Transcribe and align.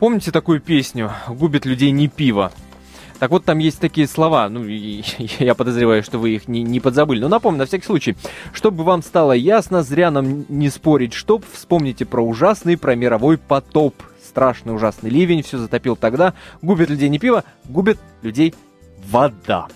Помните 0.00 0.32
такую 0.32 0.62
песню 0.62 1.12
«Губит 1.28 1.66
людей 1.66 1.90
не 1.90 2.08
пиво»? 2.08 2.52
Так 3.18 3.30
вот, 3.30 3.44
там 3.44 3.58
есть 3.58 3.80
такие 3.80 4.08
слова, 4.08 4.48
ну, 4.48 4.64
я 5.38 5.54
подозреваю, 5.54 6.02
что 6.02 6.18
вы 6.18 6.30
их 6.36 6.48
не, 6.48 6.62
не 6.62 6.80
подзабыли. 6.80 7.20
Но 7.20 7.28
напомню, 7.28 7.58
на 7.58 7.66
всякий 7.66 7.84
случай, 7.84 8.16
чтобы 8.54 8.82
вам 8.82 9.02
стало 9.02 9.32
ясно, 9.32 9.82
зря 9.82 10.10
нам 10.10 10.46
не 10.48 10.70
спорить, 10.70 11.12
чтоб, 11.12 11.44
вспомните 11.52 12.06
про 12.06 12.22
ужасный, 12.22 12.78
про 12.78 12.94
мировой 12.94 13.36
потоп. 13.36 13.94
Страшный 14.26 14.74
ужасный 14.74 15.10
ливень, 15.10 15.42
все 15.42 15.58
затопил 15.58 15.96
тогда. 15.96 16.32
Губит 16.62 16.88
людей 16.88 17.10
не 17.10 17.18
пиво, 17.18 17.44
губит 17.64 17.98
людей 18.22 18.54
вода. 19.06 19.66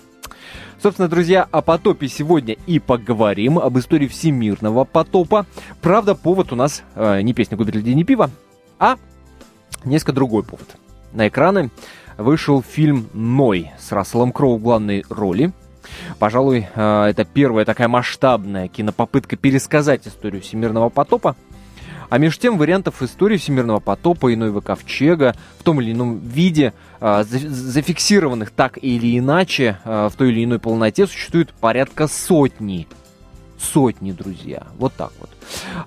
Собственно, 0.81 1.07
друзья, 1.07 1.47
о 1.51 1.61
потопе 1.61 2.07
сегодня 2.07 2.57
и 2.65 2.79
поговорим, 2.79 3.59
об 3.59 3.77
истории 3.77 4.07
всемирного 4.07 4.85
потопа. 4.85 5.45
Правда, 5.83 6.15
повод 6.15 6.51
у 6.51 6.55
нас 6.55 6.81
э, 6.95 7.21
не 7.21 7.35
песня 7.35 7.57
«Губит 7.57 7.75
людей 7.75 7.93
не 7.93 8.03
пиво», 8.03 8.31
а 8.79 8.97
несколько 9.85 10.13
другой 10.13 10.43
повод. 10.43 10.75
На 11.13 11.27
экраны 11.27 11.69
вышел 12.17 12.61
фильм 12.61 13.07
«Ной» 13.13 13.71
с 13.79 13.91
Расселом 13.91 14.31
Кроу 14.31 14.57
в 14.57 14.61
главной 14.61 15.05
роли. 15.09 15.51
Пожалуй, 16.19 16.67
э, 16.73 17.03
это 17.05 17.25
первая 17.25 17.65
такая 17.65 17.87
масштабная 17.87 18.67
кинопопытка 18.67 19.35
пересказать 19.35 20.07
историю 20.07 20.41
всемирного 20.41 20.89
потопа. 20.89 21.35
А 22.09 22.17
между 22.17 22.41
тем 22.41 22.57
вариантов 22.57 23.01
истории 23.01 23.37
всемирного 23.37 23.79
потопа 23.79 24.27
и 24.27 24.35
Ноева 24.35 24.61
ковчега 24.61 25.35
в 25.59 25.63
том 25.63 25.81
или 25.81 25.91
ином 25.91 26.19
виде, 26.19 26.73
э, 26.99 27.23
зафиксированных 27.23 28.51
так 28.51 28.77
или 28.81 29.17
иначе 29.17 29.79
э, 29.83 30.09
в 30.11 30.15
той 30.15 30.31
или 30.31 30.43
иной 30.43 30.59
полноте, 30.59 31.07
существует 31.07 31.53
порядка 31.53 32.07
сотни. 32.07 32.87
Сотни, 33.59 34.11
друзья. 34.11 34.63
Вот 34.77 34.93
так 34.93 35.11
вот. 35.19 35.29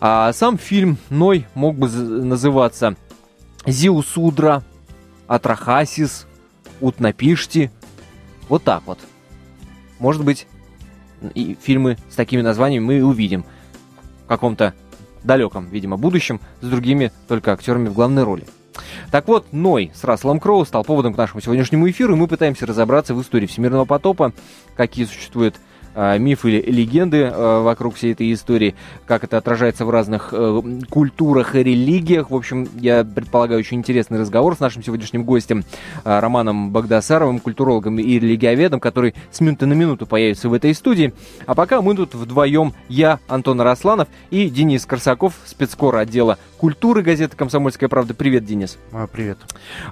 А 0.01 0.33
сам 0.33 0.59
фильм 0.59 0.99
Ной 1.11 1.47
мог 1.55 1.77
бы 1.77 1.89
называться 1.89 2.97
Зиусудра, 3.67 4.63
Атрахасис, 5.27 6.27
Утнапишти. 6.81 7.71
Вот 8.49 8.63
так 8.63 8.83
вот. 8.87 8.99
Может 9.99 10.25
быть, 10.25 10.47
и 11.35 11.57
фильмы 11.61 11.97
с 12.09 12.15
такими 12.15 12.41
названиями 12.41 12.85
мы 12.85 13.05
увидим 13.05 13.45
в 14.25 14.29
каком-то 14.29 14.75
далеком, 15.25 15.69
видимо, 15.71 15.97
будущем 15.97 16.41
с 16.61 16.69
другими 16.69 17.13
только 17.27 17.53
актерами 17.53 17.89
в 17.89 17.95
главной 17.95 18.23
роли. 18.23 18.47
Так 19.11 19.27
вот, 19.27 19.53
Ной 19.53 19.91
с 19.95 20.05
Расселом 20.05 20.39
Кроу 20.39 20.65
стал 20.65 20.85
поводом 20.85 21.15
к 21.15 21.17
нашему 21.17 21.41
сегодняшнему 21.41 21.91
эфиру, 21.91 22.15
и 22.15 22.17
мы 22.17 22.29
пытаемся 22.29 22.67
разобраться 22.67 23.15
в 23.15 23.21
истории 23.23 23.47
всемирного 23.47 23.85
потопа, 23.85 24.33
какие 24.77 25.05
существуют 25.05 25.57
мифы 25.95 26.51
или 26.59 26.71
легенды 26.71 27.31
а, 27.33 27.63
вокруг 27.63 27.97
всей 27.97 28.13
этой 28.13 28.33
истории, 28.33 28.75
как 29.07 29.25
это 29.25 29.37
отражается 29.37 29.85
в 29.85 29.91
разных 29.91 30.31
э, 30.33 30.63
культурах 30.89 31.55
и 31.55 31.63
религиях. 31.63 32.31
В 32.31 32.37
общем, 32.37 32.69
я 32.81 33.05
предполагаю, 33.05 33.61
очень 33.61 33.79
интересный 33.79 34.19
разговор 34.19 34.57
с 34.57 34.61
нашим 34.61 34.83
сегодняшним 34.83 35.25
гостем 35.25 35.65
Романом 36.05 36.71
Богдасаровым, 36.71 37.41
культурологом 37.41 37.99
и 37.99 38.19
религиоведом, 38.19 38.81
который 38.81 39.15
с 39.31 39.41
минуты 39.41 39.67
на 39.67 39.75
минуту 39.75 40.07
появится 40.07 40.49
в 40.49 40.55
этой 40.55 40.75
студии. 40.75 41.13
А 41.47 41.55
пока 41.55 41.83
мы 41.83 41.95
тут 41.95 42.15
вдвоем, 42.15 42.75
я, 42.89 43.19
Антон 43.29 43.61
Росланов 43.61 44.09
и 44.31 44.49
Денис 44.49 44.87
Корсаков, 44.87 45.35
спецкор 45.47 45.97
отдела 45.97 46.39
культуры 46.59 47.03
газеты 47.03 47.37
«Комсомольская 47.37 47.89
правда». 47.89 48.15
Привет, 48.15 48.45
Денис. 48.45 48.79
А, 48.93 49.07
привет. 49.07 49.39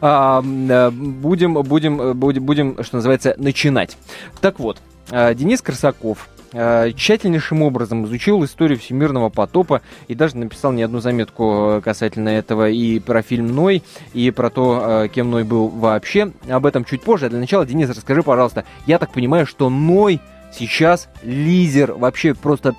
А, 0.01 0.43
будем, 0.43 1.55
будем, 1.55 2.19
будем, 2.19 2.45
будем, 2.45 2.83
что 2.83 2.97
называется, 2.97 3.35
начинать. 3.39 3.97
Так 4.41 4.59
вот, 4.59 4.79
Э, 4.79 4.96
Денис 5.11 5.63
Красаков 5.63 6.29
э, 6.53 6.93
тщательнейшим 6.97 7.63
образом 7.63 8.05
изучил 8.07 8.45
историю 8.45 8.79
всемирного 8.79 9.29
потопа 9.29 9.83
и 10.09 10.15
даже 10.15 10.37
написал 10.37 10.73
не 10.73 10.83
одну 10.83 11.01
заметку 11.01 11.77
э, 11.77 11.81
касательно 11.81 12.31
этого 12.31 12.69
и 12.69 12.99
про 12.99 13.23
фильм 13.23 13.55
Ной, 13.55 13.83
и 14.15 14.31
про 14.31 14.51
то, 14.51 15.09
кем 15.15 15.31
Ной 15.31 15.45
был 15.45 15.69
вообще. 15.69 16.33
Об 16.49 16.67
этом 16.67 16.85
чуть 16.85 17.03
позже. 17.03 17.27
А 17.27 17.29
для 17.29 17.39
начала, 17.39 17.67
Денис, 17.67 17.89
расскажи, 17.89 18.23
пожалуйста, 18.23 18.65
я 18.87 18.99
так 18.99 19.13
понимаю, 19.13 19.47
что 19.47 19.71
Ной 19.71 20.21
сейчас 20.53 21.09
лидер, 21.23 21.93
вообще 21.93 22.35
просто 22.35 22.75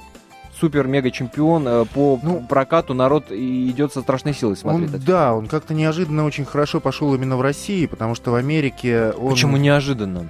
супер-мега-чемпион 0.59 1.87
по 1.93 2.19
ну, 2.23 2.43
прокату 2.47 2.95
народ 2.95 3.31
идет 3.31 3.93
со 3.93 4.01
страшной 4.01 4.33
силой 4.33 4.57
смотреть. 4.57 4.91
Он, 4.91 5.01
да, 5.01 5.33
он 5.35 5.47
как-то 5.47 5.75
неожиданно 5.75 6.25
очень 6.25 6.45
хорошо 6.45 6.79
пошел 6.79 7.13
именно 7.13 7.37
в 7.37 7.41
России, 7.41 7.85
потому 7.85 8.15
что 8.15 8.31
в 8.31 8.35
Америке 8.35 9.11
он... 9.11 9.29
Почему 9.29 9.57
неожиданно? 9.57 10.29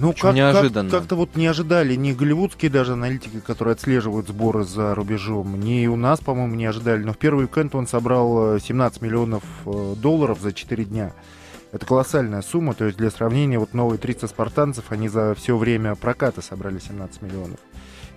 Ну, 0.00 0.14
как, 0.18 0.34
неожиданно. 0.34 0.90
Как, 0.90 1.00
как-то 1.00 1.16
вот 1.16 1.36
не 1.36 1.46
ожидали 1.46 1.94
ни 1.94 2.12
голливудские 2.12 2.70
даже 2.70 2.94
аналитики, 2.94 3.40
которые 3.40 3.72
отслеживают 3.72 4.28
сборы 4.28 4.64
за 4.64 4.94
рубежом, 4.94 5.60
ни 5.60 5.86
у 5.86 5.96
нас, 5.96 6.20
по-моему, 6.20 6.54
не 6.54 6.66
ожидали. 6.66 7.02
Но 7.02 7.12
в 7.12 7.18
первый 7.18 7.44
уикенд 7.44 7.74
он 7.74 7.86
собрал 7.86 8.58
17 8.58 9.02
э, 9.02 9.04
миллионов 9.04 9.42
э, 9.66 9.94
долларов 9.96 10.40
за 10.40 10.52
4 10.52 10.84
дня. 10.84 11.12
Это 11.72 11.86
колоссальная 11.86 12.42
сумма, 12.42 12.74
то 12.74 12.86
есть 12.86 12.98
для 12.98 13.10
сравнения, 13.10 13.58
вот 13.58 13.74
новые 13.74 13.98
300 13.98 14.26
спартанцев, 14.26 14.86
они 14.88 15.08
за 15.08 15.34
все 15.36 15.56
время 15.56 15.94
проката 15.94 16.42
собрали 16.42 16.80
17 16.80 17.22
миллионов. 17.22 17.60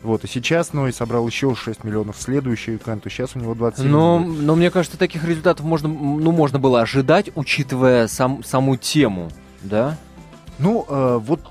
Вот, 0.01 0.25
и 0.25 0.27
сейчас 0.27 0.73
Ной 0.73 0.91
собрал 0.91 1.25
еще 1.27 1.55
6 1.55 1.83
миллионов 1.85 2.17
в 2.17 2.21
следующий 2.21 2.71
уикенд, 2.71 3.05
и 3.05 3.09
сейчас 3.09 3.35
у 3.35 3.39
него 3.39 3.55
27 3.55 3.89
но, 3.89 4.19
но 4.19 4.55
мне 4.55 4.69
кажется, 4.69 4.97
таких 4.97 5.23
результатов 5.23 5.65
можно, 5.65 5.87
ну, 5.87 6.31
можно 6.31 6.59
было 6.59 6.81
ожидать, 6.81 7.29
учитывая 7.35 8.07
сам, 8.07 8.43
саму 8.43 8.75
тему, 8.75 9.29
да? 9.61 9.97
Ну, 10.59 10.85
э, 10.87 11.19
вот 11.21 11.41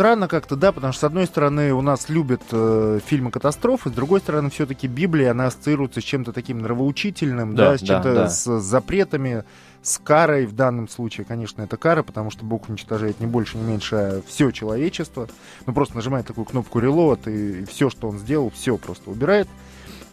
странно 0.00 0.28
как-то, 0.28 0.56
да, 0.56 0.72
потому 0.72 0.94
что, 0.94 1.00
с 1.00 1.04
одной 1.04 1.26
стороны, 1.26 1.74
у 1.74 1.82
нас 1.82 2.08
любят 2.08 2.40
э, 2.52 3.00
фильмы 3.04 3.30
катастрофы, 3.30 3.90
с 3.90 3.92
другой 3.92 4.20
стороны, 4.20 4.48
все-таки 4.48 4.86
Библия, 4.86 5.32
она 5.32 5.48
ассоциируется 5.48 6.00
с 6.00 6.04
чем-то 6.04 6.32
таким 6.32 6.60
нравоучительным, 6.60 7.54
да, 7.54 7.72
да 7.72 7.76
с 7.76 7.80
чем-то 7.82 8.14
да. 8.14 8.28
с 8.30 8.60
запретами, 8.60 9.44
с 9.82 9.98
карой 9.98 10.46
в 10.46 10.54
данном 10.54 10.88
случае, 10.88 11.26
конечно, 11.26 11.60
это 11.60 11.76
кара, 11.76 12.02
потому 12.02 12.30
что 12.30 12.46
Бог 12.46 12.70
уничтожает 12.70 13.20
не 13.20 13.26
больше, 13.26 13.58
не 13.58 13.64
меньше 13.64 13.96
а 13.96 14.22
все 14.26 14.50
человечество. 14.52 15.28
Ну, 15.66 15.74
просто 15.74 15.96
нажимает 15.96 16.26
такую 16.26 16.46
кнопку 16.46 16.80
reload, 16.80 17.30
и, 17.30 17.60
и 17.60 17.64
все, 17.66 17.90
что 17.90 18.08
он 18.08 18.18
сделал, 18.18 18.50
все 18.50 18.78
просто 18.78 19.10
убирает. 19.10 19.48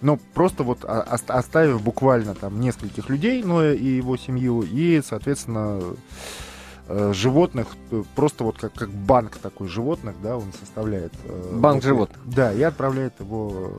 Но 0.02 0.20
просто 0.34 0.64
вот 0.64 0.84
оставив 0.84 1.82
буквально 1.82 2.36
там 2.36 2.60
нескольких 2.60 3.10
людей, 3.10 3.42
но 3.42 3.66
и 3.66 3.86
его 3.86 4.18
семью, 4.18 4.62
и, 4.62 5.02
соответственно, 5.02 5.82
э, 6.88 7.14
животных, 7.14 7.68
э, 7.92 8.04
просто 8.16 8.44
вот 8.44 8.58
как, 8.58 8.74
как 8.74 8.90
банк 8.90 9.38
такой 9.38 9.68
животных, 9.68 10.16
да, 10.22 10.38
он 10.38 10.52
составляет. 10.60 11.14
Э, 11.26 11.52
банк 11.54 11.84
вот, 11.84 11.84
животных. 11.84 12.20
Да, 12.26 12.54
и 12.54 12.62
отправляет 12.62 13.20
его 13.20 13.72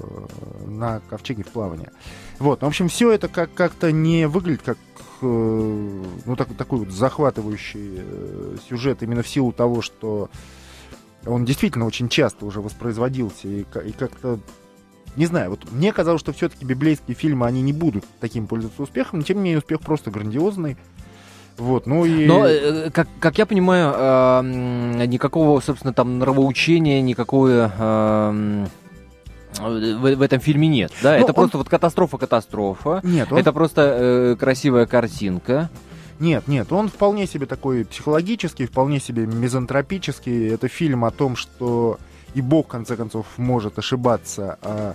э, 0.64 0.68
на 0.68 1.00
ковчеге 1.08 1.44
в 1.44 1.48
плавание. 1.48 1.90
Вот, 2.38 2.62
в 2.62 2.66
общем, 2.66 2.88
все 2.88 3.10
это 3.10 3.28
как, 3.28 3.52
как-то 3.54 3.90
не 3.92 4.28
выглядит 4.28 4.62
как 4.62 4.78
э, 5.22 5.26
ну, 6.24 6.36
так, 6.36 6.48
такой 6.56 6.80
вот 6.80 6.90
захватывающий 6.90 7.96
э, 7.98 8.56
сюжет 8.68 9.02
именно 9.02 9.22
в 9.22 9.28
силу 9.28 9.52
того, 9.52 9.82
что 9.82 10.30
он 11.26 11.44
действительно 11.44 11.86
очень 11.86 12.08
часто 12.08 12.46
уже 12.46 12.60
воспроизводился 12.60 13.48
и, 13.48 13.60
и 13.60 13.92
как-то 13.92 14.38
не 15.16 15.26
знаю, 15.26 15.50
вот 15.50 15.70
мне 15.72 15.92
казалось, 15.92 16.20
что 16.20 16.32
все-таки 16.32 16.64
библейские 16.64 17.16
фильмы, 17.16 17.46
они 17.46 17.60
не 17.60 17.72
будут 17.72 18.04
таким 18.20 18.46
пользоваться 18.46 18.82
успехом, 18.82 19.18
но 19.18 19.24
тем 19.24 19.38
не 19.38 19.44
менее 19.44 19.58
успех 19.58 19.80
просто 19.80 20.12
грандиозный. 20.12 20.76
Вот, 21.58 21.86
ну 21.86 22.04
и... 22.04 22.26
Но, 22.26 22.46
э, 22.46 22.90
как, 22.90 23.08
как 23.20 23.38
я 23.38 23.46
понимаю, 23.46 23.92
э, 23.94 25.06
никакого, 25.06 25.60
собственно, 25.60 25.92
там 25.92 26.18
нравоучения, 26.18 27.00
никакого... 27.02 27.72
Э, 27.78 28.66
в, 29.58 30.14
в 30.14 30.22
этом 30.22 30.40
фильме 30.40 30.68
нет, 30.68 30.92
да? 31.02 31.12
Ну, 31.12 31.16
это 31.16 31.28
он... 31.28 31.34
просто 31.34 31.58
вот 31.58 31.68
катастрофа-катастрофа. 31.68 33.00
Нет, 33.02 33.32
он... 33.32 33.38
Это 33.38 33.52
просто 33.52 33.82
э, 33.82 34.36
красивая 34.38 34.86
картинка. 34.86 35.68
Нет, 36.20 36.48
нет, 36.48 36.72
он 36.72 36.88
вполне 36.88 37.26
себе 37.26 37.46
такой 37.46 37.84
психологический, 37.84 38.66
вполне 38.66 39.00
себе 39.00 39.26
мизантропический. 39.26 40.52
Это 40.52 40.68
фильм 40.68 41.04
о 41.04 41.10
том, 41.10 41.36
что 41.36 41.98
и 42.34 42.40
Бог, 42.40 42.66
в 42.66 42.68
конце 42.70 42.96
концов, 42.96 43.26
может 43.36 43.78
ошибаться, 43.78 44.58
а 44.62 44.94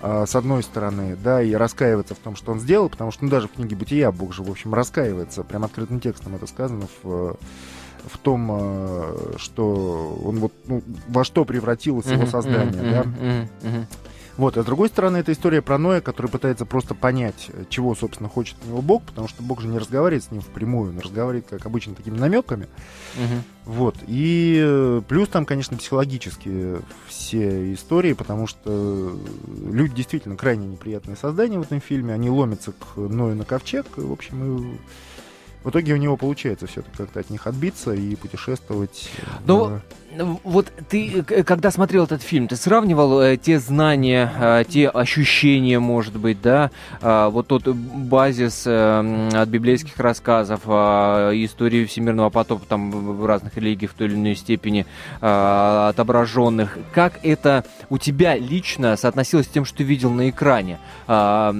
с 0.00 0.34
одной 0.34 0.62
стороны, 0.62 1.16
да, 1.16 1.42
и 1.42 1.52
раскаиваться 1.54 2.14
в 2.14 2.18
том, 2.18 2.36
что 2.36 2.52
он 2.52 2.60
сделал, 2.60 2.88
потому 2.88 3.10
что, 3.10 3.24
ну, 3.24 3.30
даже 3.30 3.48
в 3.48 3.52
книге 3.52 3.76
«Бытия» 3.76 4.12
Бог 4.12 4.32
же, 4.32 4.42
в 4.42 4.50
общем, 4.50 4.72
раскаивается, 4.74 5.42
прям 5.42 5.64
открытым 5.64 6.00
текстом 6.00 6.36
это 6.36 6.46
сказано 6.46 6.86
в 7.02 7.36
в 8.08 8.18
том, 8.18 8.48
а, 8.50 9.34
что 9.36 10.20
он 10.24 10.38
вот 10.38 10.52
ну, 10.66 10.82
во 11.08 11.24
что 11.24 11.44
превратилось 11.44 12.06
его 12.06 12.26
создание, 12.26 12.82
да. 12.82 13.86
Вот, 14.38 14.56
а 14.56 14.62
с 14.62 14.64
другой 14.64 14.88
стороны, 14.88 15.16
это 15.16 15.32
история 15.32 15.60
про 15.60 15.78
Ноя, 15.78 16.00
который 16.00 16.30
пытается 16.30 16.64
просто 16.64 16.94
понять, 16.94 17.50
чего, 17.68 17.96
собственно, 17.96 18.28
хочет 18.28 18.56
от 18.60 18.68
него 18.68 18.80
Бог, 18.80 19.02
потому 19.02 19.26
что 19.26 19.42
Бог 19.42 19.60
же 19.60 19.66
не 19.66 19.78
разговаривает 19.78 20.22
с 20.22 20.30
ним 20.30 20.42
впрямую, 20.42 20.92
он 20.92 21.00
разговаривает, 21.00 21.48
как 21.48 21.66
обычно, 21.66 21.96
такими 21.96 22.16
намеками. 22.16 22.68
Угу. 23.16 23.74
Вот, 23.74 23.96
и 24.06 24.62
э, 24.64 25.02
плюс 25.08 25.28
там, 25.28 25.44
конечно, 25.44 25.76
психологические 25.76 26.82
все 27.08 27.74
истории, 27.74 28.12
потому 28.12 28.46
что 28.46 29.18
люди 29.70 29.96
действительно 29.96 30.36
крайне 30.36 30.68
неприятные 30.68 31.16
создания 31.16 31.58
в 31.58 31.62
этом 31.62 31.80
фильме, 31.80 32.14
они 32.14 32.30
ломятся 32.30 32.72
к 32.72 32.96
Ною 32.96 33.34
на 33.34 33.44
ковчег, 33.44 33.86
в 33.96 34.12
общем, 34.12 34.56
и 34.56 34.78
в 35.64 35.70
итоге 35.70 35.94
у 35.94 35.96
него 35.96 36.16
получается 36.16 36.66
все-таки 36.66 36.96
как-то 36.96 37.20
от 37.20 37.30
них 37.30 37.46
отбиться 37.46 37.92
и 37.92 38.14
путешествовать. 38.14 39.10
Но 39.44 39.72
э, 39.72 39.80
ну, 40.16 40.40
вот 40.42 40.72
ты, 40.88 41.22
когда 41.22 41.70
смотрел 41.70 42.04
этот 42.04 42.22
фильм, 42.22 42.48
ты 42.48 42.56
сравнивал 42.56 43.20
э, 43.20 43.36
те 43.36 43.58
знания, 43.58 44.32
э, 44.38 44.64
те 44.68 44.88
ощущения, 44.88 45.78
может 45.78 46.16
быть, 46.16 46.40
да, 46.40 46.70
э, 47.00 47.28
вот 47.30 47.48
тот 47.48 47.66
базис 47.68 48.64
э, 48.66 49.28
от 49.34 49.48
библейских 49.48 49.98
рассказов, 49.98 50.62
э, 50.66 51.32
истории 51.34 51.84
всемирного 51.84 52.30
потопа, 52.30 52.64
там 52.66 52.90
в 52.90 53.26
разных 53.26 53.56
религиях 53.56 53.90
в 53.90 53.94
той 53.94 54.06
или 54.06 54.14
иной 54.14 54.34
степени 54.36 54.86
э, 55.20 55.88
отображенных. 55.90 56.78
Как 56.94 57.20
это 57.22 57.64
у 57.90 57.98
тебя 57.98 58.36
лично 58.36 58.96
соотносилось 58.96 59.46
с 59.46 59.50
тем, 59.50 59.64
что 59.64 59.78
ты 59.78 59.84
видел 59.84 60.10
на 60.10 60.30
экране? 60.30 60.78
Э, 61.06 61.52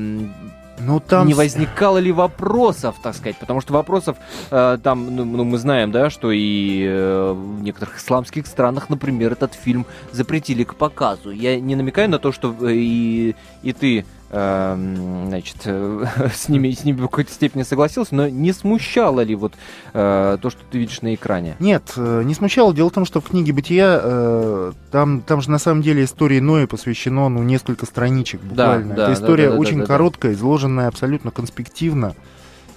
ну, 0.81 1.01
там... 1.01 1.27
Не 1.27 1.35
возникало 1.35 1.99
ли 1.99 2.13
вопросов, 2.13 2.97
так 3.03 3.15
сказать? 3.15 3.37
Потому 3.37 3.61
что 3.61 3.73
вопросов 3.73 4.17
э, 4.51 4.79
там, 4.83 5.15
ну, 5.15 5.25
ну, 5.25 5.45
мы 5.45 5.59
знаем, 5.59 5.93
да, 5.93 6.11
что 6.11 6.31
и 6.31 6.85
э, 6.87 7.33
в 7.33 7.63
некоторых 7.63 7.99
исламских 7.99 8.47
странах, 8.47 8.91
например, 8.91 9.33
этот 9.33 9.55
фильм 9.55 9.87
запретили 10.13 10.65
к 10.65 10.75
показу. 10.75 11.31
Я 11.31 11.61
не 11.61 11.77
намекаю 11.77 12.09
на 12.09 12.19
то, 12.19 12.33
что 12.33 12.55
э, 12.61 12.73
и, 12.73 13.37
и 13.63 13.73
ты 13.73 14.05
значит, 14.31 15.57
с 15.65 16.49
ними, 16.49 16.71
с 16.71 16.85
ними 16.85 16.99
в 16.99 17.03
какой-то 17.03 17.33
степени 17.33 17.63
согласился, 17.63 18.15
но 18.15 18.29
не 18.29 18.53
смущало 18.53 19.23
ли 19.23 19.35
вот 19.35 19.55
э, 19.95 20.39
то, 20.41 20.51
что 20.51 20.61
ты 20.71 20.79
видишь 20.79 21.03
на 21.03 21.15
экране? 21.15 21.57
Нет, 21.61 21.93
э, 21.97 22.23
не 22.25 22.35
смущало. 22.35 22.75
Дело 22.75 22.91
в 22.91 22.93
том, 22.93 23.05
что 23.05 23.21
в 23.21 23.29
книге 23.29 23.53
«Бытия» 23.53 24.01
э, 24.03 24.73
там, 24.91 25.23
там 25.23 25.41
же 25.41 25.51
на 25.51 25.59
самом 25.59 25.83
деле 25.83 26.05
истории 26.05 26.41
Ноя 26.41 26.67
посвящено 26.67 27.29
ну, 27.29 27.43
несколько 27.43 27.87
страничек 27.87 28.41
буквально. 28.43 28.95
Да, 28.95 28.95
да, 28.95 29.03
Это 29.05 29.13
история 29.15 29.47
да, 29.49 29.55
да, 29.55 29.59
очень 29.59 29.79
да, 29.79 29.83
да, 29.83 29.87
короткая, 29.87 30.33
изложенная 30.33 30.89
абсолютно 30.89 31.31
конспективно. 31.31 32.15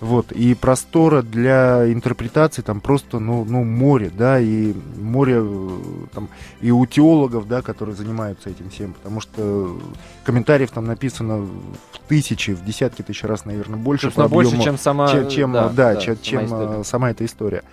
Вот, 0.02 0.32
и 0.32 0.56
простора 0.56 1.22
для 1.22 1.92
интерпретации 1.94 2.64
там 2.64 2.82
просто, 2.82 3.20
ну, 3.20 3.46
ну, 3.46 3.64
море, 3.64 4.12
да, 4.12 4.40
и 4.40 4.74
море 5.00 5.36
э, 5.38 5.80
там, 6.12 6.28
и 6.60 6.72
у 6.72 6.84
теологов, 6.88 7.48
да, 7.48 7.62
которые 7.62 7.96
занимаются 7.96 8.50
этим 8.50 8.72
всем, 8.72 8.94
потому 8.94 9.22
что 9.22 9.80
комментариев 10.24 10.72
там 10.72 10.86
написано 10.86 11.38
в 11.38 12.00
тысячи, 12.08 12.50
в 12.50 12.66
десятки 12.66 13.04
тысяч 13.04 13.24
раз, 13.26 13.46
наверное, 13.46 13.78
больше 13.78 14.10
по 14.10 14.24
объему, 14.24 14.50
больше, 14.50 14.64
чем 14.64 14.80
сама, 14.80 15.08
чем, 15.08 15.30
чем 15.30 15.52
да, 15.52 15.70
да, 15.70 15.94
да, 15.94 16.02
чем, 16.02 16.48
сама, 16.48 16.64
история. 16.64 16.84
сама 16.84 17.12
эта 17.12 17.26
история. 17.26 17.64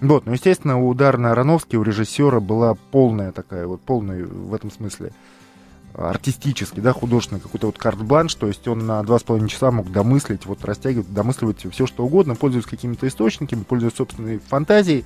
Вот, 0.00 0.26
ну, 0.26 0.32
естественно, 0.32 0.82
у 0.82 0.92
Дарна 0.92 1.30
Ароновски, 1.30 1.76
у 1.76 1.84
режиссера 1.84 2.40
была 2.40 2.74
полная 2.90 3.30
такая, 3.30 3.68
вот 3.68 3.80
полная 3.80 4.26
в 4.26 4.52
этом 4.52 4.72
смысле 4.72 5.12
артистический, 5.96 6.82
да, 6.82 6.92
художественный 6.92 7.40
какой-то 7.40 7.66
вот 7.66 7.78
карт-бланш, 7.78 8.34
то 8.34 8.46
есть 8.46 8.68
он 8.68 8.86
на 8.86 9.02
два 9.02 9.18
с 9.18 9.22
половиной 9.22 9.48
часа 9.48 9.70
мог 9.70 9.90
домыслить, 9.90 10.44
вот 10.44 10.64
растягивать, 10.64 11.12
домысливать 11.12 11.66
все 11.72 11.86
что 11.86 12.04
угодно, 12.04 12.34
пользуясь 12.34 12.66
какими-то 12.66 13.08
источниками, 13.08 13.62
пользуясь 13.62 13.94
собственной 13.94 14.38
фантазией. 14.38 15.04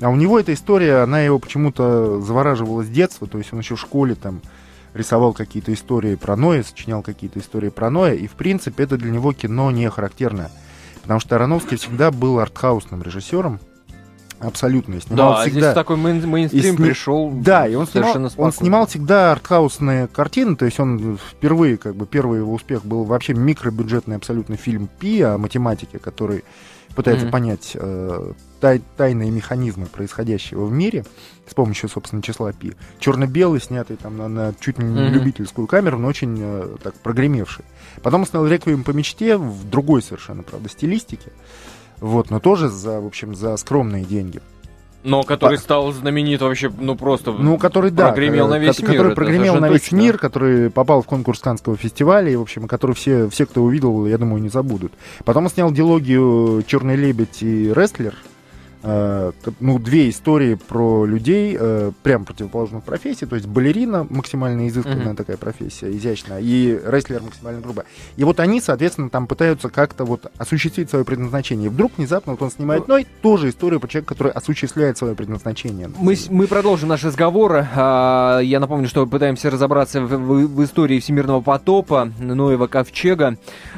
А 0.00 0.10
у 0.10 0.16
него 0.16 0.38
эта 0.38 0.52
история, 0.52 0.98
она 0.98 1.20
его 1.20 1.38
почему-то 1.38 2.20
завораживала 2.20 2.84
с 2.84 2.88
детства, 2.88 3.26
то 3.26 3.38
есть 3.38 3.52
он 3.52 3.60
еще 3.60 3.76
в 3.76 3.80
школе 3.80 4.14
там 4.14 4.42
рисовал 4.92 5.32
какие-то 5.32 5.72
истории 5.72 6.14
про 6.14 6.36
Ноя, 6.36 6.62
сочинял 6.62 7.02
какие-то 7.02 7.38
истории 7.38 7.70
про 7.70 7.90
Ноя, 7.90 8.14
и 8.14 8.26
в 8.26 8.32
принципе 8.32 8.84
это 8.84 8.96
для 8.98 9.10
него 9.10 9.32
кино 9.32 9.70
не 9.70 9.88
характерное. 9.88 10.50
Потому 11.02 11.20
что 11.20 11.36
Ароновский 11.36 11.76
всегда 11.76 12.10
был 12.10 12.40
артхаусным 12.40 13.02
режиссером, 13.02 13.60
Абсолютно. 14.38 15.00
Снимал 15.00 15.34
да, 15.34 15.42
всегда... 15.42 15.60
здесь 15.60 15.74
такой 15.74 15.96
мейн 15.96 16.28
мейнстрим 16.28 16.74
и 16.74 16.76
сни... 16.76 16.86
пришел 16.86 17.30
Да, 17.30 17.66
и 17.66 17.74
он 17.74 17.86
снимал, 17.86 18.30
он 18.36 18.52
снимал 18.52 18.86
всегда 18.86 19.32
артхаусные 19.32 20.08
картины, 20.08 20.56
то 20.56 20.66
есть 20.66 20.78
он 20.78 21.18
впервые, 21.18 21.78
как 21.78 21.96
бы, 21.96 22.06
первый 22.06 22.40
его 22.40 22.52
успех 22.52 22.84
был 22.84 23.04
вообще 23.04 23.32
микробюджетный 23.34 24.16
абсолютно 24.16 24.56
фильм 24.56 24.88
«Пи» 24.98 25.22
о 25.22 25.38
математике, 25.38 25.98
который 25.98 26.44
пытается 26.94 27.26
mm-hmm. 27.26 27.30
понять 27.30 27.72
э, 27.74 28.32
тай, 28.60 28.82
тайные 28.96 29.30
механизмы 29.30 29.86
происходящего 29.86 30.64
в 30.64 30.72
мире 30.72 31.04
с 31.46 31.54
помощью, 31.54 31.88
собственно, 31.88 32.22
числа 32.22 32.52
пи. 32.52 32.74
Черно-белый, 32.98 33.60
снятый 33.60 33.96
там 33.96 34.16
на, 34.16 34.28
на 34.28 34.54
чуть 34.58 34.78
не 34.78 34.84
mm-hmm. 34.84 35.10
любительскую 35.10 35.66
камеру, 35.66 35.98
но 35.98 36.08
очень 36.08 36.38
э, 36.40 36.76
так 36.82 36.94
прогремевший. 36.94 37.64
Потом 38.02 38.22
он 38.22 38.26
снял 38.26 38.46
«Реквием 38.46 38.82
по 38.82 38.90
мечте» 38.90 39.36
в 39.36 39.68
другой 39.68 40.02
совершенно, 40.02 40.42
правда, 40.42 40.68
стилистике. 40.68 41.32
Вот, 42.00 42.30
но 42.30 42.40
тоже 42.40 42.68
за, 42.68 43.00
в 43.00 43.06
общем, 43.06 43.34
за 43.34 43.56
скромные 43.56 44.04
деньги. 44.04 44.40
Но 45.06 45.22
который 45.22 45.56
стал 45.58 45.92
знаменит 45.92 46.40
вообще, 46.40 46.68
ну 46.80 46.96
просто 46.96 47.30
ну, 47.30 47.58
который, 47.58 47.92
да, 47.92 48.08
прогремел 48.08 48.48
на 48.48 48.58
весь 48.58 48.76
который 48.76 48.90
мир. 48.90 48.96
Который 48.96 49.14
прогремел 49.14 49.56
на 49.56 49.68
весь 49.68 49.82
точно. 49.82 49.96
мир, 49.96 50.18
который 50.18 50.68
попал 50.68 51.02
в 51.02 51.06
конкурс 51.06 51.38
Канского 51.38 51.76
фестиваля, 51.76 52.28
и, 52.28 52.34
в 52.34 52.42
общем, 52.42 52.66
который 52.66 52.96
все, 52.96 53.28
все, 53.28 53.46
кто 53.46 53.62
увидел, 53.62 54.06
я 54.06 54.18
думаю, 54.18 54.42
не 54.42 54.48
забудут. 54.48 54.92
Потом 55.24 55.44
он 55.44 55.50
снял 55.50 55.70
дилогию 55.70 56.64
«Черный 56.66 56.96
лебедь» 56.96 57.40
и 57.40 57.72
«Рестлер», 57.72 58.14
ну, 59.60 59.78
две 59.78 60.10
истории 60.10 60.54
про 60.54 61.04
людей 61.04 61.56
э, 61.58 61.92
прям 62.02 62.24
противоположных 62.24 62.84
профессий. 62.84 63.26
То 63.26 63.34
есть 63.34 63.46
балерина 63.48 64.06
максимально 64.08 64.68
изысканная 64.68 65.08
mm-hmm. 65.08 65.16
такая 65.16 65.36
профессия, 65.36 65.90
изящная, 65.90 66.40
и 66.40 66.80
рестлер 66.84 67.22
максимально 67.22 67.60
грубая. 67.60 67.86
И 68.16 68.24
вот 68.24 68.38
они, 68.40 68.60
соответственно, 68.60 69.10
там 69.10 69.26
пытаются 69.26 69.68
как-то 69.68 70.04
вот 70.04 70.30
осуществить 70.38 70.88
свое 70.90 71.04
предназначение. 71.04 71.66
И 71.66 71.68
вдруг 71.68 71.92
внезапно 71.96 72.32
вот 72.32 72.42
он 72.42 72.50
снимает, 72.50 72.86
ну, 72.86 72.98
и 72.98 73.06
тоже 73.22 73.48
история 73.48 73.80
про 73.80 73.88
человека, 73.88 74.14
который 74.14 74.32
осуществляет 74.32 74.98
свое 74.98 75.14
предназначение. 75.14 75.90
Мы, 75.98 76.16
мы 76.30 76.46
продолжим 76.46 76.88
наш 76.88 77.02
разговор. 77.02 77.66
А, 77.74 78.38
я 78.40 78.60
напомню, 78.60 78.88
что 78.88 79.06
пытаемся 79.06 79.50
разобраться 79.50 80.00
в, 80.00 80.08
в, 80.08 80.46
в 80.46 80.64
истории 80.64 81.00
всемирного 81.00 81.40
потопа 81.40 82.12
Ноева 82.18 82.66
Ковчега. 82.66 83.36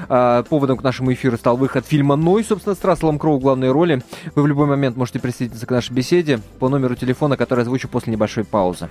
А, 0.09 0.43
поводом 0.43 0.77
к 0.77 0.83
нашему 0.83 1.13
эфиру 1.13 1.39
стал 1.39 1.57
выход 1.57 1.87
фильма 1.87 2.17
«Ной», 2.17 2.45
собственно, 2.45 2.75
с 2.75 2.85
Расселом 2.85 3.19
Кроу 3.19 3.39
в 3.39 3.41
главной 3.41 3.73
роли. 3.73 4.03
Вы 4.35 4.43
в 4.43 4.47
любой 4.47 4.67
момент 4.67 4.98
можете 4.99 5.21
присоединиться 5.21 5.67
к 5.67 5.71
нашей 5.71 5.93
беседе 5.93 6.41
по 6.59 6.69
номеру 6.69 6.97
телефона, 6.97 7.37
который 7.37 7.63
озвучу 7.63 7.89
после 7.89 8.13
небольшой 8.13 8.45
паузы. 8.45 8.91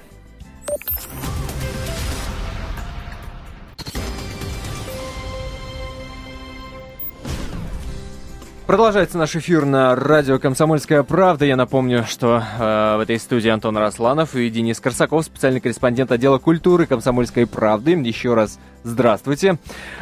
Продолжается 8.67 9.17
наш 9.17 9.33
эфир 9.33 9.63
на 9.63 9.95
радио 9.95 10.39
«Комсомольская 10.39 11.01
правда». 11.03 11.45
Я 11.45 11.55
напомню, 11.55 12.03
что 12.03 12.43
э, 12.59 12.97
в 12.97 12.99
этой 12.99 13.17
студии 13.17 13.47
Антон 13.47 13.77
Росланов 13.77 14.35
и 14.35 14.49
Денис 14.49 14.81
Корсаков, 14.81 15.23
специальный 15.23 15.61
корреспондент 15.61 16.11
отдела 16.11 16.37
культуры 16.37 16.85
«Комсомольской 16.85 17.47
правды». 17.47 17.91
Еще 17.91 18.33
раз 18.33 18.59
здравствуйте. 18.83 19.57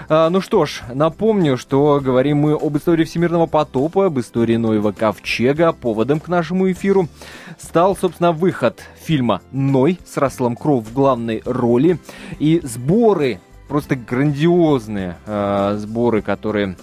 Э, 0.09 0.29
ну 0.29 0.41
что 0.41 0.65
ж, 0.65 0.81
напомню, 0.91 1.57
что 1.57 2.01
говорим 2.03 2.37
мы 2.37 2.53
об 2.53 2.75
истории 2.75 3.03
всемирного 3.03 3.45
потопа, 3.45 4.07
об 4.07 4.19
истории 4.19 4.55
Ноева 4.55 4.93
ковчега. 4.93 5.71
Поводом 5.71 6.19
к 6.19 6.27
нашему 6.27 6.71
эфиру 6.71 7.07
стал, 7.59 7.95
собственно, 7.95 8.31
выход 8.31 8.81
фильма 8.99 9.43
«Ной» 9.51 9.99
с 10.07 10.17
Расселом 10.17 10.55
Кроу 10.55 10.79
в 10.79 10.91
главной 10.91 11.43
роли. 11.45 11.99
И 12.39 12.61
сборы, 12.63 13.39
просто 13.67 13.95
грандиозные 13.95 15.17
э, 15.27 15.75
сборы, 15.77 16.23
которые 16.23 16.75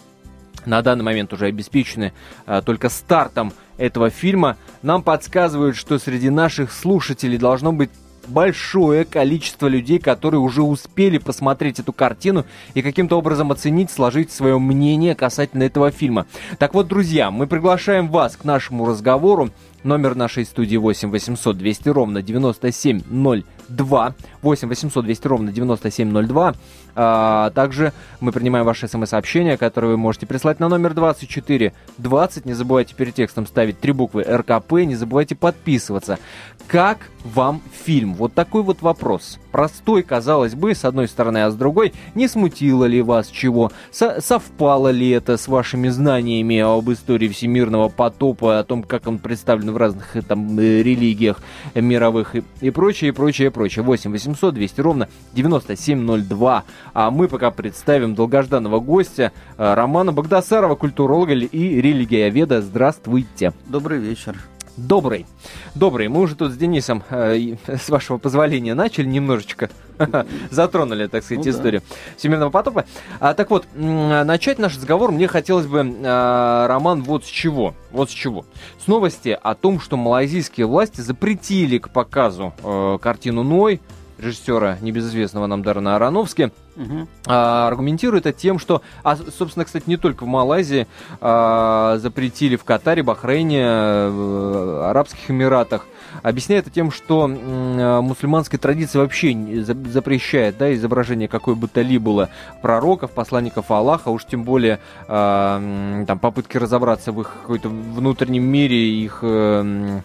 на 0.66 0.82
данный 0.82 1.04
момент 1.04 1.32
уже 1.32 1.46
обеспечены 1.46 2.12
а, 2.46 2.62
только 2.62 2.88
стартом 2.88 3.52
этого 3.78 4.10
фильма, 4.10 4.56
нам 4.82 5.02
подсказывают, 5.02 5.76
что 5.76 5.98
среди 5.98 6.30
наших 6.30 6.72
слушателей 6.72 7.38
должно 7.38 7.72
быть 7.72 7.90
большое 8.28 9.04
количество 9.04 9.66
людей, 9.66 9.98
которые 9.98 10.40
уже 10.40 10.62
успели 10.62 11.18
посмотреть 11.18 11.80
эту 11.80 11.92
картину 11.92 12.44
и 12.74 12.82
каким-то 12.82 13.18
образом 13.18 13.52
оценить, 13.52 13.90
сложить 13.90 14.30
свое 14.30 14.58
мнение 14.58 15.14
касательно 15.14 15.64
этого 15.64 15.90
фильма. 15.90 16.26
Так 16.58 16.74
вот, 16.74 16.88
друзья, 16.88 17.30
мы 17.30 17.46
приглашаем 17.46 18.08
вас 18.08 18.36
к 18.36 18.44
нашему 18.44 18.86
разговору. 18.86 19.50
Номер 19.82 20.14
нашей 20.14 20.44
студии 20.44 20.76
8 20.76 21.10
800 21.10 21.58
200 21.58 21.88
ровно 21.88 22.22
9702. 22.22 24.14
8 24.42 24.68
800 24.68 25.04
200 25.04 25.26
ровно 25.26 25.52
9702. 25.52 26.54
А, 26.94 27.50
также 27.50 27.92
мы 28.20 28.32
принимаем 28.32 28.66
ваши 28.66 28.88
смс-сообщения, 28.88 29.56
которые 29.56 29.92
вы 29.92 29.96
можете 29.96 30.26
прислать 30.26 30.60
на 30.60 30.68
номер 30.68 30.94
2420. 30.94 32.44
Не 32.44 32.52
забывайте 32.52 32.94
перед 32.94 33.14
текстом 33.14 33.46
ставить 33.46 33.80
три 33.80 33.92
буквы 33.92 34.22
РКП. 34.22 34.72
Не 34.72 34.96
забывайте 34.96 35.34
подписываться. 35.34 36.18
Как 36.66 36.98
вам 37.24 37.60
фильм? 37.84 38.14
Вот 38.14 38.34
такой 38.34 38.62
вот 38.62 38.82
вопрос. 38.82 39.38
Простой, 39.52 40.02
казалось 40.02 40.54
бы, 40.54 40.74
с 40.74 40.84
одной 40.84 41.06
стороны, 41.08 41.44
а 41.44 41.50
с 41.50 41.54
другой, 41.54 41.92
не 42.14 42.28
смутило 42.28 42.84
ли 42.84 43.02
вас 43.02 43.28
чего? 43.28 43.70
Со 43.90 44.20
совпало 44.20 44.88
ли 44.88 45.10
это 45.10 45.36
с 45.36 45.48
вашими 45.48 45.88
знаниями 45.88 46.58
об 46.58 46.90
истории 46.90 47.28
всемирного 47.28 47.88
потопа, 47.88 48.58
о 48.58 48.64
том, 48.64 48.82
как 48.82 49.06
он 49.06 49.18
представлен 49.18 49.72
в 49.72 49.76
разных 49.76 50.16
там 50.26 50.58
э, 50.58 50.82
религиях 50.82 51.42
мировых 51.74 52.36
и, 52.36 52.42
и 52.60 52.70
прочее, 52.70 53.08
и 53.08 53.12
прочее, 53.12 53.48
и 53.48 53.50
прочее. 53.50 53.84
8 53.84 54.10
800 54.10 54.31
200 54.34 54.80
ровно 54.80 55.08
9702. 55.32 56.64
А 56.94 57.10
мы 57.10 57.28
пока 57.28 57.50
представим 57.50 58.14
долгожданного 58.14 58.80
гостя 58.80 59.32
э, 59.56 59.74
Романа 59.74 60.12
Богдасарова, 60.12 60.74
культуролога 60.74 61.32
и 61.32 61.80
религиоведа. 61.80 62.62
Здравствуйте. 62.62 63.52
Добрый 63.66 63.98
вечер. 63.98 64.36
Добрый. 64.76 65.26
Добрый. 65.74 66.08
Мы 66.08 66.20
уже 66.20 66.34
тут 66.34 66.52
с 66.52 66.56
Денисом, 66.56 67.02
э, 67.10 67.56
с 67.66 67.90
вашего 67.90 68.16
позволения, 68.16 68.74
начали 68.74 69.04
немножечко 69.04 69.68
затронули, 70.50 71.06
так 71.08 71.22
сказать, 71.24 71.44
ну, 71.44 71.50
историю 71.50 71.82
да. 71.88 71.96
Всемирного 72.16 72.50
потопа. 72.50 72.86
А, 73.20 73.34
так 73.34 73.50
вот, 73.50 73.66
начать 73.74 74.58
наш 74.58 74.76
разговор 74.76 75.12
мне 75.12 75.28
хотелось 75.28 75.66
бы, 75.66 75.94
а, 76.04 76.66
Роман, 76.68 77.02
вот 77.02 77.24
с 77.24 77.28
чего. 77.28 77.74
Вот 77.90 78.10
с 78.10 78.14
чего. 78.14 78.46
С 78.82 78.86
новости 78.86 79.38
о 79.40 79.54
том, 79.54 79.78
что 79.78 79.98
малайзийские 79.98 80.66
власти 80.66 81.02
запретили 81.02 81.76
к 81.76 81.90
показу 81.90 82.54
э, 82.62 82.98
картину 83.00 83.42
Ной, 83.42 83.80
режиссера 84.22 84.78
небезызвестного 84.80 85.46
нам 85.46 85.62
Дарна 85.62 85.96
Аронофски, 85.96 86.52
угу. 86.76 87.08
а, 87.26 87.68
аргументирует 87.68 88.26
это 88.26 88.38
тем, 88.38 88.58
что, 88.58 88.82
а, 89.02 89.16
собственно, 89.16 89.64
кстати, 89.64 89.84
не 89.86 89.96
только 89.96 90.24
в 90.24 90.26
Малайзии 90.26 90.86
а, 91.20 91.98
запретили 91.98 92.56
в 92.56 92.64
Катаре, 92.64 93.02
Бахрейне, 93.02 93.64
в 94.08 94.88
Арабских 94.88 95.30
Эмиратах, 95.30 95.86
объясняет 96.22 96.66
это 96.66 96.74
тем, 96.74 96.90
что 96.90 97.28
э, 97.28 98.00
мусульманская 98.00 98.60
традиция 98.60 99.00
вообще 99.00 99.62
запрещает 99.62 100.58
да, 100.58 100.72
изображение 100.74 101.28
какой 101.28 101.54
бы 101.54 101.68
то 101.68 101.82
ни 101.82 101.98
было 101.98 102.28
пророков, 102.60 103.12
посланников 103.12 103.70
Аллаха, 103.70 104.10
уж 104.10 104.24
тем 104.24 104.44
более 104.44 104.78
э, 105.08 106.04
там, 106.06 106.18
попытки 106.18 106.56
разобраться 106.56 107.12
в 107.12 107.20
их 107.20 107.32
какой-то 107.42 107.68
внутреннем 107.68 108.44
мире, 108.44 108.76
их 108.76 109.20
э, 109.22 110.00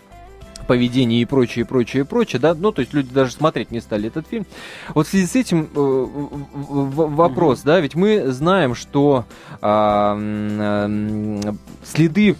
поведение 0.67 1.21
и 1.21 1.25
прочее, 1.25 1.65
прочее, 1.65 2.05
прочее, 2.05 2.39
да, 2.39 2.53
ну, 2.53 2.71
то 2.71 2.81
есть 2.81 2.93
люди 2.93 3.13
даже 3.13 3.31
смотреть 3.31 3.71
не 3.71 3.81
стали 3.81 4.07
этот 4.07 4.27
фильм. 4.27 4.45
Вот 4.93 5.07
в 5.07 5.09
связи 5.09 5.25
с 5.25 5.35
этим 5.35 5.69
э, 5.73 6.05
вопрос, 6.53 7.61
да, 7.61 7.79
ведь 7.79 7.95
мы 7.95 8.31
знаем, 8.31 8.75
что 8.75 9.25
э, 9.61 9.67
э, 9.67 11.53
следы 11.83 12.35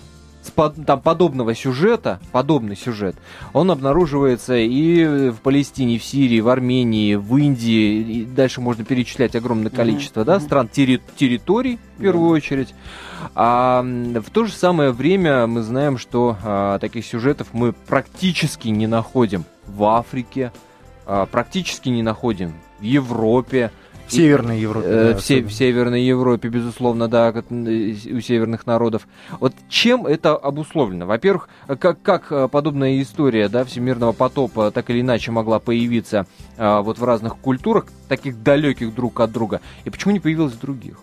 там 0.85 1.01
подобного 1.01 1.53
сюжета, 1.53 2.19
подобный 2.31 2.75
сюжет, 2.75 3.15
он 3.53 3.69
обнаруживается 3.69 4.55
и 4.55 5.29
в 5.29 5.37
Палестине, 5.43 5.99
в 5.99 6.03
Сирии, 6.03 6.39
в 6.39 6.49
Армении, 6.49 7.15
в 7.15 7.35
Индии, 7.37 8.01
и 8.01 8.25
дальше 8.25 8.61
можно 8.61 8.83
перечислять 8.83 9.35
огромное 9.35 9.71
количество, 9.71 10.21
mm-hmm. 10.21 10.25
да, 10.25 10.39
стран 10.39 10.69
терри- 10.71 11.01
территорий 11.17 11.79
в 11.97 12.01
первую 12.01 12.31
mm-hmm. 12.31 12.37
очередь. 12.37 12.73
А 13.35 13.83
в 13.83 14.29
то 14.31 14.45
же 14.45 14.53
самое 14.53 14.91
время 14.91 15.47
мы 15.47 15.61
знаем, 15.61 15.97
что 15.97 16.37
а, 16.43 16.79
таких 16.79 17.05
сюжетов 17.05 17.47
мы 17.53 17.73
практически 17.73 18.69
не 18.69 18.87
находим 18.87 19.45
в 19.65 19.83
Африке, 19.83 20.51
а, 21.05 21.25
практически 21.25 21.89
не 21.89 22.03
находим 22.03 22.53
в 22.79 22.83
Европе. 22.83 23.71
В 24.07 24.11
Северной 24.13 24.59
Европе. 24.61 24.87
Э, 24.87 25.13
да, 25.13 25.17
в, 25.17 25.19
в 25.19 25.51
Северной 25.51 26.01
Европе, 26.01 26.47
безусловно, 26.47 27.09
да, 27.09 27.33
у 27.49 28.21
северных 28.21 28.65
народов. 28.65 29.05
Вот 29.41 29.53
чем 29.67 30.05
это 30.05 30.35
обусловлено? 30.37 31.05
Во-первых, 31.05 31.49
как, 31.67 32.01
как 32.01 32.31
э, 32.31 32.47
подобная 32.47 33.01
история 33.01 33.49
да, 33.49 33.65
всемирного 33.65 34.13
потопа 34.13 34.71
так 34.71 34.89
или 34.89 35.01
иначе 35.01 35.31
могла 35.31 35.59
появиться 35.59 36.25
а, 36.57 36.81
вот 36.81 36.99
в 36.99 37.03
разных 37.03 37.35
культурах, 37.35 37.87
таких 38.07 38.41
далеких 38.41 38.95
друг 38.95 39.19
от 39.19 39.31
друга, 39.33 39.59
и 39.83 39.89
почему 39.89 40.13
не 40.13 40.21
появилась 40.21 40.53
в 40.53 40.59
других? 40.61 40.99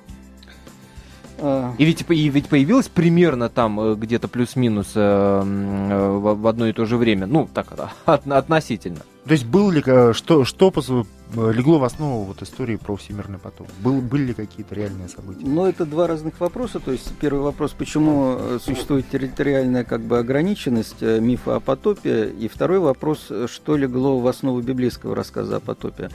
А. 1.38 1.74
И 1.78 1.84
ведь, 1.84 2.04
и 2.08 2.28
ведь 2.28 2.48
появилась 2.48 2.88
примерно 2.88 3.48
там 3.48 3.80
э, 3.80 3.94
где-то 3.94 4.28
плюс-минус 4.28 4.92
э, 4.94 5.00
э, 5.00 6.08
в, 6.08 6.40
в 6.40 6.46
одно 6.46 6.66
и 6.66 6.72
то 6.72 6.84
же 6.84 6.96
время. 6.96 7.26
Ну, 7.26 7.48
так, 7.52 7.66
от, 8.04 8.26
относительно. 8.26 9.00
То 9.26 9.32
есть 9.32 9.46
был 9.46 9.70
ли, 9.70 9.82
э, 9.84 10.12
что, 10.12 10.44
что 10.44 10.72
э, 10.76 11.04
легло 11.36 11.78
в 11.78 11.84
основу 11.84 12.24
вот 12.24 12.42
истории 12.42 12.76
про 12.76 12.96
всемирный 12.96 13.38
поток? 13.38 13.66
Был, 13.80 14.00
были 14.00 14.26
ли 14.26 14.34
какие-то 14.34 14.74
реальные 14.74 15.08
события? 15.08 15.44
Ну, 15.44 15.66
это 15.66 15.86
два 15.86 16.06
разных 16.06 16.40
вопроса. 16.40 16.80
То 16.80 16.92
есть 16.92 17.12
первый 17.20 17.42
вопрос, 17.42 17.72
почему 17.72 18.36
э, 18.38 18.58
существует 18.62 19.08
территориальная 19.10 19.84
как 19.84 20.00
бы 20.00 20.18
ограниченность 20.18 21.02
мифа 21.02 21.56
о 21.56 21.60
потопе, 21.60 22.28
и 22.28 22.48
второй 22.48 22.78
вопрос, 22.78 23.30
что 23.46 23.76
легло 23.76 24.18
в 24.18 24.26
основу 24.26 24.60
библейского 24.60 25.14
рассказа 25.14 25.56
о 25.56 25.60
потопе. 25.60 26.10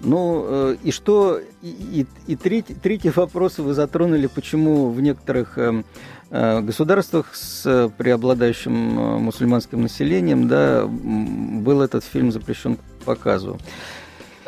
Ну, 0.00 0.74
и 0.74 0.92
что, 0.92 1.40
и, 1.60 1.68
и, 1.68 2.06
и 2.32 2.36
третий, 2.36 2.74
третий 2.74 3.10
вопрос 3.10 3.58
вы 3.58 3.74
затронули, 3.74 4.28
почему 4.28 4.90
в 4.90 5.00
некоторых 5.00 5.58
эм, 5.58 5.84
Э, 6.30 6.60
государствах 6.60 7.34
с 7.34 7.90
преобладающим 7.96 8.98
э, 8.98 9.18
мусульманским 9.18 9.80
населением 9.80 10.46
да, 10.46 10.84
был 10.86 11.80
этот 11.80 12.04
фильм 12.04 12.32
запрещен 12.32 12.76
к 12.76 12.80
показу. 13.06 13.58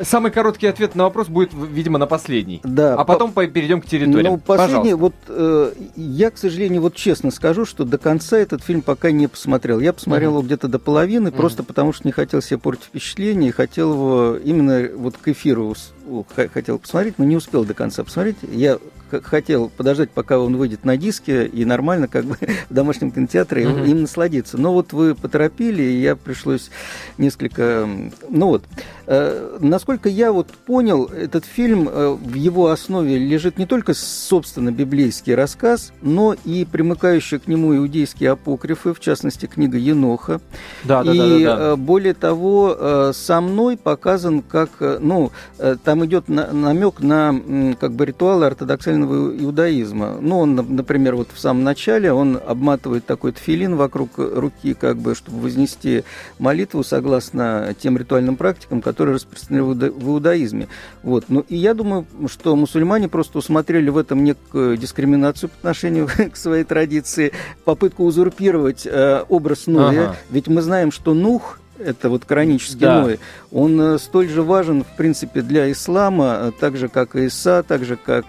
Самый 0.03 0.31
короткий 0.31 0.67
ответ 0.67 0.95
на 0.95 1.05
вопрос 1.05 1.29
будет, 1.29 1.51
видимо, 1.53 1.99
на 1.99 2.07
последний. 2.07 2.61
Да. 2.65 2.95
А 2.95 3.05
потом 3.05 3.33
по... 3.33 3.47
перейдем 3.47 3.81
к 3.81 3.87
территории. 3.87 4.29
Ну, 4.29 4.39
последний, 4.39 4.95
Пожалуйста. 4.95 4.97
вот 4.97 5.15
э, 5.29 5.73
я, 5.97 6.31
к 6.31 6.39
сожалению, 6.39 6.83
вот 6.83 6.95
честно 6.95 7.31
скажу, 7.31 7.65
что 7.65 7.85
до 7.85 7.99
конца 7.99 8.39
этот 8.39 8.63
фильм 8.63 8.83
пока 8.83 9.11
не 9.11 9.27
посмотрел. 9.27 9.81
Я 9.81 9.93
посмотрел 9.93 10.31
mm-hmm. 10.31 10.35
его 10.35 10.43
где-то 10.43 10.69
до 10.69 10.79
половины, 10.79 11.29
mm-hmm. 11.29 11.37
просто 11.37 11.63
потому 11.63 11.93
что 11.93 12.07
не 12.07 12.13
хотел 12.13 12.41
себе 12.43 12.59
портить 12.59 12.85
впечатление, 12.85 13.53
хотел 13.53 13.93
его 13.93 14.37
именно 14.37 14.89
вот 14.97 15.17
к 15.17 15.29
эфиру 15.29 15.75
хотел 16.53 16.79
посмотреть, 16.79 17.19
но 17.19 17.25
не 17.25 17.37
успел 17.37 17.65
до 17.65 17.75
конца 17.75 18.05
посмотреть. 18.05 18.37
Я 18.43 18.79
хотел 19.23 19.69
подождать, 19.69 20.11
пока 20.11 20.39
он 20.39 20.57
выйдет 20.57 20.85
на 20.85 20.97
диске, 20.97 21.47
и 21.47 21.65
нормально 21.65 22.09
как 22.09 22.25
бы 22.25 22.37
в 22.71 22.73
домашнем 22.73 23.11
кинотеатре 23.11 23.65
mm-hmm. 23.65 23.91
им 23.91 24.03
насладиться. 24.03 24.59
Но 24.59 24.73
вот 24.73 24.93
вы 24.93 25.15
поторопили, 25.15 25.83
и 25.83 26.01
я 26.01 26.17
пришлось 26.17 26.71
несколько... 27.19 27.89
Ну 28.29 28.47
вот, 28.47 28.65
э, 29.07 29.59
насколько 29.61 30.09
я 30.09 30.33
вот 30.33 30.49
понял, 30.49 31.07
этот 31.07 31.45
фильм, 31.45 31.89
э, 31.89 32.11
в 32.11 32.35
его 32.35 32.71
основе 32.71 33.19
лежит 33.19 33.59
не 33.59 33.67
только, 33.67 33.95
собственно, 33.95 34.71
библейский 34.71 35.35
рассказ, 35.35 35.93
но 36.03 36.37
и 36.45 36.65
примыкающие 36.65 37.41
к 37.41 37.49
нему 37.49 37.77
иудейские 37.77 38.31
апокрифы, 38.31 38.95
в 38.95 39.01
частности, 39.01 39.47
книга 39.47 39.79
Еноха. 39.79 40.41
Да, 40.85 41.03
да, 41.03 41.13
и, 41.13 41.19
да, 41.19 41.27
да, 41.27 41.57
да. 41.57 41.73
Э, 41.73 41.77
более 41.77 42.15
того, 42.15 42.77
э, 42.79 43.13
со 43.15 43.41
мной 43.41 43.77
показан 43.77 44.43
как, 44.43 44.71
э, 44.81 44.99
ну, 45.01 45.33
э, 45.59 45.77
там 46.01 46.07
идет 46.07 46.29
на, 46.29 46.53
намек 46.53 47.01
на 47.01 47.77
как 47.79 47.93
бы 47.93 48.07
ритуалы 48.07 48.47
ортодоксального 48.47 49.37
иудаизма. 49.37 50.19
Ну, 50.21 50.39
он, 50.41 50.55
например, 50.55 51.17
вот 51.17 51.29
в 51.33 51.39
самом 51.39 51.65
начале 51.65 52.13
он 52.13 52.41
обматывает 52.45 53.05
такой 53.05 53.33
тфилин 53.33 53.77
вокруг 53.77 54.11
руки, 54.17 54.75
как 54.75 54.97
бы, 54.97 55.15
чтобы 55.15 55.41
вознести 55.41 56.05
молитву 56.39 56.83
согласно 56.83 57.75
тем 57.79 57.99
ритуальным 57.99 58.37
практикам, 58.37 58.81
которые 58.81 59.17
распространены 59.17 59.65
в 59.65 60.09
иудаизме. 60.09 60.69
Вот. 61.03 61.25
Ну, 61.29 61.45
и 61.49 61.57
я 61.57 61.75
думаю, 61.75 62.07
что 62.29 62.57
мусульмане 62.57 63.09
просто 63.09 63.39
усмотрели 63.39 63.91
в 63.91 63.99
этом 63.99 64.25
некую 64.25 64.77
дискриминацию 64.77 65.51
по 65.51 65.57
отношению 65.57 66.09
к 66.33 66.37
своей 66.37 66.65
традиции, 66.65 67.33
попытку 67.65 68.05
узурпировать 68.05 68.87
э, 68.87 69.25
образ 69.29 69.67
Ноя. 69.67 69.89
Ага. 69.91 70.17
Ведь 70.31 70.49
мы 70.49 70.63
знаем, 70.63 70.93
что 70.93 71.15
Нух 71.15 71.60
это 71.81 72.09
вот 72.09 72.25
коранический 72.25 72.81
да. 72.81 73.03
Ной, 73.03 73.21
он 73.53 73.81
э, 73.81 73.99
столь 73.99 74.29
же 74.29 74.43
важен, 74.43 74.85
в 74.85 74.97
принципе, 74.97 75.43
для 75.43 75.71
ислама, 75.71 76.39
э, 76.41 76.53
так 76.59 76.77
же, 76.77 76.89
как 76.89 77.17
и 77.17 77.27
Иса, 77.27 77.65
так 77.67 77.85
же, 77.85 77.97
как 77.97 78.25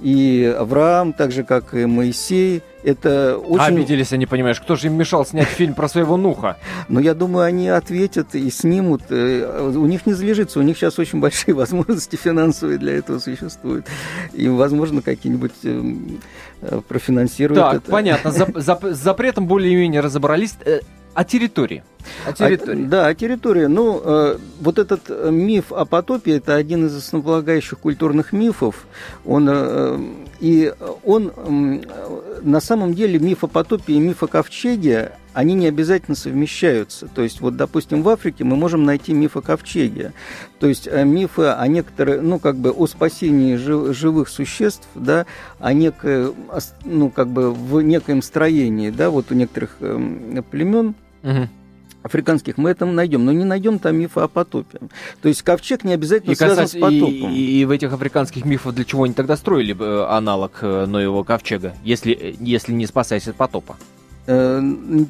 и 0.00 0.54
Авраам, 0.56 1.12
так 1.12 1.32
же, 1.32 1.44
как 1.44 1.74
и 1.74 1.86
Моисей. 1.86 2.62
Это 2.84 3.36
очень... 3.36 3.64
Обиделись 3.64 4.12
они, 4.12 4.26
понимаешь, 4.26 4.60
кто 4.60 4.76
же 4.76 4.86
им 4.86 4.94
мешал 4.94 5.26
снять 5.26 5.48
фильм 5.48 5.74
про 5.74 5.88
своего 5.88 6.16
Нуха? 6.16 6.56
Ну, 6.88 7.00
я 7.00 7.14
думаю, 7.14 7.44
они 7.44 7.68
ответят 7.68 8.34
и 8.34 8.50
снимут. 8.50 9.02
Э, 9.10 9.72
у 9.74 9.86
них 9.86 10.06
не 10.06 10.12
залежится, 10.12 10.58
у 10.58 10.62
них 10.62 10.76
сейчас 10.76 10.98
очень 10.98 11.20
большие 11.20 11.54
возможности 11.54 12.16
финансовые 12.16 12.78
для 12.78 12.96
этого 12.96 13.18
существуют. 13.18 13.86
И, 14.32 14.48
возможно, 14.48 15.02
какие-нибудь 15.02 15.52
профинансируют 16.88 17.60
так, 17.60 17.76
это. 17.76 17.90
понятно. 17.90 18.30
За, 18.30 18.78
запретом 18.82 19.46
более-менее 19.46 20.00
разобрались. 20.00 20.56
О 21.18 21.24
территории. 21.24 21.82
О 22.28 22.32
территории. 22.32 22.84
А, 22.84 22.88
да, 22.88 23.06
о 23.08 23.14
территории. 23.14 23.66
Ну, 23.66 24.00
э, 24.04 24.38
вот 24.60 24.78
этот 24.78 25.00
э, 25.08 25.30
миф 25.32 25.72
о 25.72 25.84
потопе 25.84 26.36
это 26.36 26.54
один 26.54 26.86
из 26.86 26.94
основополагающих 26.94 27.80
культурных 27.80 28.32
мифов. 28.32 28.86
Он, 29.26 29.48
э, 29.50 29.98
и 30.38 30.72
он 31.04 31.32
э, 31.34 32.40
на 32.42 32.60
самом 32.60 32.94
деле 32.94 33.18
миф 33.18 33.42
о 33.42 33.48
потопе 33.48 33.94
и 33.94 33.98
миф 33.98 34.22
о 34.22 34.28
ковчеге 34.28 35.10
они 35.34 35.54
не 35.54 35.66
обязательно 35.66 36.16
совмещаются. 36.16 37.08
То 37.08 37.22
есть, 37.22 37.40
вот, 37.40 37.56
допустим, 37.56 38.02
в 38.02 38.08
Африке 38.08 38.44
мы 38.44 38.54
можем 38.54 38.84
найти 38.84 39.12
миф 39.12 39.36
о 39.36 39.40
ковчеге. 39.40 40.12
То 40.60 40.68
есть, 40.68 40.86
э, 40.86 41.04
мифы 41.04 41.46
о 41.46 41.66
некоторых, 41.66 42.22
ну, 42.22 42.38
как 42.38 42.56
бы, 42.56 42.70
о 42.70 42.86
спасении 42.86 43.56
жив, 43.56 43.96
живых 43.96 44.28
существ, 44.28 44.86
да, 44.94 45.26
о 45.58 45.72
некое, 45.72 46.32
ну, 46.84 47.10
как 47.10 47.26
бы, 47.26 47.52
в 47.52 47.82
некоем 47.82 48.22
строении, 48.22 48.90
да, 48.90 49.10
вот 49.10 49.32
у 49.32 49.34
некоторых 49.34 49.76
э, 49.80 50.42
племен, 50.50 50.94
Угу 51.22 51.48
африканских 52.02 52.58
мы 52.58 52.70
это 52.70 52.86
найдем, 52.86 53.24
но 53.24 53.32
не 53.32 53.44
найдем 53.44 53.78
там 53.78 53.96
мифа 53.96 54.24
о 54.24 54.28
потопе. 54.28 54.78
То 55.20 55.28
есть 55.28 55.42
ковчег 55.42 55.84
не 55.84 55.92
обязательно 55.92 56.32
и 56.32 56.34
связан 56.34 56.64
касать, 56.64 56.78
с 56.78 56.80
потопом. 56.80 57.32
И, 57.32 57.60
и, 57.60 57.64
в 57.64 57.70
этих 57.70 57.92
африканских 57.92 58.44
мифах 58.44 58.74
для 58.74 58.84
чего 58.84 59.04
они 59.04 59.14
тогда 59.14 59.36
строили 59.36 59.76
э, 59.78 60.06
аналог 60.08 60.58
э, 60.62 60.86
Ноевого 60.86 61.24
ковчега, 61.24 61.74
если, 61.84 62.36
если 62.40 62.72
не 62.72 62.86
спасаясь 62.86 63.28
от 63.28 63.36
потопа? 63.36 63.76
Э, 64.30 64.60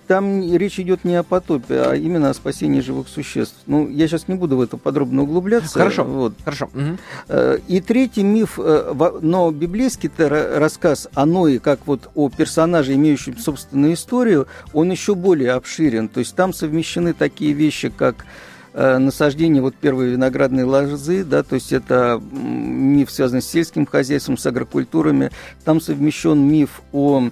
там 0.06 0.54
речь 0.54 0.78
идет 0.78 1.04
не 1.04 1.16
о 1.16 1.24
потопе, 1.24 1.80
а 1.80 1.94
именно 1.96 2.30
о 2.30 2.34
спасении 2.34 2.80
живых 2.80 3.08
существ. 3.08 3.56
Ну, 3.66 3.88
я 3.88 4.06
сейчас 4.06 4.28
не 4.28 4.36
буду 4.36 4.56
в 4.56 4.60
это 4.60 4.76
подробно 4.76 5.22
углубляться. 5.22 5.76
Хорошо, 5.76 6.04
вот. 6.04 6.34
хорошо. 6.44 6.70
Угу. 6.72 7.40
И 7.66 7.80
третий 7.80 8.22
миф, 8.22 8.58
но 8.58 9.50
библейский 9.50 10.08
рассказ 10.56 11.08
о 11.14 11.26
Ное, 11.26 11.58
как 11.58 11.80
вот 11.86 12.10
о 12.14 12.28
персонаже, 12.28 12.94
имеющем 12.94 13.36
собственную 13.38 13.94
историю, 13.94 14.46
он 14.72 14.92
еще 14.92 15.16
более 15.16 15.50
обширен. 15.52 16.08
То 16.08 16.20
есть 16.20 16.36
там 16.36 16.52
совмещены 16.52 17.12
такие 17.12 17.54
вещи, 17.54 17.88
как 17.88 18.24
насаждение 18.72 19.60
вот 19.60 19.74
первой 19.74 20.10
виноградной 20.10 20.62
лозы, 20.62 21.24
да, 21.24 21.42
то 21.42 21.56
есть 21.56 21.72
это 21.72 22.22
миф, 22.30 23.10
связанный 23.10 23.42
с 23.42 23.48
сельским 23.48 23.84
хозяйством, 23.84 24.38
с 24.38 24.46
агрокультурами. 24.46 25.32
Там 25.64 25.80
совмещен 25.80 26.38
миф 26.38 26.82
о 26.92 27.30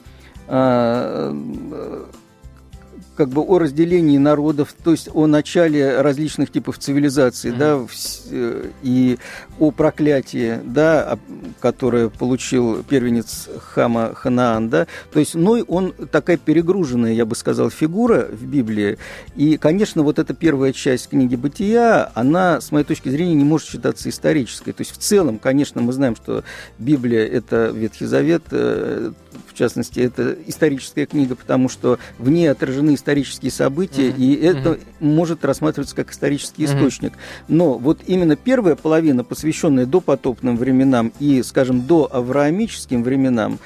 как 3.16 3.30
бы 3.30 3.40
о 3.42 3.58
разделении 3.58 4.18
народов, 4.18 4.74
то 4.84 4.90
есть 4.92 5.08
о 5.12 5.26
начале 5.26 6.00
различных 6.00 6.52
типов 6.52 6.78
цивилизаций, 6.78 7.50
mm-hmm. 7.50 7.56
да, 7.56 7.86
э, 8.30 8.70
и 8.82 9.18
о 9.58 9.70
проклятии, 9.70 10.60
да, 10.64 11.18
которое 11.60 12.10
получил 12.10 12.82
первенец 12.82 13.48
Хама 13.58 14.14
Ханаан, 14.14 14.68
да, 14.68 14.86
то 15.12 15.18
есть 15.18 15.34
Ной, 15.34 15.62
он 15.62 15.92
такая 15.92 16.36
перегруженная, 16.36 17.12
я 17.12 17.24
бы 17.24 17.34
сказал, 17.34 17.70
фигура 17.70 18.28
в 18.30 18.44
Библии, 18.44 18.98
и, 19.34 19.56
конечно, 19.56 20.02
вот 20.02 20.18
эта 20.18 20.34
первая 20.34 20.72
часть 20.72 21.08
книги 21.08 21.36
Бытия, 21.36 22.12
она, 22.14 22.60
с 22.60 22.70
моей 22.70 22.84
точки 22.84 23.08
зрения, 23.08 23.34
не 23.34 23.44
может 23.44 23.68
считаться 23.68 24.10
исторической, 24.10 24.72
то 24.72 24.82
есть 24.82 24.92
в 24.92 24.98
целом, 24.98 25.38
конечно, 25.38 25.80
мы 25.80 25.92
знаем, 25.92 26.16
что 26.16 26.44
Библия– 26.78 27.26
это 27.26 27.72
Ветхий 27.74 28.04
Завет, 28.04 28.42
э, 28.50 29.12
частности, 29.56 30.00
это 30.00 30.36
историческая 30.46 31.06
книга, 31.06 31.34
потому 31.34 31.68
что 31.68 31.98
в 32.18 32.28
ней 32.28 32.50
отражены 32.50 32.94
исторические 32.94 33.50
события, 33.50 34.08
mm-hmm. 34.08 34.18
и 34.18 34.34
это 34.34 34.68
mm-hmm. 34.68 34.80
может 35.00 35.44
рассматриваться 35.44 35.96
как 35.96 36.10
исторический 36.10 36.64
mm-hmm. 36.64 36.76
источник. 36.78 37.12
Но 37.48 37.78
вот 37.78 38.00
именно 38.06 38.36
первая 38.36 38.76
половина, 38.76 39.24
посвященная 39.24 39.86
допотопным 39.86 40.56
временам 40.56 41.12
и, 41.18 41.42
скажем, 41.42 41.82
до 41.82 42.08
авраамическим 42.12 43.02
временам, 43.02 43.58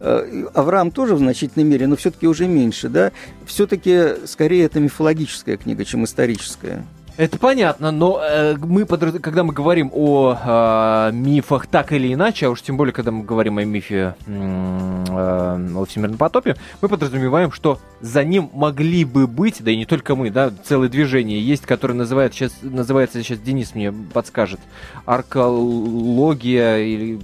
э, 0.00 0.44
Авраам 0.54 0.90
тоже 0.90 1.14
в 1.14 1.18
значительной 1.18 1.64
мере, 1.64 1.86
но 1.86 1.96
все-таки 1.96 2.26
уже 2.26 2.46
меньше, 2.46 2.88
да, 2.88 3.12
все-таки 3.46 4.26
скорее 4.26 4.64
это 4.64 4.80
мифологическая 4.80 5.56
книга, 5.56 5.84
чем 5.84 6.04
историческая. 6.04 6.84
Это 7.18 7.36
понятно, 7.36 7.90
но 7.90 8.20
э, 8.22 8.54
мы, 8.56 8.86
под, 8.86 9.20
когда 9.20 9.42
мы 9.42 9.52
говорим 9.52 9.90
о 9.92 10.38
э, 10.40 11.10
мифах 11.12 11.66
так 11.66 11.92
или 11.92 12.14
иначе, 12.14 12.46
а 12.46 12.50
уж 12.50 12.62
тем 12.62 12.76
более, 12.76 12.92
когда 12.92 13.10
мы 13.10 13.24
говорим 13.24 13.58
о 13.58 13.64
мифе 13.64 14.14
э, 14.24 15.04
о 15.10 15.84
всемирном 15.84 16.16
потопе, 16.16 16.54
мы 16.80 16.88
подразумеваем, 16.88 17.50
что 17.50 17.80
за 18.00 18.22
ним 18.22 18.50
могли 18.54 19.04
бы 19.04 19.26
быть, 19.26 19.56
да 19.64 19.72
и 19.72 19.76
не 19.76 19.84
только 19.84 20.14
мы, 20.14 20.30
да, 20.30 20.52
целое 20.64 20.88
движение 20.88 21.42
есть, 21.42 21.66
которое 21.66 21.94
называет, 21.94 22.34
сейчас, 22.34 22.52
называется, 22.62 23.20
сейчас 23.20 23.40
Денис 23.40 23.74
мне 23.74 23.92
подскажет, 23.92 24.60
аркология 25.04 26.78
или... 26.78 27.18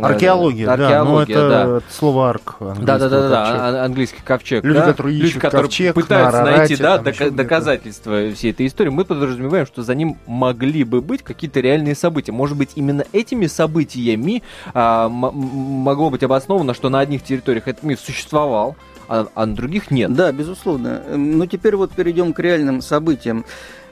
Археология, 0.00 0.70
археология 0.70 1.34
да, 1.34 1.48
да. 1.48 1.76
это 1.78 1.82
слово 1.90 2.30
арк. 2.30 2.58
Да, 2.60 2.96
да, 2.96 3.08
да, 3.08 3.28
да, 3.28 3.84
английский 3.84 4.22
ковчег. 4.24 4.62
Люди, 4.62 4.78
да? 4.78 4.86
которые 4.86 5.16
ищут 5.16 5.24
Люди, 5.24 5.40
которые 5.40 5.68
ковчег, 5.68 5.94
пытаются 5.96 6.44
найти 6.44 6.76
да, 6.76 6.98
доказательства 6.98 8.30
всей 8.36 8.52
этой 8.52 8.68
истории, 8.68 8.90
мы 8.90 9.04
подразумеваем 9.04 9.31
подразумеваем, 9.32 9.66
что 9.66 9.82
за 9.82 9.94
ним 9.94 10.16
могли 10.26 10.84
бы 10.84 11.00
быть 11.00 11.22
какие-то 11.22 11.60
реальные 11.60 11.94
события. 11.94 12.32
Может 12.32 12.56
быть, 12.56 12.72
именно 12.76 13.04
этими 13.12 13.46
событиями 13.46 14.42
а, 14.74 15.08
могло 15.08 16.10
быть 16.10 16.22
обосновано, 16.22 16.74
что 16.74 16.88
на 16.90 17.00
одних 17.00 17.22
территориях 17.22 17.68
этот 17.68 17.82
миф 17.82 18.00
существовал, 18.00 18.76
а, 19.08 19.26
а 19.34 19.46
на 19.46 19.54
других 19.54 19.90
нет. 19.90 20.12
Да, 20.14 20.32
безусловно. 20.32 21.02
Ну, 21.16 21.46
теперь 21.46 21.76
вот 21.76 21.92
перейдем 21.92 22.32
к 22.32 22.40
реальным 22.40 22.82
событиям. 22.82 23.44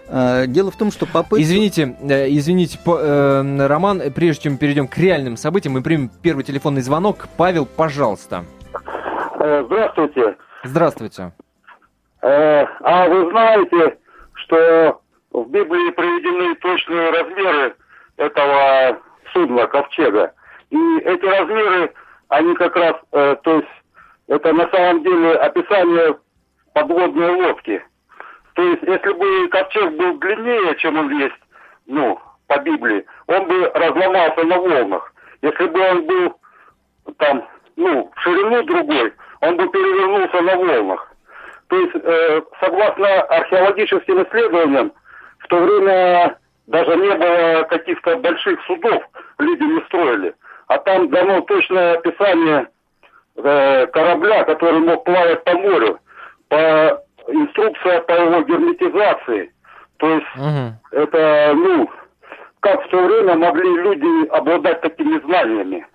А, 0.08 0.46
дело 0.46 0.70
в 0.70 0.76
том, 0.76 0.90
что 0.90 1.06
попытки... 1.06 1.42
Извините, 1.42 1.96
э, 2.02 2.28
извините, 2.28 2.78
э, 2.84 3.66
Роман, 3.66 4.02
прежде 4.14 4.42
чем 4.42 4.58
перейдем 4.58 4.88
к 4.88 4.98
реальным 4.98 5.36
событиям, 5.36 5.74
мы 5.74 5.82
примем 5.82 6.10
первый 6.22 6.44
телефонный 6.44 6.82
звонок. 6.82 7.28
Павел, 7.36 7.64
пожалуйста. 7.64 8.44
Э, 9.38 9.64
здравствуйте. 9.64 10.36
Здравствуйте. 10.64 11.32
А 12.22 13.08
вы 13.08 13.30
знаете, 13.30 13.96
что 14.34 15.00
в 15.44 15.50
Библии 15.50 15.90
приведены 15.90 16.54
точные 16.56 17.10
размеры 17.10 17.76
этого 18.16 19.00
судна, 19.32 19.66
ковчега. 19.66 20.32
И 20.70 20.98
эти 20.98 21.24
размеры, 21.24 21.92
они 22.28 22.54
как 22.54 22.76
раз, 22.76 22.96
э, 23.12 23.36
то 23.42 23.56
есть, 23.56 23.68
это 24.28 24.52
на 24.52 24.68
самом 24.70 25.02
деле 25.02 25.32
описание 25.34 26.16
подводной 26.74 27.34
лодки. 27.34 27.82
То 28.54 28.62
есть, 28.62 28.82
если 28.82 29.12
бы 29.12 29.48
ковчег 29.48 29.92
был 29.92 30.18
длиннее, 30.18 30.76
чем 30.76 30.98
он 30.98 31.10
есть, 31.18 31.40
ну, 31.86 32.20
по 32.46 32.58
Библии, 32.60 33.04
он 33.26 33.46
бы 33.46 33.70
разломался 33.74 34.44
на 34.44 34.58
волнах. 34.58 35.12
Если 35.42 35.66
бы 35.66 35.80
он 35.80 36.06
был 36.06 36.36
там, 37.18 37.48
ну, 37.76 38.10
в 38.14 38.20
ширину 38.20 38.62
другой, 38.64 39.12
он 39.40 39.56
бы 39.56 39.68
перевернулся 39.68 40.40
на 40.42 40.56
волнах. 40.56 41.12
То 41.68 41.76
есть, 41.76 41.94
э, 41.94 42.42
согласно 42.60 43.22
археологическим 43.22 44.22
исследованиям, 44.24 44.92
то 45.50 45.58
время 45.58 46.38
даже 46.68 46.96
не 46.96 47.14
было 47.14 47.64
каких-то 47.64 48.16
больших 48.16 48.60
судов, 48.66 49.02
люди 49.38 49.62
не 49.62 49.80
строили. 49.82 50.34
А 50.68 50.78
там 50.78 51.10
дано 51.10 51.40
точное 51.42 51.98
описание 51.98 52.68
э, 53.36 53.86
корабля, 53.88 54.44
который 54.44 54.78
мог 54.78 55.04
плавать 55.04 55.42
по 55.44 55.54
морю, 55.54 55.98
по 56.48 57.02
инструкция 57.26 58.00
по 58.02 58.12
его 58.12 58.42
герметизации. 58.42 59.52
То 59.96 60.08
есть 60.08 60.26
угу. 60.36 61.02
это, 61.02 61.52
ну, 61.56 61.90
как 62.60 62.86
в 62.86 62.88
то 62.88 63.02
время 63.02 63.34
могли 63.34 63.68
люди 63.82 64.28
обладать 64.28 64.80
такими 64.80 65.18
знаниями. 65.26 65.86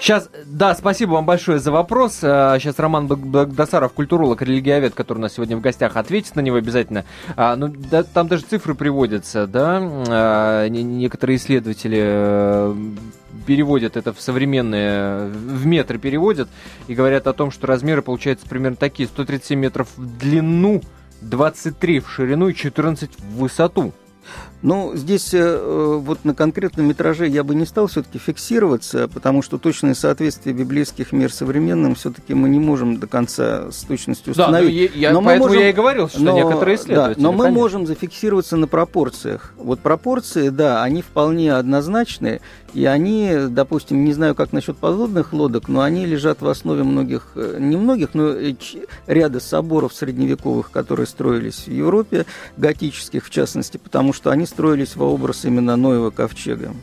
Сейчас, 0.00 0.30
да, 0.46 0.74
спасибо 0.74 1.12
вам 1.12 1.26
большое 1.26 1.58
за 1.58 1.72
вопрос. 1.72 2.16
Сейчас 2.16 2.78
а, 2.78 2.82
Роман 2.82 3.06
Багдасаров, 3.06 3.92
культуролог, 3.92 4.42
религиовед, 4.42 4.94
который 4.94 5.18
у 5.18 5.22
нас 5.22 5.34
сегодня 5.34 5.56
в 5.56 5.60
гостях, 5.60 5.96
ответит 5.96 6.36
на 6.36 6.40
него 6.40 6.56
обязательно. 6.56 7.04
А, 7.36 7.56
ну, 7.56 7.68
да, 7.68 8.02
там 8.02 8.28
даже 8.28 8.44
цифры 8.44 8.74
приводятся, 8.74 9.46
да. 9.46 9.80
А, 9.82 10.68
некоторые 10.68 11.36
исследователи 11.36 12.00
э, 12.02 12.74
переводят 13.46 13.96
это 13.96 14.12
в 14.12 14.20
современные, 14.20 15.26
в 15.26 15.66
метры 15.66 15.98
переводят 15.98 16.48
и 16.86 16.94
говорят 16.94 17.26
о 17.26 17.32
том, 17.32 17.50
что 17.50 17.66
размеры 17.66 18.02
получаются 18.02 18.48
примерно 18.48 18.76
такие. 18.76 19.08
137 19.08 19.58
метров 19.58 19.88
в 19.96 20.18
длину, 20.18 20.82
23 21.22 22.00
в 22.00 22.10
ширину 22.10 22.48
и 22.48 22.54
14 22.54 23.10
в 23.18 23.36
высоту. 23.38 23.92
Ну, 24.62 24.92
здесь 24.94 25.32
э, 25.32 25.98
вот 26.02 26.24
на 26.24 26.34
конкретном 26.34 26.86
метраже 26.86 27.26
я 27.26 27.42
бы 27.42 27.54
не 27.54 27.64
стал 27.64 27.86
все-таки 27.86 28.18
фиксироваться, 28.18 29.08
потому 29.08 29.40
что 29.40 29.56
точное 29.56 29.94
соответствие 29.94 30.54
библейских 30.54 31.12
мер 31.12 31.32
современным 31.32 31.94
все-таки 31.94 32.34
мы 32.34 32.50
не 32.50 32.58
можем 32.58 32.98
до 32.98 33.06
конца 33.06 33.70
с 33.70 33.84
точностью 33.84 34.32
установить. 34.32 34.92
Да, 34.92 34.98
я, 34.98 35.12
но 35.12 35.22
поэтому 35.22 35.48
можем, 35.48 35.62
я 35.62 35.70
и 35.70 35.72
говорил, 35.72 36.08
что 36.08 36.20
но, 36.20 36.36
некоторые 36.36 36.76
исследователи. 36.76 37.14
Да, 37.14 37.22
но 37.22 37.32
мы 37.32 37.44
конечно. 37.44 37.60
можем 37.60 37.86
зафиксироваться 37.86 38.56
на 38.58 38.66
пропорциях. 38.66 39.54
Вот 39.56 39.80
пропорции, 39.80 40.50
да, 40.50 40.82
они 40.82 41.00
вполне 41.00 41.54
однозначные, 41.54 42.42
и 42.74 42.84
они, 42.84 43.32
допустим, 43.48 44.04
не 44.04 44.12
знаю, 44.12 44.34
как 44.34 44.52
насчет 44.52 44.76
подводных 44.76 45.32
лодок, 45.32 45.68
но 45.68 45.80
они 45.80 46.04
лежат 46.04 46.42
в 46.42 46.48
основе 46.48 46.84
многих, 46.84 47.28
э, 47.34 47.56
не 47.58 47.76
многих, 47.76 48.10
но 48.12 48.34
ряда 49.06 49.40
соборов 49.40 49.94
средневековых, 49.94 50.70
которые 50.70 51.06
строились 51.06 51.66
в 51.66 51.72
Европе, 51.72 52.26
готических 52.58 53.24
в 53.24 53.30
частности, 53.30 53.78
потому 53.78 54.12
что 54.12 54.30
они 54.30 54.46
строились 54.50 54.96
во 54.96 55.06
образ 55.06 55.44
именно 55.44 55.76
Ноева 55.76 56.10
ковчега. 56.10 56.74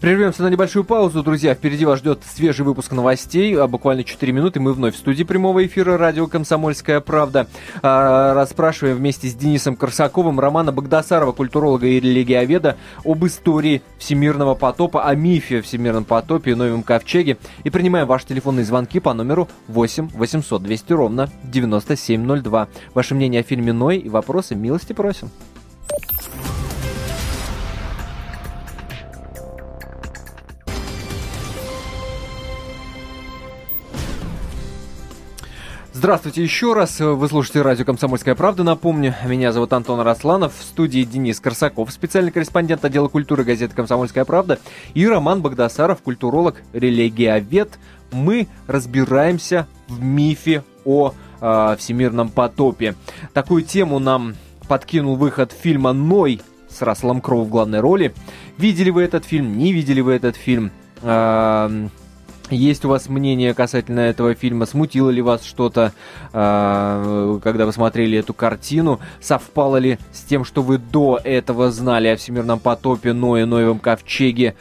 Прервемся 0.00 0.42
на 0.42 0.48
небольшую 0.48 0.84
паузу, 0.84 1.22
друзья. 1.22 1.54
Впереди 1.54 1.84
вас 1.84 2.00
ждет 2.00 2.22
свежий 2.24 2.64
выпуск 2.64 2.92
новостей. 2.92 3.56
А 3.56 3.66
буквально 3.66 4.04
4 4.04 4.32
минуты 4.32 4.60
мы 4.60 4.72
вновь 4.72 4.94
в 4.94 4.98
студии 4.98 5.22
прямого 5.22 5.64
эфира 5.64 5.96
радио 5.96 6.26
«Комсомольская 6.26 7.00
правда». 7.00 7.46
А, 7.82 8.34
расспрашиваем 8.34 8.96
вместе 8.96 9.28
с 9.28 9.34
Денисом 9.34 9.76
Корсаковым 9.76 10.40
Романа 10.40 10.72
Богдасарова, 10.72 11.32
культуролога 11.32 11.86
и 11.86 12.00
религиоведа, 12.00 12.76
об 13.04 13.24
истории 13.26 13.82
всемирного 13.98 14.54
потопа, 14.54 15.04
о 15.04 15.14
мифе 15.14 15.58
о 15.58 15.62
всемирном 15.62 16.04
потопе 16.04 16.52
и 16.52 16.54
новом 16.54 16.82
ковчеге. 16.82 17.38
И 17.64 17.70
принимаем 17.70 18.06
ваши 18.06 18.26
телефонные 18.26 18.64
звонки 18.64 18.98
по 18.98 19.12
номеру 19.14 19.48
8 19.68 20.08
800 20.14 20.62
200 20.62 20.92
ровно 20.92 21.30
9702. 21.44 22.68
Ваше 22.94 23.14
мнение 23.14 23.40
о 23.40 23.44
фильме 23.44 23.72
«Ной» 23.72 23.98
и 23.98 24.08
вопросы 24.08 24.54
милости 24.54 24.92
просим. 24.92 25.30
Здравствуйте 36.02 36.42
еще 36.42 36.72
раз. 36.72 36.98
Вы 36.98 37.28
слушаете 37.28 37.62
радио 37.62 37.84
«Комсомольская 37.84 38.34
правда». 38.34 38.64
Напомню, 38.64 39.14
меня 39.24 39.52
зовут 39.52 39.72
Антон 39.72 40.00
Росланов. 40.00 40.52
В 40.58 40.64
студии 40.64 41.04
Денис 41.04 41.38
Корсаков, 41.38 41.92
специальный 41.92 42.32
корреспондент 42.32 42.84
отдела 42.84 43.06
культуры 43.06 43.44
газеты 43.44 43.76
«Комсомольская 43.76 44.24
правда». 44.24 44.58
И 44.94 45.06
Роман 45.06 45.42
Богдасаров, 45.42 46.02
культуролог, 46.02 46.60
религиовед. 46.72 47.78
Мы 48.10 48.48
разбираемся 48.66 49.68
в 49.86 50.02
мифе 50.02 50.64
о 50.84 51.14
э, 51.40 51.76
всемирном 51.78 52.30
потопе. 52.30 52.96
Такую 53.32 53.62
тему 53.62 54.00
нам 54.00 54.34
подкинул 54.66 55.14
выход 55.14 55.52
фильма 55.52 55.92
«Ной» 55.92 56.40
с 56.68 56.82
Расселом 56.82 57.20
Кроу 57.20 57.44
в 57.44 57.48
главной 57.48 57.78
роли. 57.78 58.12
Видели 58.58 58.90
вы 58.90 59.04
этот 59.04 59.24
фильм? 59.24 59.56
Не 59.56 59.72
видели 59.72 60.00
вы 60.00 60.14
этот 60.14 60.34
фильм? 60.34 60.72
Э, 61.02 61.86
есть 62.52 62.84
у 62.84 62.88
вас 62.88 63.08
мнение 63.08 63.54
касательно 63.54 64.00
этого 64.00 64.34
фильма? 64.34 64.66
Смутило 64.66 65.10
ли 65.10 65.22
вас 65.22 65.44
что-то, 65.44 65.92
э, 66.32 67.40
когда 67.42 67.66
вы 67.66 67.72
смотрели 67.72 68.18
эту 68.18 68.34
картину? 68.34 69.00
Совпало 69.20 69.76
ли 69.76 69.98
с 70.12 70.22
тем, 70.22 70.44
что 70.44 70.62
вы 70.62 70.78
до 70.78 71.18
этого 71.22 71.70
знали 71.70 72.08
о 72.08 72.16
всемирном 72.16 72.60
потопе, 72.60 73.12
Ное, 73.12 73.46
Ноевом 73.46 73.78
ковчеге? 73.78 74.54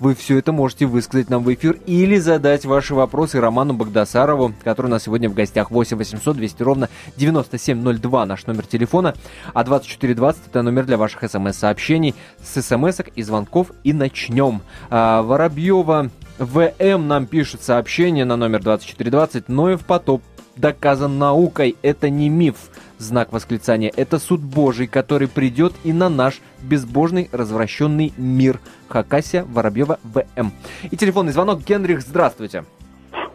Вы 0.00 0.14
все 0.14 0.38
это 0.38 0.52
можете 0.52 0.86
высказать 0.86 1.28
нам 1.28 1.42
в 1.42 1.52
эфир 1.52 1.76
или 1.86 2.18
задать 2.18 2.64
ваши 2.64 2.94
вопросы 2.94 3.40
Роману 3.40 3.74
Богдасарову, 3.74 4.54
который 4.62 4.86
у 4.86 4.90
нас 4.90 5.02
сегодня 5.02 5.28
в 5.28 5.34
гостях. 5.34 5.72
8 5.72 5.96
800 5.96 6.36
200 6.36 6.62
ровно 6.62 6.88
9702 7.16 8.26
наш 8.26 8.46
номер 8.46 8.64
телефона, 8.66 9.14
а 9.54 9.64
2420 9.64 10.46
это 10.46 10.62
номер 10.62 10.84
для 10.84 10.98
ваших 10.98 11.28
смс-сообщений 11.28 12.14
с 12.40 12.62
смс 12.62 13.00
и 13.16 13.22
звонков. 13.24 13.72
И 13.82 13.92
начнем. 13.92 14.60
А, 14.88 15.22
Воробьева 15.22 16.10
ВМ 16.38 17.08
нам 17.08 17.26
пишет 17.26 17.62
сообщение 17.62 18.24
на 18.24 18.36
номер 18.36 18.60
2420. 18.60 19.48
Ноев 19.48 19.84
потоп 19.84 20.22
доказан 20.56 21.18
наукой. 21.18 21.76
Это 21.82 22.10
не 22.10 22.28
миф. 22.28 22.70
Знак 22.98 23.32
восклицания. 23.32 23.92
Это 23.96 24.18
суд 24.18 24.40
Божий, 24.40 24.86
который 24.86 25.28
придет 25.28 25.72
и 25.84 25.92
на 25.92 26.08
наш 26.08 26.40
безбожный 26.62 27.28
развращенный 27.32 28.12
мир. 28.16 28.60
Хакасия 28.88 29.44
Воробьева 29.44 29.98
ВМ. 30.04 30.52
И 30.90 30.96
телефонный 30.96 31.32
звонок. 31.32 31.60
Генрих, 31.64 32.02
здравствуйте. 32.02 32.64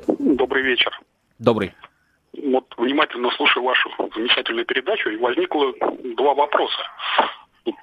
Добрый 0.08 0.64
вечер. 0.64 0.98
Добрый. 1.40 1.74
Вот 2.42 2.66
внимательно 2.78 3.30
слушаю 3.32 3.64
вашу 3.64 3.90
замечательную 4.16 4.66
передачу, 4.66 5.10
и 5.10 5.18
возникло 5.18 5.74
два 6.16 6.34
вопроса. 6.34 6.82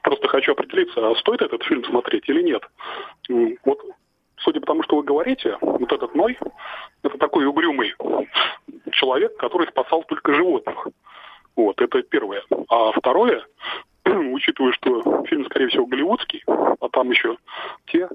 Просто 0.03 0.29
хочу 0.29 0.53
определиться, 0.53 1.01
а 1.01 1.15
стоит 1.17 1.43
этот 1.43 1.63
фильм 1.65 1.85
смотреть 1.85 2.29
или 2.29 2.43
нет. 2.43 2.63
Вот 3.65 3.81
судя 4.41 4.61
по 4.61 4.67
тому, 4.67 4.83
что 4.83 4.97
вы 4.97 5.03
говорите, 5.03 5.57
вот 5.61 5.93
этот 5.93 6.15
Ной, 6.15 6.39
это 7.03 7.19
такой 7.19 7.47
угрюмый 7.47 7.95
человек, 8.93 9.37
который 9.37 9.69
спасал 9.69 10.05
только 10.05 10.35
животных. 10.35 10.89
Вот, 11.57 11.81
это 11.81 12.03
первое. 12.03 12.43
А 12.69 12.93
второе, 12.93 13.45
учитывая, 14.05 14.73
что 14.73 15.25
фильм, 15.27 15.45
скорее 15.47 15.69
всего, 15.69 15.87
голливудский, 15.87 16.43
а 16.47 16.89
там 16.91 17.11
еще 17.11 17.37
те 17.87 18.09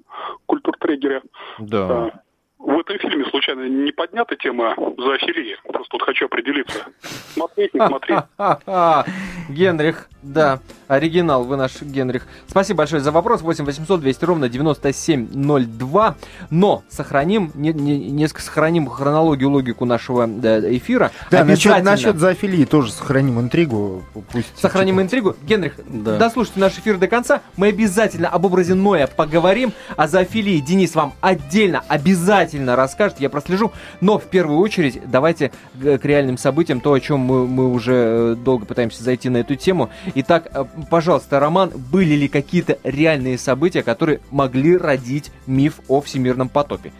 культуртрегеры, 0.46 1.22
да. 1.60 2.12
В 2.58 2.80
этом 2.80 2.98
фильме, 2.98 3.26
случайно, 3.26 3.68
не 3.68 3.92
поднята 3.92 4.36
тема 4.38 4.74
зоофилии? 4.76 5.58
Просто 5.68 5.90
вот 5.92 6.02
хочу 6.02 6.26
определиться. 6.26 6.86
Смотреть, 7.02 7.74
не 7.74 7.86
смотреть. 7.86 8.20
Генрих, 9.50 10.10
да, 10.24 10.60
оригинал, 10.88 11.44
вы 11.44 11.58
наш 11.58 11.82
Генрих. 11.82 12.28
Спасибо 12.48 12.80
большое 12.80 13.02
за 13.02 13.12
вопрос. 13.12 13.42
8 13.42 13.66
800 13.66 14.00
200 14.02 14.26
ровно 14.26 14.50
9702. 14.50 16.16
Но 16.50 16.84
сохраним, 16.90 17.52
не, 17.56 17.74
не, 17.74 18.12
несколько 18.12 18.42
сохраним 18.42 18.88
хронологию, 18.88 19.50
логику 19.50 19.86
нашего 19.86 20.26
эфира. 20.26 21.12
Да, 21.32 21.44
насчет, 21.44 21.84
насчет 21.84 22.18
зоофилии 22.18 22.66
тоже 22.66 22.92
сохраним 22.92 23.40
интригу. 23.40 24.04
Пусть 24.32 24.58
сохраним 24.58 25.02
интригу. 25.02 25.36
Генрих, 25.44 25.74
да. 25.88 26.18
дослушайте 26.18 26.60
наш 26.60 26.74
эфир 26.74 26.98
до 26.98 27.08
конца. 27.08 27.42
Мы 27.58 27.68
обязательно 27.68 28.30
об 28.30 28.46
образе 28.46 28.74
Ноя 28.74 29.08
поговорим. 29.08 29.74
О 29.96 30.08
зоофилии 30.08 30.60
Денис 30.60 30.96
вам 30.96 31.14
отдельно 31.22 31.84
обязательно 31.88 32.76
расскажет. 32.76 33.20
Я 33.20 33.30
прослежу. 33.30 33.72
Но 34.02 34.20
в 34.20 34.26
первую 34.26 34.60
очередь 34.60 35.02
давайте 35.06 35.52
к 35.80 36.04
реальным 36.04 36.38
событиям, 36.38 36.82
то, 36.82 36.94
о 36.94 37.00
чем 37.00 37.20
мы, 37.20 37.48
мы 37.48 37.72
уже 37.72 37.94
э, 37.94 38.36
долго 38.36 38.66
пытаемся 38.66 39.04
зайти 39.04 39.30
на 39.30 39.38
эту 39.38 39.56
тему. 39.56 39.90
Итак, 40.16 40.48
э, 40.54 40.66
пожалуйста, 40.90 41.40
Роман, 41.40 41.72
были 41.92 42.16
ли 42.16 42.28
какие-то 42.28 42.78
реальные 42.84 43.38
события, 43.38 43.84
которые 43.84 44.22
могли 44.32 44.78
родить 44.78 45.32
миф 45.48 45.80
о 45.88 46.02
всемирном 46.02 46.50
потопе? 46.50 46.92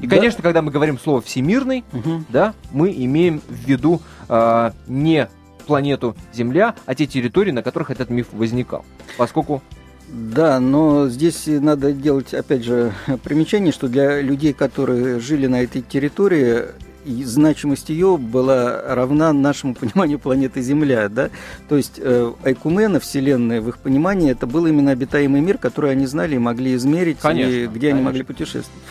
И, 0.00 0.06
да. 0.06 0.16
конечно, 0.16 0.42
когда 0.42 0.62
мы 0.62 0.70
говорим 0.70 0.98
слово 0.98 1.20
всемирный, 1.20 1.84
угу. 1.92 2.24
да, 2.28 2.54
мы 2.70 2.92
имеем 2.92 3.40
в 3.48 3.68
виду 3.68 4.00
э, 4.28 4.70
не 4.86 5.28
планету 5.66 6.16
Земля, 6.32 6.74
а 6.86 6.94
те 6.94 7.06
территории, 7.06 7.50
на 7.50 7.62
которых 7.62 7.90
этот 7.90 8.08
миф 8.10 8.28
возникал. 8.32 8.84
Поскольку 9.16 9.62
да, 10.10 10.58
но 10.58 11.08
здесь 11.08 11.42
надо 11.46 11.92
делать, 11.92 12.32
опять 12.32 12.64
же, 12.64 12.94
примечание, 13.22 13.72
что 13.72 13.88
для 13.88 14.22
людей, 14.22 14.54
которые 14.54 15.20
жили 15.20 15.46
на 15.46 15.62
этой 15.62 15.82
территории, 15.82 16.62
и 17.08 17.24
значимость 17.24 17.88
ее 17.88 18.18
была 18.18 18.82
равна 18.94 19.32
нашему 19.32 19.74
пониманию 19.74 20.18
планеты 20.18 20.60
Земля, 20.60 21.08
да, 21.08 21.30
то 21.68 21.76
есть 21.76 21.94
э, 21.98 22.32
Айкумена, 22.44 23.00
Вселенная, 23.00 23.60
в 23.60 23.68
их 23.68 23.78
понимании, 23.78 24.30
это 24.30 24.46
был 24.46 24.66
именно 24.66 24.90
обитаемый 24.90 25.40
мир, 25.40 25.58
который 25.58 25.90
они 25.92 26.06
знали 26.06 26.36
и 26.36 26.38
могли 26.38 26.74
измерить, 26.74 27.18
конечно, 27.18 27.50
и 27.50 27.66
где 27.66 27.88
конечно. 27.88 27.96
они 27.96 28.02
могли 28.02 28.22
путешествовать. 28.22 28.82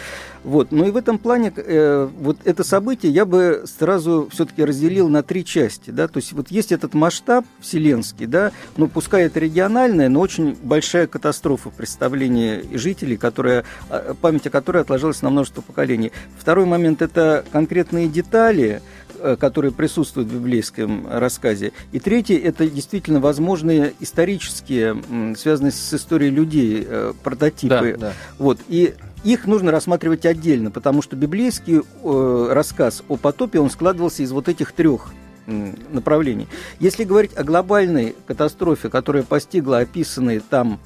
Вот. 0.44 0.72
Ну 0.72 0.86
и 0.86 0.92
в 0.92 0.98
этом 0.98 1.18
плане 1.18 1.54
э, 1.56 2.10
вот 2.20 2.38
это 2.46 2.64
событие 2.64 3.12
я 3.12 3.26
бы 3.26 3.64
сразу 3.66 4.28
все-таки 4.32 4.64
разделил 4.64 5.10
на 5.10 5.24
три 5.24 5.44
части. 5.46 5.92
Да? 5.92 6.08
То 6.08 6.18
есть 6.18 6.34
вот 6.34 6.50
есть 6.52 6.72
этот 6.72 6.94
масштаб 6.94 7.46
вселенский, 7.60 8.26
да, 8.26 8.52
ну 8.76 8.88
пускай 8.88 9.24
это 9.24 9.40
региональная, 9.40 10.10
но 10.10 10.20
очень 10.20 10.56
большая 10.62 11.08
катастрофа 11.08 11.70
в 11.70 11.74
представлении 11.74 12.64
жителей, 12.76 13.18
которая, 13.18 13.66
а, 13.90 14.14
память 14.14 14.48
о 14.48 14.50
которой 14.50 14.82
отложилась 14.82 15.22
на 15.22 15.30
множество 15.30 15.62
поколений. 15.62 16.12
Второй 16.38 16.66
момент– 16.66 17.02
это 17.02 17.46
конкретные 17.52 18.08
детали, 18.08 18.82
э, 19.20 19.36
которые 19.40 19.72
присутствуют 19.72 20.30
в 20.30 20.34
библейском 20.34 21.08
рассказе. 21.10 21.74
И 21.92 22.00
третий– 22.00 22.36
это 22.36 22.70
действительно 22.70 23.20
возможные 23.20 23.94
исторические, 24.00 25.36
связанные 25.36 25.72
с 25.72 25.94
историей 25.94 26.32
людей, 26.32 26.86
э, 26.88 27.14
прототипы. 27.24 27.96
Да, 27.98 28.08
да. 28.08 28.14
Вот. 28.38 28.60
И 28.68 28.96
их 29.24 29.46
нужно 29.46 29.72
рассматривать 29.72 30.26
отдельно, 30.26 30.72
потому 30.72 31.02
что 31.02 31.16
библейский 31.16 31.82
э, 31.82 32.48
рассказ 32.52 33.04
о 33.08 33.18
потопе, 33.18 33.60
он 33.60 33.70
складывался 33.70 34.24
из 34.24 34.32
вот 34.32 34.48
этих 34.48 34.72
трех 34.72 35.12
направлений. 35.48 36.48
Если 36.80 37.06
говорить 37.06 37.32
о 37.38 37.44
глобальной 37.44 38.16
катастрофе, 38.26 38.90
которая 38.90 39.24
постигла 39.24 39.80
описанные 39.80 40.42
там 40.42 40.80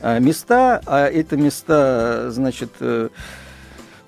э, 0.00 0.20
места, 0.20 0.82
а 0.86 1.06
это 1.06 1.36
места, 1.36 2.30
значит, 2.30 2.70
э, 2.80 3.08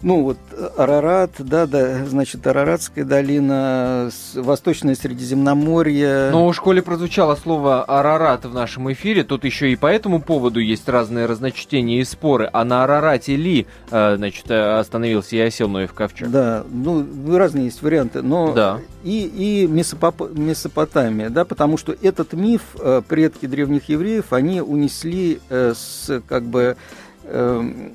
ну 0.05 0.23
вот 0.23 0.37
Арарат, 0.77 1.31
да, 1.39 1.67
да, 1.67 2.05
значит, 2.05 2.47
Араратская 2.47 3.07
долина, 3.07 4.11
Восточное 4.35 4.95
Средиземноморье. 4.95 6.29
Но 6.31 6.47
у 6.47 6.53
школе 6.53 6.83
прозвучало 6.83 7.35
слово 7.37 7.83
Арарат 7.83 8.45
в 8.45 8.53
нашем 8.53 8.93
эфире, 8.93 9.25
тут 9.25 9.45
еще 9.45 9.73
и 9.73 9.77
по 9.77 9.87
этому 9.87 10.21
поводу 10.21 10.61
есть 10.61 10.89
разные 10.91 11.25
разночтения 11.25 12.01
и 12.01 12.05
споры. 12.05 12.51
А 12.53 12.65
на 12.65 12.85
Арарате 12.85 13.35
ли, 13.37 13.67
э, 13.91 14.17
значит, 14.17 14.51
э, 14.51 14.79
остановился 14.79 15.37
и 15.37 15.41
осел 15.41 15.69
Ноев 15.69 15.95
ковчег? 15.95 16.29
Да, 16.29 16.65
ну, 16.71 17.07
разные 17.35 17.65
есть 17.65 17.81
варианты, 17.81 18.21
но 18.21 18.53
да. 18.53 18.81
и, 19.05 19.25
и 19.25 19.67
Месопоп... 19.67 20.31
Месопотамия, 20.37 21.31
да, 21.31 21.47
потому 21.47 21.79
что 21.79 21.97
этот 22.03 22.35
миф, 22.35 22.61
э, 22.79 23.01
предки 23.09 23.47
древних 23.47 23.89
евреев, 23.89 24.35
они 24.35 24.61
унесли 24.61 25.41
с, 25.49 26.23
как 26.29 26.43
бы, 26.45 26.77
эм, 27.25 27.95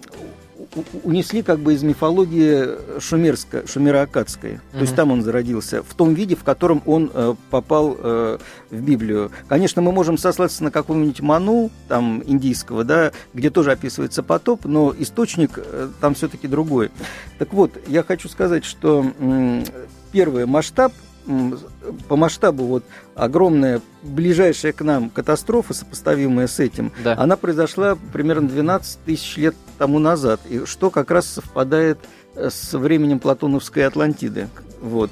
унесли 1.04 1.42
как 1.42 1.60
бы 1.60 1.74
из 1.74 1.84
мифологии 1.84 3.00
шумерско, 3.00 3.64
шумеро-акадской. 3.66 4.54
Mm-hmm. 4.54 4.74
То 4.74 4.80
есть 4.80 4.96
там 4.96 5.12
он 5.12 5.22
зародился, 5.22 5.84
в 5.84 5.94
том 5.94 6.14
виде, 6.14 6.36
в 6.36 6.44
котором 6.44 6.82
он 6.86 7.12
э, 7.14 7.36
попал 7.50 7.96
э, 7.98 8.38
в 8.70 8.82
Библию. 8.82 9.32
Конечно, 9.48 9.82
мы 9.82 9.92
можем 9.92 10.18
сослаться 10.18 10.64
на 10.64 10.72
какого-нибудь 10.72 11.22
Ману, 11.22 11.70
там, 11.88 12.24
индийского, 12.26 12.84
да, 12.84 13.12
где 13.34 13.50
тоже 13.50 13.72
описывается 13.72 14.24
потоп, 14.24 14.66
но 14.66 14.94
источник 14.98 15.52
э, 15.58 15.90
там 16.02 16.14
все-таки 16.14 16.48
другой. 16.48 16.92
Так 17.38 17.54
вот, 17.54 17.72
я 17.88 18.04
хочу 18.04 18.28
сказать, 18.30 18.66
что 18.66 19.06
э, 19.20 19.64
первый 20.12 20.46
масштаб 20.46 20.94
по 22.08 22.16
масштабу 22.16 22.66
вот 22.66 22.84
огромная 23.16 23.82
ближайшая 24.02 24.74
к 24.74 24.82
нам 24.82 25.10
катастрофа, 25.10 25.74
сопоставимая 25.74 26.48
с 26.48 26.60
этим, 26.60 26.92
да. 27.04 27.16
она 27.18 27.38
произошла 27.38 27.98
примерно 28.14 28.48
12 28.48 29.00
тысяч 29.06 29.38
лет 29.38 29.56
тому 29.78 30.00
назад, 30.00 30.42
и 30.50 30.66
что 30.66 30.90
как 30.90 31.12
раз 31.12 31.28
совпадает 31.28 32.00
э, 32.36 32.50
с 32.50 32.74
временем 32.78 33.20
Платоновской 33.20 33.86
Атлантиды. 33.86 34.50
Вот. 34.82 35.12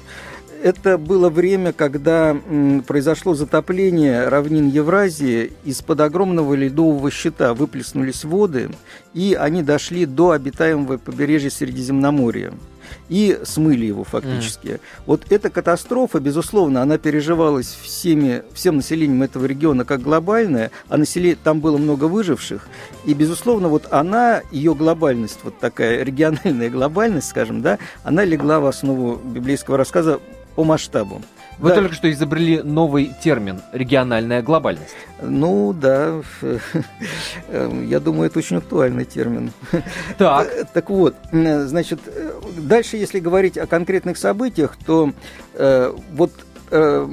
Это 0.60 0.98
было 0.98 1.30
время, 1.30 1.72
когда 1.72 2.36
произошло 2.88 3.34
затопление 3.34 4.26
равнин 4.26 4.68
Евразии, 4.68 5.52
из-под 5.64 6.00
огромного 6.00 6.54
ледового 6.54 7.12
щита 7.12 7.54
выплеснулись 7.54 8.24
воды, 8.24 8.70
и 9.14 9.36
они 9.38 9.62
дошли 9.62 10.04
до 10.04 10.32
обитаемого 10.32 10.96
побережья 10.96 11.50
Средиземноморья 11.50 12.52
и 13.08 13.38
смыли 13.44 13.86
его 13.86 14.04
фактически. 14.04 14.66
Mm. 14.66 14.80
Вот 15.06 15.26
эта 15.30 15.50
катастрофа, 15.50 16.20
безусловно, 16.20 16.82
она 16.82 16.98
переживалась 16.98 17.76
всеми, 17.82 18.42
всем 18.52 18.76
населением 18.76 19.22
этого 19.22 19.46
региона 19.46 19.84
как 19.84 20.02
глобальная, 20.02 20.70
а 20.88 20.96
население, 20.96 21.36
там 21.42 21.60
было 21.60 21.78
много 21.78 22.04
выживших, 22.04 22.68
и, 23.04 23.14
безусловно, 23.14 23.68
вот 23.68 23.86
она, 23.90 24.42
ее 24.50 24.74
глобальность, 24.74 25.40
вот 25.44 25.58
такая 25.58 26.02
региональная 26.02 26.70
глобальность, 26.78 27.28
скажем, 27.28 27.62
да, 27.62 27.78
она 28.04 28.24
легла 28.24 28.60
в 28.60 28.66
основу 28.66 29.16
библейского 29.16 29.76
рассказа 29.76 30.20
по 30.54 30.64
масштабу. 30.64 31.22
Вы 31.58 31.70
да. 31.70 31.76
только 31.76 31.94
что 31.94 32.10
изобрели 32.10 32.62
новый 32.62 33.12
термин– 33.22 33.60
региональная 33.72 34.42
глобальность. 34.42 34.94
Ну, 35.20 35.72
да. 35.72 36.20
Я 37.50 38.00
думаю, 38.00 38.28
это 38.28 38.38
очень 38.38 38.56
актуальный 38.56 39.04
термин. 39.04 39.52
Так. 40.16 40.48
Так 40.72 40.90
вот, 40.90 41.16
значит, 41.32 42.00
дальше, 42.56 42.98
если 42.98 43.18
говорить 43.18 43.58
о 43.58 43.66
конкретных 43.66 44.16
событиях, 44.16 44.76
то 44.86 45.12
э, 45.54 45.92
вот 46.12 46.32
э, 46.70 47.08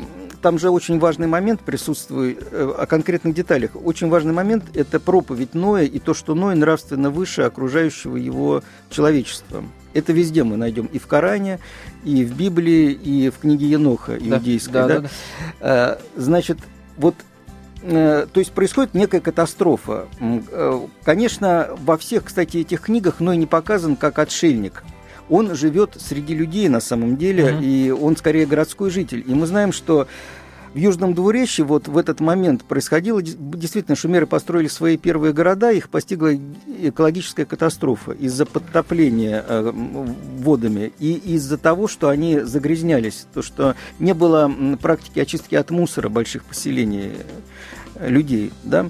там 0.46 0.60
же 0.60 0.70
очень 0.70 1.00
важный 1.00 1.26
момент 1.26 1.62
присутствует 1.62 2.38
э, 2.52 2.72
о 2.78 2.86
конкретных 2.86 3.34
деталях. 3.34 3.72
Очень 3.74 4.10
важный 4.10 4.32
момент– 4.32 4.66
это 4.76 5.00
проповедь 5.00 5.56
Ноя 5.56 5.86
и 5.86 5.98
то, 5.98 6.14
что 6.14 6.36
Ной 6.36 6.54
нравственно 6.54 7.10
выше 7.10 7.42
окружающего 7.42 8.16
его 8.16 8.62
человечества. 8.92 9.64
Это 9.96 10.14
везде 10.14 10.44
мы 10.44 10.56
найдем 10.56 10.86
и 10.86 11.00
в 11.00 11.08
Коране, 11.08 11.58
и 12.04 12.24
в 12.24 12.38
Библии, 12.38 12.92
и 12.92 13.32
в 13.32 13.40
книге 13.40 13.66
Еноха 13.70 14.16
иудейской. 14.16 14.74
Да, 14.74 14.88
да, 14.88 15.00
да? 15.00 15.10
Да. 15.62 15.98
Значит, 16.16 16.60
вот 16.98 17.16
э, 17.82 18.28
то 18.32 18.40
есть 18.40 18.52
происходит 18.52 18.94
некая 18.94 19.22
катастрофа. 19.22 20.06
Э, 20.20 20.80
конечно, 21.04 21.70
во 21.80 21.98
всех, 21.98 22.26
кстати, 22.26 22.58
этих 22.58 22.82
книгах 22.82 23.20
Ной 23.20 23.38
не 23.38 23.48
показан 23.48 23.96
как 23.96 24.20
отшельник. 24.20 24.84
Он 25.30 25.56
живет 25.56 25.98
среди 26.00 26.34
людей 26.36 26.70
на 26.70 26.80
самом 26.80 27.18
деле, 27.18 27.56
угу. 27.56 27.64
и 27.64 27.90
он 27.90 28.16
скорее 28.18 28.46
городской 28.46 28.90
житель. 28.90 29.24
И 29.26 29.34
мы 29.34 29.48
знаем, 29.48 29.72
что 29.72 30.08
в 30.76 30.78
Южном 30.78 31.14
Двуречье 31.14 31.64
вот 31.64 31.88
в 31.88 31.98
этот 31.98 32.20
момент 32.20 32.66
происходило, 32.66 33.22
действительно, 33.22 33.96
шумеры 33.96 34.28
построили 34.28 34.68
свои 34.68 34.98
первые 34.98 35.32
города, 35.32 35.72
их 35.72 35.90
постигла 35.90 36.36
экологическая 36.36 37.46
катастрофа 37.46 38.12
из-за 38.12 38.46
подтопления 38.46 39.42
э, 39.48 39.72
водами 39.72 40.92
и 41.00 41.14
из-за 41.14 41.58
того, 41.58 41.88
что 41.88 42.10
они 42.10 42.42
загрязнялись, 42.42 43.26
то, 43.34 43.42
что 43.42 43.76
не 44.00 44.14
было 44.14 44.52
практики 44.82 45.18
очистки 45.20 45.56
от 45.56 45.72
мусора 45.72 46.10
больших 46.10 46.44
поселений 46.44 47.14
э, 47.96 48.10
людей, 48.10 48.52
да. 48.66 48.90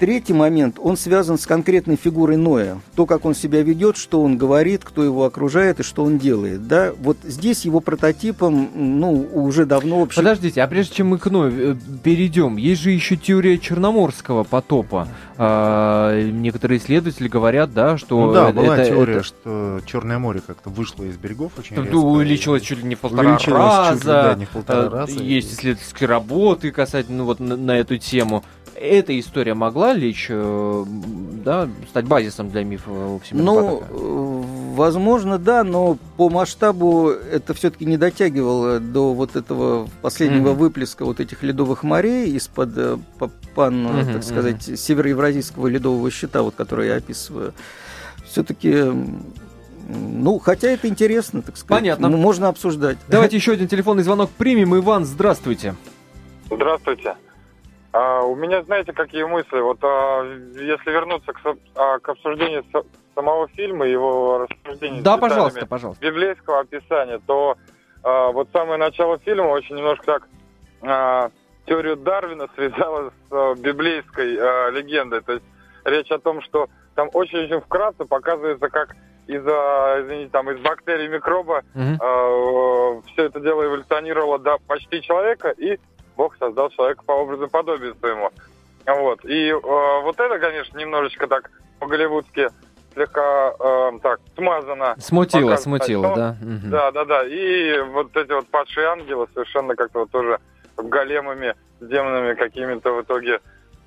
Третий 0.00 0.32
момент, 0.32 0.78
он 0.80 0.96
связан 0.96 1.36
с 1.36 1.46
конкретной 1.46 1.96
фигурой 1.96 2.38
Ноя. 2.38 2.80
То, 2.96 3.04
как 3.04 3.26
он 3.26 3.34
себя 3.34 3.60
ведет, 3.62 3.98
что 3.98 4.22
он 4.22 4.38
говорит, 4.38 4.82
кто 4.82 5.04
его 5.04 5.26
окружает 5.26 5.80
и 5.80 5.82
что 5.82 6.04
он 6.04 6.16
делает. 6.16 6.66
Да? 6.66 6.92
Вот 6.98 7.18
здесь 7.22 7.66
его 7.66 7.80
прототипом 7.80 8.70
ну, 8.74 9.28
уже 9.30 9.66
давно... 9.66 10.00
Вообще... 10.00 10.16
Подождите, 10.16 10.62
а 10.62 10.66
прежде 10.68 10.94
чем 10.94 11.08
мы 11.08 11.18
к 11.18 11.26
Ною 11.26 11.72
э, 11.72 11.76
перейдем, 12.02 12.56
есть 12.56 12.80
же 12.80 12.92
еще 12.92 13.16
теория 13.16 13.58
Черноморского 13.58 14.42
потопа. 14.42 15.06
А, 15.36 16.18
некоторые 16.30 16.78
исследователи 16.78 17.28
говорят, 17.28 17.74
да, 17.74 17.98
что... 17.98 18.24
Ну 18.24 18.32
да, 18.32 18.52
была 18.52 18.78
это, 18.78 18.90
теория, 18.90 19.14
это... 19.16 19.22
что 19.22 19.80
Черное 19.84 20.18
море 20.18 20.40
как-то 20.46 20.70
вышло 20.70 21.04
из 21.04 21.18
берегов 21.18 21.52
очень 21.58 21.76
резко. 21.76 21.94
Увеличилось 21.94 22.62
чуть 22.62 22.78
ли 22.78 22.84
не 22.84 22.94
в 22.94 23.00
полтора 23.00 23.38
раза. 23.38 23.92
Чуть 23.92 24.04
ли, 24.04 24.06
да, 24.06 24.34
не 24.34 24.44
в 24.46 24.48
полтора 24.48 24.86
а, 24.86 24.90
раза. 24.90 25.22
Есть 25.22 25.52
исследовательские 25.52 26.08
работы 26.08 26.70
касательно 26.70 27.18
ну, 27.18 27.24
вот, 27.26 27.38
на, 27.38 27.58
на 27.58 27.76
эту 27.76 27.98
тему 27.98 28.42
эта 28.80 29.18
история 29.18 29.54
могла 29.54 29.92
лечь, 29.92 30.26
э, 30.30 30.84
да, 31.44 31.68
стать 31.88 32.06
базисом 32.06 32.50
для 32.50 32.64
мифа 32.64 32.90
о 32.90 33.18
Всемирном 33.18 33.54
Ну, 33.54 33.76
потоке? 33.78 33.86
Э, 33.90 34.74
возможно, 34.74 35.38
да, 35.38 35.64
но 35.64 35.98
по 36.16 36.30
масштабу 36.30 37.10
это 37.10 37.52
все-таки 37.54 37.84
не 37.84 37.98
дотягивало 37.98 38.80
до 38.80 39.12
вот 39.12 39.36
этого 39.36 39.88
последнего 40.00 40.48
mm-hmm. 40.50 40.54
выплеска 40.54 41.04
вот 41.04 41.20
этих 41.20 41.42
ледовых 41.42 41.82
морей 41.82 42.32
из-под 42.32 42.70
э, 42.76 42.98
пан, 43.54 43.86
mm-hmm, 43.86 44.12
так 44.14 44.24
сказать, 44.24 44.68
mm-hmm. 44.68 44.76
североевразийского 44.76 45.66
ледового 45.66 46.10
щита, 46.10 46.42
вот, 46.42 46.54
который 46.54 46.88
я 46.88 46.96
описываю. 46.96 47.52
Все-таки 48.24 48.84
ну, 49.92 50.38
хотя 50.38 50.68
это 50.68 50.88
интересно, 50.88 51.42
так 51.42 51.56
сказать. 51.56 51.82
Понятно. 51.82 52.08
Можно 52.08 52.48
обсуждать. 52.48 52.96
Давайте 53.08 53.36
еще 53.36 53.52
один 53.52 53.66
телефонный 53.66 54.04
звонок 54.04 54.30
примем. 54.30 54.76
Иван, 54.76 55.04
здравствуйте. 55.04 55.74
Здравствуйте. 56.48 57.16
А, 57.92 58.22
у 58.22 58.36
меня, 58.36 58.62
знаете, 58.62 58.92
какие 58.92 59.24
мысли? 59.24 59.60
Вот 59.60 59.78
а, 59.82 60.22
если 60.54 60.90
вернуться 60.90 61.32
к, 61.32 61.40
а, 61.74 61.98
к 61.98 62.08
обсуждению 62.08 62.64
с, 62.72 62.84
самого 63.14 63.48
фильма, 63.48 63.86
его 63.86 64.46
рассуждения 64.46 65.02
да, 65.02 65.16
пожалуйста, 65.16 65.66
пожалуйста. 65.66 66.04
библейского 66.04 66.60
описания, 66.60 67.20
то 67.26 67.56
а, 68.02 68.30
вот 68.30 68.48
самое 68.52 68.78
начало 68.78 69.18
фильма 69.18 69.48
очень 69.48 69.76
немножко 69.76 70.04
так 70.04 70.28
а, 70.82 71.30
теорию 71.66 71.96
Дарвина 71.96 72.48
связала 72.54 73.10
с 73.10 73.32
а, 73.32 73.54
библейской 73.54 74.36
а, 74.38 74.70
легендой. 74.70 75.20
То 75.22 75.32
есть 75.32 75.44
речь 75.84 76.10
о 76.10 76.18
том, 76.18 76.42
что 76.42 76.68
там 76.94 77.08
очень-очень 77.12 77.60
вкратце 77.60 78.04
показывается, 78.04 78.68
как 78.68 78.96
из-за, 79.26 79.98
извините, 80.02 80.30
там, 80.30 80.50
из 80.50 80.60
бактерий 80.60 81.08
микроба 81.08 81.62
угу. 81.72 81.82
э, 81.82 83.02
все 83.12 83.26
это 83.26 83.38
дело 83.38 83.64
эволюционировало 83.64 84.40
до 84.40 84.58
почти 84.66 85.00
человека, 85.02 85.50
и 85.50 85.78
Бог 86.16 86.36
создал 86.36 86.70
человека 86.70 87.02
по 87.04 87.12
образу 87.12 87.46
и 87.46 87.50
подобию 87.50 87.94
своему. 87.96 88.30
Вот. 88.86 89.24
И 89.24 89.48
э, 89.48 89.54
вот 90.02 90.18
это, 90.18 90.38
конечно, 90.38 90.78
немножечко 90.78 91.26
так 91.26 91.50
по-голливудски 91.78 92.48
слегка 92.94 93.54
э, 93.58 93.98
так 94.02 94.20
смазано. 94.36 94.96
Смутило, 94.98 95.56
смутило, 95.56 96.08
но, 96.08 96.14
да. 96.16 96.36
Да, 96.40 96.90
да, 96.92 97.04
да. 97.04 97.24
И 97.24 97.80
вот 97.92 98.16
эти 98.16 98.32
вот 98.32 98.48
падшие 98.48 98.88
ангелы 98.88 99.28
совершенно 99.32 99.74
как-то 99.76 100.00
вот 100.00 100.10
тоже 100.10 100.38
големами, 100.76 101.54
демонами 101.80 102.34
какими-то 102.34 102.92
в 102.92 103.02
итоге 103.02 103.40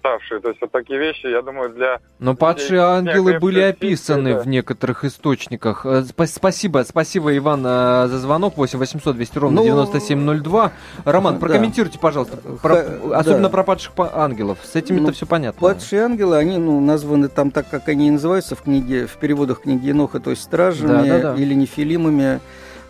уставшие. 0.04 0.42
То 0.42 0.50
есть 0.50 0.62
вот 0.62 0.72
такие 0.72 1.00
вещи, 1.00 1.28
я 1.28 1.42
думаю, 1.42 1.70
для... 1.70 2.00
Но 2.20 2.36
падшие 2.36 2.82
ангелы 2.82 3.40
были 3.40 3.62
описаны 3.62 4.36
да. 4.36 4.40
в 4.42 4.48
некоторых 4.48 5.04
источниках. 5.06 5.86
Э, 5.86 6.04
спасибо, 6.26 6.84
спасибо, 6.88 7.36
Иван, 7.36 7.64
э, 7.66 8.08
за 8.08 8.20
звонок. 8.20 8.58
8 8.58 8.80
800 8.80 9.16
200 9.16 9.38
ровно 9.38 9.62
ну, 9.62 9.66
9702. 9.66 10.72
Роман, 11.06 11.40
прокомментируйте, 11.40 12.00
пожалуйста, 12.00 12.38
про, 12.62 12.76
Х... 12.76 13.20
особенно 13.20 13.44
да. 13.44 13.50
про 13.50 13.64
падших 13.64 13.94
ангелов. 13.98 14.60
С 14.64 14.76
этим-то 14.76 15.04
ну, 15.04 15.12
все 15.12 15.26
понятно. 15.26 15.60
Падшие 15.60 16.04
ангелы, 16.04 16.38
они 16.38 16.58
ну, 16.58 16.80
названы 16.80 17.30
там 17.30 17.52
так, 17.52 17.70
как 17.70 17.88
они 17.88 18.08
и 18.08 18.12
называются 18.12 18.56
в 18.56 18.62
книге, 18.62 19.08
в 19.08 19.18
переводах 19.18 19.62
книги 19.62 19.88
Еноха, 19.88 20.20
то 20.20 20.30
есть 20.32 20.44
стражами 20.44 21.10
да, 21.10 21.20
да, 21.20 21.34
да. 21.34 21.42
или 21.42 21.54
нефилимами. 21.54 22.40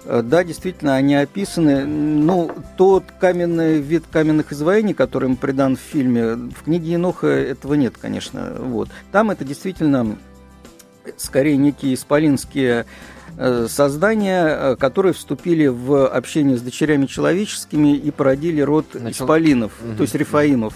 Э, 0.06 0.22
да, 0.24 0.44
действительно, 0.44 0.96
они 0.96 1.16
описаны. 1.16 1.86
Ну, 1.86 2.52
тот 2.78 3.06
каменный 3.20 3.80
вид 3.80 4.04
каменных 4.12 4.52
изваяний, 4.52 4.94
которым 4.94 5.36
придан 5.36 5.76
в 5.76 5.80
фильме, 5.80 6.34
в 6.34 6.64
книге 6.64 6.94
Еноха 6.94 7.28
этого 7.28 7.74
нет, 7.76 7.96
конечно. 8.00 8.54
Вот. 8.60 8.90
Там 9.12 9.32
это 9.32 9.46
действительно 9.46 10.18
скорее 11.18 11.58
некие 11.58 11.94
исполинские 11.94 12.86
э, 13.38 13.68
создания, 13.70 14.48
э, 14.48 14.76
которые 14.78 15.14
вступили 15.14 15.68
в 15.68 16.08
общение 16.08 16.58
с 16.58 16.62
дочерями 16.62 17.06
человеческими 17.06 17.96
и 17.96 18.12
породили 18.12 18.62
род 18.62 18.86
Начал... 18.94 19.26
исполинов, 19.26 19.72
угу. 19.82 19.98
то 19.98 20.02
есть 20.04 20.16
рифаимов. 20.16 20.76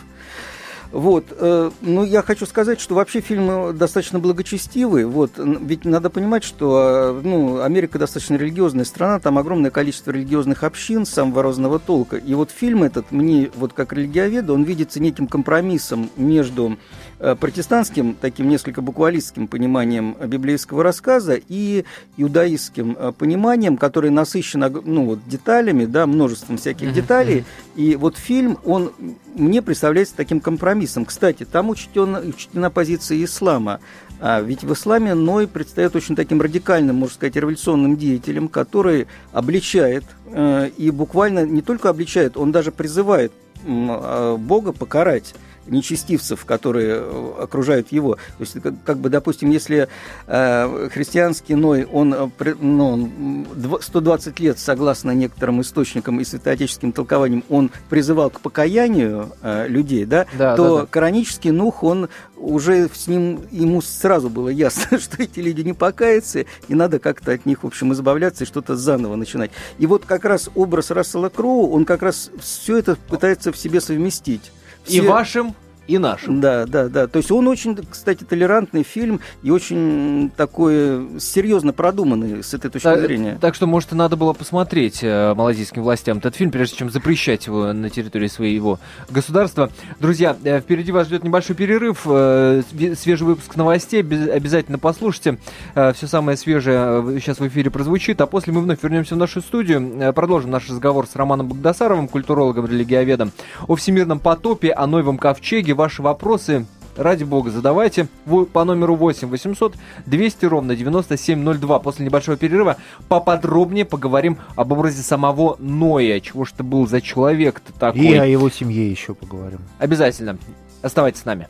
Вот. 0.91 1.26
Э, 1.32 1.71
ну, 1.82 2.04
я 2.04 2.21
хочу 2.21 2.45
сказать, 2.45 2.80
что 2.80 2.95
вообще 2.95 3.21
фильм 3.21 3.78
достаточно 3.78 4.19
благочестивый. 4.19 5.06
Вот. 5.06 5.32
Ведь 5.38 5.86
надо 5.86 6.10
понимать, 6.10 6.43
что 6.43 7.17
э, 7.17 7.21
ну, 7.23 7.62
Америка 7.62 8.00
достаточно 8.00 8.36
религиозная 8.36 8.86
страна, 8.86 9.19
там 9.19 9.38
огромное 9.38 9.71
количество 9.71 10.12
религиозных 10.12 10.63
общин 10.63 11.06
самого 11.06 11.43
разного 11.43 11.80
толка. 11.80 12.17
И 12.17 12.34
вот 12.34 12.52
фильм 12.52 12.84
этот, 12.84 13.12
мне, 13.12 13.52
вот 13.56 13.73
как 13.73 13.93
религиоведу, 13.93 14.54
он 14.54 14.63
видится 14.63 15.00
неким 15.00 15.28
компромиссом 15.28 16.10
между 16.15 16.78
протестантским, 17.19 18.15
таким 18.19 18.47
несколько 18.49 18.82
буквалистским 18.82 19.47
пониманием 19.47 20.15
библейского 20.27 20.84
рассказа 20.84 21.39
и 21.47 21.84
иудаистским 22.15 22.95
э, 22.97 23.12
пониманием, 23.12 23.77
которое 23.77 24.12
насыщено 24.12 24.69
ну, 24.69 25.06
вот, 25.06 25.19
деталями, 25.27 25.86
да, 25.86 26.06
множеством 26.06 26.58
всяких 26.58 26.93
деталей. 26.93 27.43
И 27.75 27.95
вот 27.95 28.17
фильм, 28.17 28.60
он 28.65 28.91
мне 29.34 29.62
представляется 29.62 30.15
таким 30.15 30.39
компромиссом. 30.39 31.06
Кстати, 31.06 31.43
там 31.43 31.69
учтена, 31.69 32.19
учтена 32.19 32.69
позиция 32.69 33.23
ислама. 33.23 33.80
А 34.19 34.41
ведь 34.41 34.63
в 34.63 34.73
исламе 34.73 35.13
Ной 35.13 35.47
предстает 35.47 35.95
очень 35.95 36.15
таким 36.15 36.41
радикальным, 36.41 36.95
можно 36.95 37.15
сказать, 37.15 37.36
революционным 37.36 37.97
деятелем, 37.97 38.47
который 38.47 39.08
обличает 39.32 40.03
э, 40.32 40.69
и 40.77 40.89
буквально 40.91 41.45
не 41.45 41.62
только 41.62 41.89
обличает, 41.89 42.38
он 42.38 42.51
даже 42.51 42.71
призывает 42.71 43.32
э, 43.63 44.38
Бога 44.38 44.71
покарать 44.71 45.36
нечестивцев, 45.67 46.45
которые 46.45 46.97
э, 46.99 47.32
окружают 47.41 47.91
его. 47.91 48.15
То 48.15 48.41
есть, 48.41 48.62
как, 48.62 48.73
как 48.86 48.97
бы, 48.97 49.10
допустим, 49.10 49.49
если 49.49 49.88
э, 50.27 50.89
христианский 50.91 51.56
Ной, 51.56 51.86
он, 51.86 52.13
э, 52.13 52.53
ну, 52.60 53.45
120 53.80 54.39
лет, 54.39 54.60
согласно 54.60 55.12
некоторым 55.12 55.62
источникам 55.62 56.19
и 56.19 56.23
святоотеческим 56.23 56.91
толкованиям, 56.91 57.43
он 57.49 57.71
призывал 57.89 58.30
к 58.30 58.41
покаянию 58.41 59.32
э, 59.41 59.67
людей, 59.67 60.06
да, 60.06 60.25
да 60.38 60.56
то 60.56 60.75
да, 60.75 60.82
да. 60.82 60.88
коранический 60.88 61.51
Нух, 61.51 61.84
он 61.84 62.10
уже 62.38 62.89
с 62.93 63.08
ним, 63.08 63.41
ему 63.51 63.82
сразу 63.82 64.30
было 64.30 64.49
ясно, 64.49 64.99
что 64.99 65.21
эти 65.21 65.39
люди 65.39 65.62
не 65.62 65.73
покаются, 65.73 66.45
и 66.67 66.75
надо 66.75 66.99
как-то 66.99 67.32
от 67.32 67.45
них, 67.45 67.63
в 67.63 67.67
общем, 67.67 67.93
избавляться 67.93 68.43
и 68.43 68.47
что-то 68.47 68.75
заново 68.75 69.15
начинать. 69.15 69.51
И 69.77 69.86
вот 69.86 70.06
как 70.06 70.25
раз 70.25 70.49
образ 70.56 70.91
Рассела 70.91 71.30
Кроу, 71.30 71.71
он 71.71 71.86
как 71.86 72.01
раз 72.01 72.32
все 72.39 72.77
это 72.77 72.95
пытается 72.95 73.51
в 73.51 73.58
себе 73.58 73.82
совместить. 73.82 74.51
Все... 74.88 74.97
И 74.97 75.02
вашим 75.02 75.54
И 75.88 75.97
нашим. 75.97 76.41
Да, 76.41 76.65
да, 76.65 76.89
да. 76.89 77.08
То 77.08 77.17
есть 77.17 77.32
он 77.32 77.47
очень, 77.47 77.78
кстати, 77.89 78.23
толерантный 78.23 78.84
фильм 78.84 79.21
и 79.41 79.52
очень 79.52 80.32
такой 80.36 81.19
серьезно 81.19 81.71
продуманный 81.71 82.43
с 82.43 82.54
этой 82.54 82.69
точки 82.69 82.84
так, 82.84 83.00
зрения. 83.00 83.38
Так 83.39 83.56
что, 83.56 83.67
может, 83.67 83.93
и 83.93 83.95
надо 83.95 84.17
было 84.17 84.34
посмотреть 84.34 85.00
э, 85.02 85.34
малазийским 85.34 85.84
властям 85.84 86.17
этот 86.17 86.36
фильм, 86.36 86.52
прежде 86.52 86.78
чем 86.78 86.89
запрещать 86.89 87.47
его 87.47 87.71
на 87.71 87.89
территории 87.89 88.28
своего 88.28 88.80
государства. 89.10 89.69
Друзья, 90.00 90.36
э, 90.43 90.60
впереди 90.60 90.91
вас 90.91 91.08
ждет 91.08 91.23
небольшой 91.23 91.56
перерыв, 91.56 92.02
э, 92.06 92.63
свежий 92.97 93.26
выпуск 93.26 93.56
новостей, 93.56 94.02
без, 94.02 94.28
обязательно 94.28 94.80
послушайте. 94.80 95.38
Э, 95.73 95.93
все 95.93 96.08
самое 96.08 96.38
свежее 96.38 97.04
э, 97.15 97.19
сейчас 97.21 97.39
в 97.39 97.47
эфире 97.47 97.71
прозвучит, 97.71 98.19
а 98.19 98.28
после 98.28 98.52
мы 98.52 98.62
вновь 98.62 98.84
вернемся 98.84 99.15
в 99.15 99.17
нашу 99.17 99.41
студию, 99.41 100.00
э, 100.00 100.12
продолжим 100.12 100.52
наш 100.52 100.69
разговор 100.69 101.08
с 101.08 101.15
Романом 101.15 101.47
Богдасаровым, 101.47 102.10
культурологом, 102.10 102.65
религиоведом, 102.65 103.32
о 103.67 103.76
всемирном 103.76 104.19
потопе, 104.19 104.71
о 104.71 104.86
Новом 104.86 105.17
Ковчеге, 105.17 105.77
ваши 105.78 106.02
вопросы 106.02 106.66
ради 106.98 107.24
бога, 107.24 107.52
задавайте 107.52 108.08
по 108.52 108.63
номеру 108.66 108.96
8 108.96 109.30
800 109.30 109.76
200 110.06 110.46
ровно 110.46 110.76
9702. 110.76 111.80
После 111.80 112.06
небольшого 112.06 112.36
перерыва 112.38 112.78
поподробнее 113.08 113.86
поговорим 113.86 114.40
об 114.56 114.72
образе 114.72 115.04
самого 115.04 115.56
Ноя. 115.60 116.20
Чего 116.20 116.44
ж 116.44 116.52
это 116.54 116.63
был 116.63 116.88
за 116.88 117.00
человек-то 117.00 117.72
такой? 117.72 118.02
И 118.02 118.16
о 118.16 118.26
его 118.26 118.50
семье 118.50 118.90
еще 118.90 119.13
поговорим. 119.13 119.60
Обязательно. 119.80 120.38
Оставайтесь 120.82 121.22
с 121.22 121.26
нами. 121.26 121.48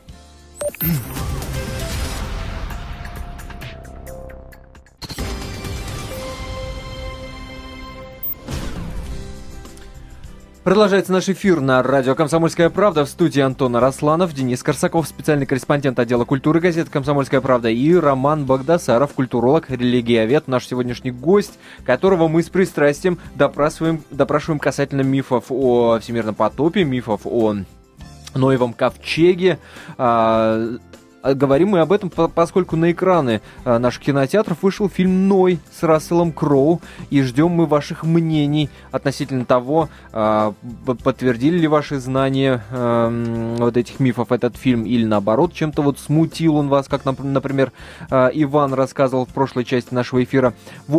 Продолжается 10.64 11.12
наш 11.12 11.28
эфир 11.28 11.60
на 11.60 11.82
радио 11.82 12.14
«Комсомольская 12.14 12.68
правда» 12.68 13.04
в 13.04 13.08
студии 13.08 13.40
Антона 13.40 13.80
Росланов, 13.80 14.34
Денис 14.34 14.62
Корсаков, 14.62 15.06
специальный 15.06 15.46
корреспондент 15.46 15.98
отдела 15.98 16.24
культуры 16.24 16.60
газеты 16.60 16.90
«Комсомольская 16.90 17.40
правда» 17.40 17.70
и 17.70 17.94
Роман 17.94 18.44
Богдасаров, 18.44 19.12
культуролог, 19.12 19.70
религиовед, 19.70 20.48
наш 20.48 20.66
сегодняшний 20.66 21.12
гость, 21.12 21.58
которого 21.86 22.28
мы 22.28 22.42
с 22.42 22.48
пристрастием 22.48 23.18
допрашиваем, 23.36 24.02
допрашиваем 24.10 24.58
касательно 24.58 25.02
мифов 25.02 25.44
о 25.48 26.00
всемирном 26.00 26.34
потопе, 26.34 26.84
мифов 26.84 27.22
о 27.24 27.54
Ноевом 28.34 28.74
ковчеге, 28.74 29.58
а, 29.96 30.76
говорим 31.34 31.70
мы 31.70 31.80
об 31.80 31.92
этом, 31.92 32.10
поскольку 32.10 32.76
на 32.76 32.92
экраны 32.92 33.40
а, 33.64 33.78
наших 33.78 34.02
кинотеатров 34.02 34.62
вышел 34.62 34.88
фильм 34.88 35.28
«Ной» 35.28 35.58
с 35.72 35.82
Расселом 35.82 36.32
Кроу, 36.32 36.80
и 37.10 37.22
ждем 37.22 37.50
мы 37.50 37.66
ваших 37.66 38.04
мнений 38.04 38.70
относительно 38.90 39.44
того, 39.44 39.88
а, 40.12 40.54
подтвердили 41.04 41.58
ли 41.58 41.66
ваши 41.66 41.98
знания 41.98 42.62
вот 43.58 43.76
этих 43.76 44.00
мифов 44.00 44.32
этот 44.32 44.56
фильм, 44.56 44.84
или 44.84 45.04
наоборот, 45.04 45.52
чем-то 45.52 45.82
вот 45.82 45.98
смутил 45.98 46.56
он 46.56 46.68
вас, 46.68 46.88
как, 46.88 47.04
например, 47.04 47.72
Иван 48.10 48.74
рассказывал 48.74 49.26
в 49.26 49.30
прошлой 49.30 49.64
части 49.64 49.94
нашего 49.94 50.22
эфира, 50.22 50.54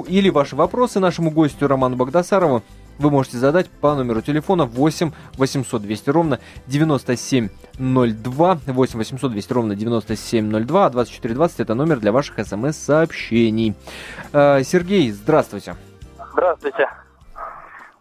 или 0.08 0.30
ваши 0.30 0.56
вопросы 0.56 1.00
нашему 1.00 1.32
гостю 1.32 1.68
Роману 1.68 1.96
Богдасарову 1.96 2.64
вы 3.00 3.10
можете 3.10 3.38
задать 3.38 3.70
по 3.70 3.96
номеру 3.96 4.22
телефона 4.22 4.66
8 4.66 5.12
800 5.38 5.82
200 5.82 6.10
ровно 6.10 6.40
9702. 6.68 8.58
8 8.68 8.98
800 8.98 9.32
200 9.32 9.54
ровно 9.54 9.76
9702. 9.76 10.86
А 10.86 10.90
2420 10.90 11.60
это 11.62 11.74
номер 11.74 12.00
для 12.00 12.12
ваших 12.12 12.46
смс-сообщений. 12.46 13.74
Э, 14.34 14.62
Сергей, 14.64 15.12
здравствуйте. 15.12 15.76
Здравствуйте. 16.34 16.90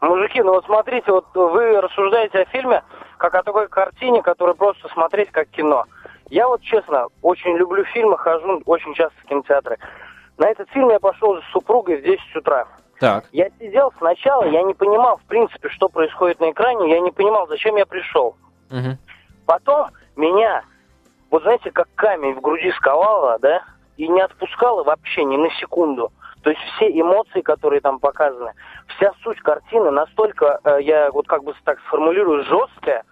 Мужики, 0.01 0.43
ну 0.43 0.53
вот 0.53 0.65
смотрите, 0.65 1.11
вот 1.11 1.27
вы 1.35 1.81
рассуждаете 1.81 2.39
о 2.39 2.45
фильме 2.47 2.83
как 3.17 3.35
о 3.35 3.43
такой 3.43 3.69
картине, 3.69 4.23
которую 4.23 4.55
просто 4.55 4.89
смотреть 4.89 5.31
как 5.31 5.49
кино. 5.49 5.87
Я 6.31 6.47
вот 6.47 6.61
честно 6.63 7.07
очень 7.23 7.57
люблю 7.57 7.85
фильмы, 7.85 8.17
хожу 8.19 8.63
очень 8.67 8.95
часто 8.95 9.15
в 9.25 9.29
кинотеатры. 9.29 9.79
На 10.37 10.49
этот 10.49 10.69
фильм 10.71 10.91
я 10.91 11.01
пошел 11.01 11.41
с 11.41 11.53
супругой 11.53 11.97
в 11.97 12.05
10 12.05 12.37
утра. 12.37 12.67
Так. 13.01 13.25
Я 13.33 13.49
сидел 13.59 13.93
сначала, 13.99 14.45
я 14.45 14.63
не 14.63 14.75
понимал, 14.75 15.19
в 15.19 15.25
принципе, 15.29 15.69
что 15.69 15.89
происходит 15.89 16.41
на 16.41 16.51
экране, 16.51 16.91
я 16.91 17.01
не 17.01 17.13
понимал, 17.13 17.47
зачем 17.47 17.77
я 17.77 17.87
пришел. 17.87 18.37
Угу. 18.71 18.99
Потом 19.47 19.89
меня, 20.17 20.63
вот 21.31 21.43
знаете, 21.43 21.71
как 21.71 21.89
камень 21.95 22.35
в 22.35 22.41
груди 22.41 22.73
сковало, 22.73 23.39
да, 23.39 23.63
и 23.97 24.09
не 24.09 24.21
отпускало 24.21 24.85
вообще 24.85 25.25
ни 25.25 25.37
на 25.37 25.51
секунду. 25.61 26.13
То 26.43 26.51
есть 26.51 26.63
все 26.75 26.89
эмоции, 26.89 27.41
которые 27.41 27.81
там 27.81 27.99
показаны, 27.99 28.53
вся 28.97 29.13
суть 29.23 29.41
картины 29.41 29.91
настолько, 29.91 30.61
э, 30.65 30.79
я 30.83 31.11
вот 31.11 31.27
как 31.27 31.45
бы 31.45 31.55
так 31.65 31.79
сформулирую, 31.81 32.45
жесткая, 32.45 33.05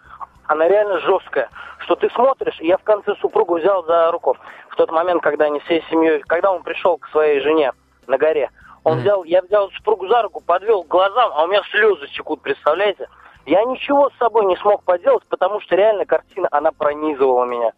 она 0.46 0.68
реально 0.68 1.01
жесткая, 1.01 1.51
что 1.81 1.96
ты 1.96 2.09
смотришь, 2.11 2.59
я 2.61 2.79
в 2.79 2.83
конце 2.83 3.14
супругу 3.16 3.59
взял 3.59 3.85
за 3.85 4.11
руку 4.12 4.37
в 4.70 4.77
тот 4.77 4.90
момент, 4.90 5.22
когда 5.22 5.46
они 5.46 5.59
всей 5.61 5.83
семьей, 5.90 6.20
когда 6.20 6.53
он 6.53 6.62
пришел 6.62 6.99
к 6.99 7.09
своей 7.09 7.40
жене 7.40 7.72
на 8.07 8.16
горе, 8.16 8.51
он 8.87 9.01
взял, 9.01 9.25
я 9.25 9.42
взял 9.42 9.68
супругу 9.72 10.07
за 10.07 10.22
руку, 10.22 10.40
подвел 10.40 10.85
к 10.85 10.88
глазам, 10.88 11.33
а 11.35 11.42
у 11.42 11.49
меня 11.49 11.61
слезы 11.72 12.07
текут, 12.07 12.40
представляете? 12.40 13.09
Я 13.44 13.64
ничего 13.64 14.11
с 14.11 14.16
собой 14.16 14.46
не 14.46 14.57
смог 14.59 14.85
поделать, 14.85 15.25
потому 15.29 15.61
что 15.61 15.75
реально 15.75 16.07
картина, 16.07 16.46
она 16.53 16.70
пронизывала 16.70 17.44
меня. 17.46 17.72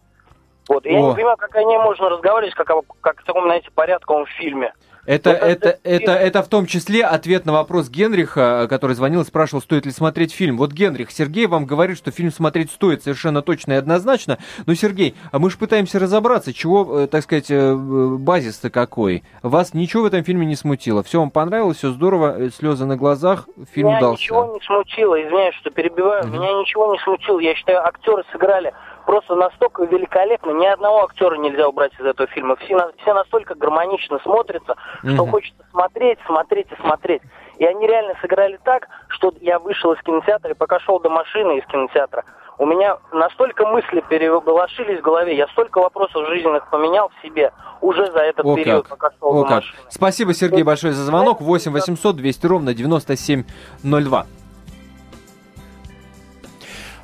Вот. 0.69 0.85
И 0.85 0.93
я 0.93 1.01
не 1.01 1.15
понимаю, 1.15 1.39
как 1.39 1.57
о 1.57 1.65
ней 1.65 1.79
можно 1.79 2.11
разговаривать, 2.11 2.55
как, 2.55 2.69
о, 2.69 2.83
как 3.01 3.23
в 3.23 3.25
таком, 3.25 3.45
знаете, 3.45 3.71
порядковом 3.71 4.27
фильме. 4.27 4.75
Это, 5.09 5.31
вот 5.31 5.39
это, 5.39 5.69
это, 5.71 5.79
это, 5.85 6.13
это 6.13 6.43
в 6.43 6.49
том 6.49 6.67
числе 6.67 7.03
ответ 7.03 7.47
на 7.47 7.55
вопрос 7.55 7.89
Генриха, 7.89 8.67
который 8.69 8.95
звонил 8.95 9.23
и 9.23 9.25
спрашивал, 9.25 9.63
стоит 9.63 9.87
ли 9.87 9.91
смотреть 9.91 10.35
фильм. 10.35 10.59
Вот 10.59 10.73
Генрих, 10.73 11.11
Сергей 11.11 11.47
вам 11.47 11.65
говорит, 11.65 11.97
что 11.97 12.11
фильм 12.11 12.31
смотреть 12.31 12.71
стоит 12.71 13.03
совершенно 13.03 13.41
точно 13.41 13.73
и 13.73 13.77
однозначно. 13.77 14.37
Но, 14.67 14.75
Сергей, 14.75 15.15
а 15.33 15.39
мы 15.39 15.49
же 15.51 15.57
пытаемся 15.57 15.99
разобраться, 15.99 16.53
чего, 16.53 17.01
э, 17.01 17.07
так 17.07 17.23
сказать, 17.23 17.51
э, 17.51 17.75
базис-то 17.75 18.69
какой. 18.69 19.25
Вас 19.43 19.73
ничего 19.73 20.03
в 20.03 20.07
этом 20.07 20.25
фильме 20.25 20.45
не 20.45 20.57
смутило? 20.57 21.03
Все 21.03 21.21
вам 21.21 21.31
понравилось, 21.31 21.79
все 21.79 21.91
здорово, 21.91 22.39
э, 22.39 22.51
слезы 22.51 22.85
на 22.85 22.99
глазах, 22.99 23.49
фильм 23.73 23.89
меня 23.89 24.01
удался? 24.01 24.23
ничего 24.23 24.55
не 24.55 24.61
смутило, 24.61 25.23
извиняюсь, 25.23 25.55
что 25.55 25.71
перебиваю. 25.71 26.25
Угу. 26.25 26.35
Меня 26.35 26.53
ничего 26.61 26.93
не 26.93 26.99
смутило. 26.99 27.39
Я 27.41 27.55
считаю, 27.55 27.83
актеры 27.83 28.25
сыграли 28.31 28.75
просто 29.09 29.37
настолько 29.37 29.85
великолепно. 29.85 30.51
Ни 30.51 30.67
одного 30.67 31.05
актера 31.05 31.35
нельзя 31.37 31.67
убрать 31.67 31.93
из 31.99 32.05
этого 32.05 32.29
фильма. 32.29 32.57
Все, 32.57 32.77
все 33.01 33.15
настолько 33.15 33.55
гармонично 33.55 34.19
смотрятся, 34.23 34.77
mm-hmm. 35.03 35.15
что 35.15 35.25
хочется 35.25 35.65
смотреть, 35.71 36.19
смотреть 36.27 36.67
и 36.71 36.83
смотреть. 36.83 37.23
И 37.57 37.65
они 37.65 37.87
реально 37.87 38.13
сыграли 38.21 38.59
так, 38.63 38.87
что 39.09 39.33
я 39.41 39.61
вышел 39.61 39.95
из 39.95 40.03
кинотеатра, 40.03 40.51
и 40.51 40.55
пока 40.55 40.79
шел 40.81 41.01
до 41.01 41.09
машины 41.09 41.57
из 41.59 41.65
кинотеатра, 41.69 42.25
у 42.59 42.67
меня 42.67 42.99
настолько 43.11 43.65
мысли 43.65 44.05
переголошились 44.11 44.99
в 44.99 45.03
голове, 45.03 45.35
я 45.39 45.47
столько 45.49 45.81
вопросов 45.81 46.29
жизненных 46.29 46.69
поменял 46.69 47.09
в 47.09 47.27
себе 47.27 47.51
уже 47.81 48.13
за 48.13 48.19
этот 48.19 48.45
О 48.45 48.57
период, 48.57 48.89
как. 48.89 48.99
пока 48.99 49.17
шел 49.19 49.31
О 49.31 49.43
до 49.43 49.43
как. 49.45 49.51
машины. 49.63 49.79
Спасибо, 49.89 50.35
Сергей, 50.35 50.65
большое 50.65 50.93
за 50.93 51.05
звонок. 51.05 51.41
8 51.41 51.73
800 51.73 52.15
200 52.15 52.47
ровно 52.47 52.75
9702. 52.75 54.27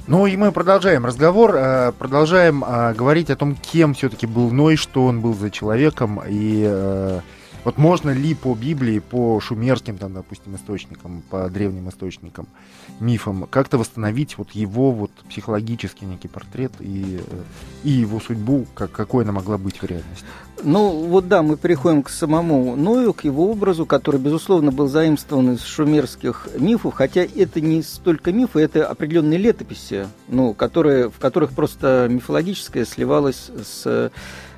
Ну 0.06 0.26
и 0.26 0.36
мы 0.36 0.52
продолжаем 0.52 1.06
разговор, 1.06 1.54
э, 1.56 1.92
продолжаем 1.98 2.62
э, 2.62 2.92
говорить 2.92 3.30
о 3.30 3.36
том, 3.36 3.56
кем 3.56 3.94
все-таки 3.94 4.26
был 4.26 4.50
Ной, 4.50 4.76
что 4.76 5.06
он 5.06 5.22
был 5.22 5.32
за 5.32 5.50
человеком, 5.50 6.20
и 6.28 6.62
э, 6.66 7.20
вот 7.64 7.78
можно 7.78 8.10
ли 8.10 8.34
по 8.34 8.54
Библии, 8.54 8.98
по 8.98 9.40
шумерским, 9.40 9.96
там, 9.96 10.12
допустим, 10.12 10.54
источникам, 10.54 11.22
по 11.30 11.48
древним 11.48 11.88
источникам, 11.88 12.46
мифам, 13.00 13.46
как-то 13.50 13.78
восстановить 13.78 14.36
вот 14.36 14.50
его 14.52 14.92
вот 14.92 15.10
психологический 15.28 16.04
некий 16.04 16.28
портрет 16.28 16.72
и, 16.80 17.20
и 17.82 17.90
его 17.90 18.20
судьбу, 18.20 18.66
как, 18.74 18.92
какой 18.92 19.24
она 19.24 19.32
могла 19.32 19.56
быть 19.56 19.80
в 19.80 19.84
реальности? 19.84 20.26
Ну, 20.62 21.06
вот 21.06 21.28
да, 21.28 21.42
мы 21.42 21.56
переходим 21.56 22.02
к 22.02 22.10
самому 22.10 22.76
Ною, 22.76 23.12
к 23.12 23.24
его 23.24 23.50
образу, 23.50 23.86
который, 23.86 24.20
безусловно, 24.20 24.70
был 24.70 24.86
заимствован 24.86 25.54
из 25.54 25.62
шумерских 25.62 26.48
мифов, 26.58 26.94
хотя 26.94 27.22
это 27.22 27.60
не 27.60 27.82
столько 27.82 28.32
мифы, 28.32 28.60
это 28.60 28.86
определенные 28.86 29.38
летописи, 29.38 30.06
ну, 30.28 30.54
которые, 30.54 31.10
в 31.10 31.18
которых 31.18 31.52
просто 31.52 32.06
мифологическое 32.10 32.84
сливалось 32.84 33.50
с 33.62 34.12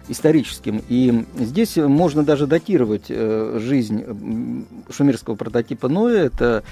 историческим. 0.08 0.82
И 0.88 1.24
здесь 1.38 1.76
можно 1.76 2.22
даже 2.22 2.46
датировать 2.46 3.06
э, 3.08 3.58
жизнь 3.60 4.66
шумерского 4.90 5.34
прототипа 5.34 5.88
Ноя. 5.88 6.24
Это 6.24 6.62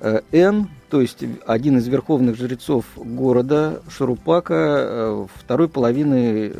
э, 0.00 0.20
Н, 0.32 0.68
то 0.90 1.00
есть 1.00 1.24
один 1.46 1.78
из 1.78 1.86
верховных 1.88 2.36
жрецов 2.36 2.84
города 2.96 3.82
Шурупака 3.88 4.54
э, 4.54 5.26
второй 5.34 5.68
половины 5.68 6.52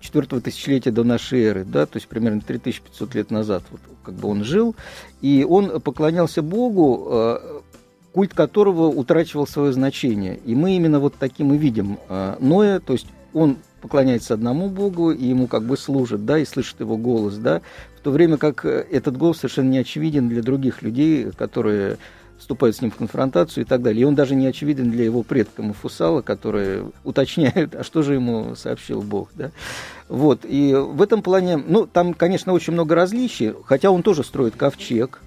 четвертого 0.00 0.42
тысячелетия 0.42 0.90
до 0.90 1.02
нашей 1.02 1.42
эры, 1.44 1.64
да, 1.64 1.86
то 1.86 1.96
есть 1.96 2.08
примерно 2.08 2.42
3500 2.42 3.14
лет 3.14 3.30
назад 3.30 3.62
вот, 3.70 3.80
как 4.02 4.14
бы 4.14 4.28
он 4.28 4.44
жил, 4.44 4.76
и 5.22 5.46
он 5.48 5.80
поклонялся 5.80 6.42
Богу, 6.42 7.40
культ 8.12 8.34
которого 8.34 8.88
утрачивал 8.88 9.46
свое 9.46 9.72
значение. 9.72 10.38
И 10.44 10.54
мы 10.54 10.76
именно 10.76 11.00
вот 11.00 11.14
таким 11.18 11.54
и 11.54 11.56
видим 11.56 11.98
Ноя, 12.38 12.80
то 12.80 12.92
есть 12.92 13.06
он 13.32 13.56
поклоняется 13.84 14.32
одному 14.32 14.70
Богу, 14.70 15.10
и 15.10 15.26
ему 15.26 15.46
как 15.46 15.62
бы 15.64 15.76
служит, 15.76 16.24
да, 16.24 16.38
и 16.38 16.46
слышит 16.46 16.80
его 16.80 16.96
голос, 16.96 17.36
да, 17.36 17.60
в 17.98 18.00
то 18.00 18.12
время 18.12 18.38
как 18.38 18.64
этот 18.64 19.18
голос 19.18 19.36
совершенно 19.40 19.68
не 19.68 19.76
очевиден 19.76 20.26
для 20.30 20.42
других 20.42 20.80
людей, 20.80 21.30
которые 21.36 21.98
вступают 22.38 22.76
с 22.76 22.80
ним 22.80 22.90
в 22.90 22.96
конфронтацию 22.96 23.64
и 23.64 23.66
так 23.66 23.82
далее. 23.82 24.00
И 24.00 24.04
он 24.04 24.14
даже 24.14 24.34
не 24.34 24.46
очевиден 24.46 24.90
для 24.90 25.04
его 25.04 25.22
предка 25.22 25.62
Мафусала, 25.62 26.22
который 26.22 26.84
уточняет, 27.04 27.74
а 27.74 27.84
что 27.84 28.00
же 28.00 28.14
ему 28.14 28.54
сообщил 28.56 29.02
Бог, 29.02 29.28
да. 29.34 29.50
Вот, 30.08 30.40
и 30.44 30.74
в 30.74 31.02
этом 31.02 31.20
плане, 31.20 31.58
ну, 31.58 31.86
там, 31.86 32.14
конечно, 32.14 32.54
очень 32.54 32.72
много 32.72 32.94
различий, 32.94 33.52
хотя 33.66 33.90
он 33.90 34.02
тоже 34.02 34.24
строит 34.24 34.56
ковчег, 34.56 35.20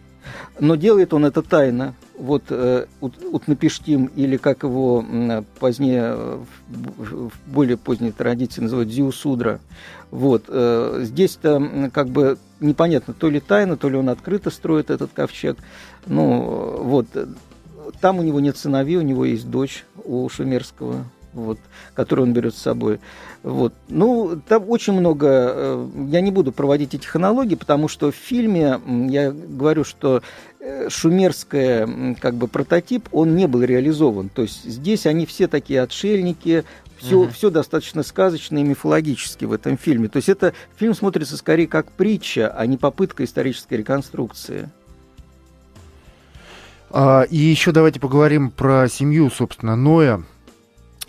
но 0.59 0.75
делает 0.75 1.13
он 1.13 1.25
это 1.25 1.41
тайно. 1.41 1.93
Вот 2.17 2.43
э, 2.49 2.85
Утнапиштим, 2.99 4.05
или 4.15 4.37
как 4.37 4.63
его 4.63 5.05
позднее, 5.59 6.39
в 6.67 7.31
более 7.45 7.77
поздней 7.77 8.11
традиции 8.11 8.61
называют 8.61 8.89
Зиусудра. 8.89 9.59
Вот, 10.09 10.45
э, 10.47 11.01
здесь-то 11.03 11.91
как 11.93 12.09
бы 12.09 12.37
непонятно, 12.59 13.13
то 13.13 13.29
ли 13.29 13.39
тайно, 13.39 13.77
то 13.77 13.89
ли 13.89 13.97
он 13.97 14.09
открыто 14.09 14.49
строит 14.49 14.89
этот 14.89 15.11
ковчег. 15.13 15.57
Ну, 16.05 16.81
вот, 16.83 17.07
там 18.01 18.19
у 18.19 18.23
него 18.23 18.39
нет 18.39 18.57
сыновей, 18.57 18.97
у 18.97 19.01
него 19.01 19.25
есть 19.25 19.49
дочь 19.49 19.85
у 20.03 20.27
Шумерского 20.29 21.05
вот, 21.37 21.59
который 21.93 22.21
он 22.21 22.33
берет 22.33 22.55
с 22.55 22.61
собой. 22.61 22.99
Вот. 23.43 23.73
Ну, 23.87 24.41
там 24.47 24.69
очень 24.69 24.93
много, 24.93 25.27
э, 25.29 25.87
я 26.09 26.21
не 26.21 26.31
буду 26.31 26.51
проводить 26.51 26.93
этих 26.93 27.15
аналогий, 27.15 27.55
потому 27.55 27.87
что 27.87 28.11
в 28.11 28.15
фильме, 28.15 28.79
я 29.09 29.31
говорю, 29.31 29.83
что 29.83 30.21
э, 30.59 30.89
шумерская 30.89 32.15
как 32.19 32.35
бы 32.35 32.47
прототип, 32.47 33.07
он 33.11 33.35
не 33.35 33.47
был 33.47 33.63
реализован. 33.63 34.29
То 34.29 34.41
есть 34.41 34.63
здесь 34.63 35.05
они 35.05 35.25
все 35.25 35.47
такие 35.47 35.81
отшельники, 35.81 36.65
все, 36.97 37.19
угу. 37.19 37.31
все 37.31 37.49
достаточно 37.49 38.03
сказочно 38.03 38.57
и 38.57 38.63
мифологически 38.63 39.45
в 39.45 39.53
этом 39.53 39.77
фильме. 39.77 40.09
То 40.09 40.17
есть 40.17 40.29
это 40.29 40.53
фильм 40.75 40.93
смотрится 40.93 41.37
скорее 41.37 41.67
как 41.67 41.91
притча, 41.91 42.49
а 42.49 42.65
не 42.65 42.77
попытка 42.77 43.23
исторической 43.23 43.75
реконструкции. 43.75 44.69
А, 46.89 47.23
и 47.23 47.37
еще 47.37 47.71
давайте 47.71 47.99
поговорим 47.99 48.49
про 48.49 48.87
семью, 48.87 49.29
собственно, 49.29 49.75
Ноя 49.75 50.23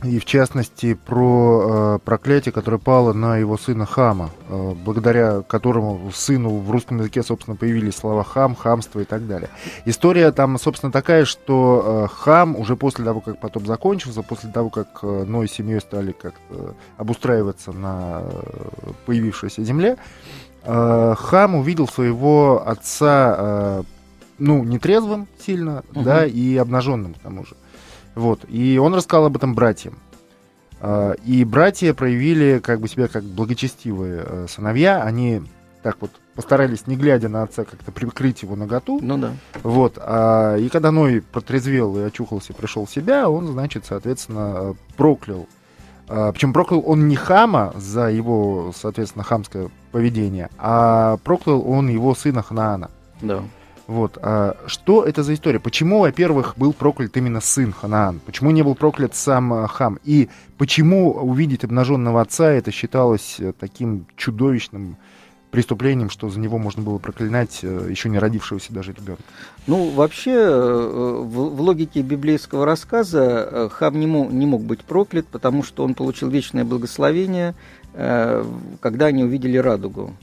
и 0.05 0.21
в 0.21 0.25
частности 0.25 0.95
про 0.95 1.97
э, 1.97 1.99
проклятие, 2.05 2.53
которое 2.53 2.79
пало 2.79 3.13
на 3.13 3.37
его 3.37 3.59
сына 3.59 3.85
Хама, 3.85 4.31
э, 4.49 4.75
благодаря 4.85 5.43
которому 5.43 6.13
сыну 6.15 6.59
в 6.59 6.71
русском 6.71 6.99
языке, 6.99 7.25
собственно, 7.25 7.57
появились 7.57 7.97
слова 7.97 8.23
хам, 8.23 8.55
хамство 8.55 9.01
и 9.01 9.05
так 9.05 9.27
далее. 9.27 9.51
История 9.87 10.31
там, 10.31 10.57
собственно, 10.59 10.93
такая, 10.93 11.25
что 11.25 12.07
э, 12.07 12.15
хам 12.15 12.55
уже 12.55 12.77
после 12.77 13.05
того, 13.05 13.21
как 13.21 13.41
потом 13.41 13.67
закончился, 13.67 14.23
после 14.23 14.53
того, 14.53 14.71
как 14.71 15.01
э, 15.03 15.25
Ной 15.25 15.47
и 15.47 15.49
семьей 15.49 15.81
стали 15.81 16.13
как-то 16.13 16.77
обустраиваться 16.97 17.73
на 17.73 18.23
э, 18.23 18.91
появившейся 19.05 19.65
земле, 19.65 19.97
э, 20.63 21.15
хам 21.19 21.57
увидел 21.57 21.89
своего 21.89 22.63
отца, 22.65 23.35
э, 23.37 23.83
ну, 24.39 24.63
нетрезвым 24.63 25.27
сильно, 25.45 25.83
угу. 25.93 26.03
да, 26.03 26.25
и 26.25 26.57
обнаженным 26.57 27.15
к 27.15 27.19
тому 27.19 27.45
же. 27.45 27.57
Вот. 28.19 28.41
И 28.49 28.79
он 28.79 28.95
рассказал 28.95 29.27
об 29.27 29.37
этом 29.37 29.55
братьям. 29.55 29.97
А, 30.81 31.13
и 31.25 31.45
братья 31.45 31.95
проявили 31.95 32.59
как 32.59 32.81
бы 32.81 32.89
себя 32.89 33.07
как 33.07 33.23
благочестивые 33.23 34.25
э, 34.27 34.47
сыновья. 34.49 35.05
Они 35.05 35.41
так 35.85 35.99
вот 36.01 36.11
постарались, 36.35 36.89
не 36.89 36.97
глядя 36.97 37.29
на 37.29 37.45
отца, 37.45 37.65
как-то 37.65 37.93
прикрыть 37.93 38.43
его 38.43 38.57
наготу. 38.57 38.99
Ну 39.01 39.19
да. 39.19 39.35
Вот. 39.63 39.99
А, 39.99 40.57
и 40.57 40.69
когда 40.69 40.91
Ной 40.91 41.23
протрезвел 41.23 41.97
и 41.97 42.03
очухался, 42.03 42.53
пришел 42.55 42.87
в 42.87 42.91
себя, 42.91 43.31
он, 43.31 43.47
значит, 43.47 43.87
соответственно, 43.87 44.75
проклял. 44.97 45.47
А, 46.09 46.33
причем 46.33 46.53
проклял 46.53 46.83
он 46.85 47.07
не 47.07 47.15
Хама 47.15 47.73
за 47.77 48.11
его, 48.11 48.73
соответственно, 48.77 49.23
хамское 49.23 49.71
поведение, 49.93 50.51
а 50.59 51.19
проклял 51.19 51.63
он 51.65 51.89
его 51.89 52.17
сына 52.17 52.43
Ханаана. 52.43 52.91
Да. 53.21 53.45
Вот. 53.89 54.19
А 54.21 54.55
что 54.67 55.03
это 55.03 55.23
за 55.23 55.33
история? 55.33 55.59
Почему, 55.59 56.01
во-первых, 56.01 56.55
был 56.59 56.75
проклят 56.75 57.17
именно 57.17 57.41
сын 57.41 57.73
Ханаан? 57.73 58.21
Почему 58.21 58.51
не 58.51 58.63
был 58.63 58.75
проклят 58.75 59.17
сам 59.17 59.51
а, 59.55 59.67
Хам? 59.67 59.99
И 60.05 60.29
почему 60.59 61.13
увидеть 61.13 61.65
обнаженного 61.65 62.21
отца 62.21 62.51
это 62.51 62.71
считалось 62.71 63.37
э, 63.39 63.55
таким 63.59 64.07
чудовищным 64.15 64.99
преступлением, 65.51 66.11
что 66.11 66.29
за 66.29 66.39
него 66.39 66.59
можно 66.59 66.83
было 66.83 66.99
проклинать 66.99 67.61
э, 67.63 67.87
еще 67.89 68.11
не 68.11 68.19
родившегося 68.19 68.75
даже 68.75 68.93
ребенка? 68.93 69.23
Ну, 69.67 69.89
вообще, 69.89 70.35
э, 70.35 71.21
в, 71.23 71.57
в 71.57 71.61
логике 71.63 72.03
библейского 72.03 72.67
рассказа 72.67 73.71
Хам 73.73 73.99
не 73.99 74.07
мог, 74.07 74.31
не 74.31 74.45
мог 74.45 74.65
быть 74.65 74.85
проклят, 74.85 75.27
потому 75.29 75.63
что 75.63 75.83
он 75.83 75.95
получил 75.95 76.29
вечное 76.29 76.67
благословение– 76.67 77.55
когда 77.93 79.07
они 79.07 79.25
увидели 79.25 79.57
радугу. 79.57 80.15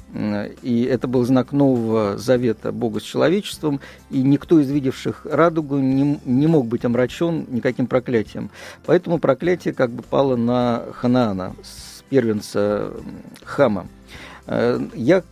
И 0.62 0.88
это 0.90 1.08
был 1.08 1.26
знак 1.26 1.52
нового 1.52 2.18
завета 2.18 2.72
Бога 2.72 3.00
с 3.00 3.04
человечеством, 3.04 3.82
и 4.10 4.22
никто 4.22 4.60
из 4.60 4.70
видевших 4.70 5.26
радугу 5.26 5.78
не, 5.78 6.20
не 6.24 6.48
мог 6.48 6.68
быть 6.68 6.86
омрачен 6.86 7.46
никаким 7.50 7.88
проклятием. 7.88 8.50
Поэтому 8.86 9.20
проклятие 9.20 9.74
как 9.74 9.92
бы 9.92 10.04
пало 10.04 10.38
на 10.38 10.84
Ханаана, 10.94 11.54
первенца 12.10 12.92
Хама. 13.44 13.88
Э, 14.48 14.80
я, 14.94 15.24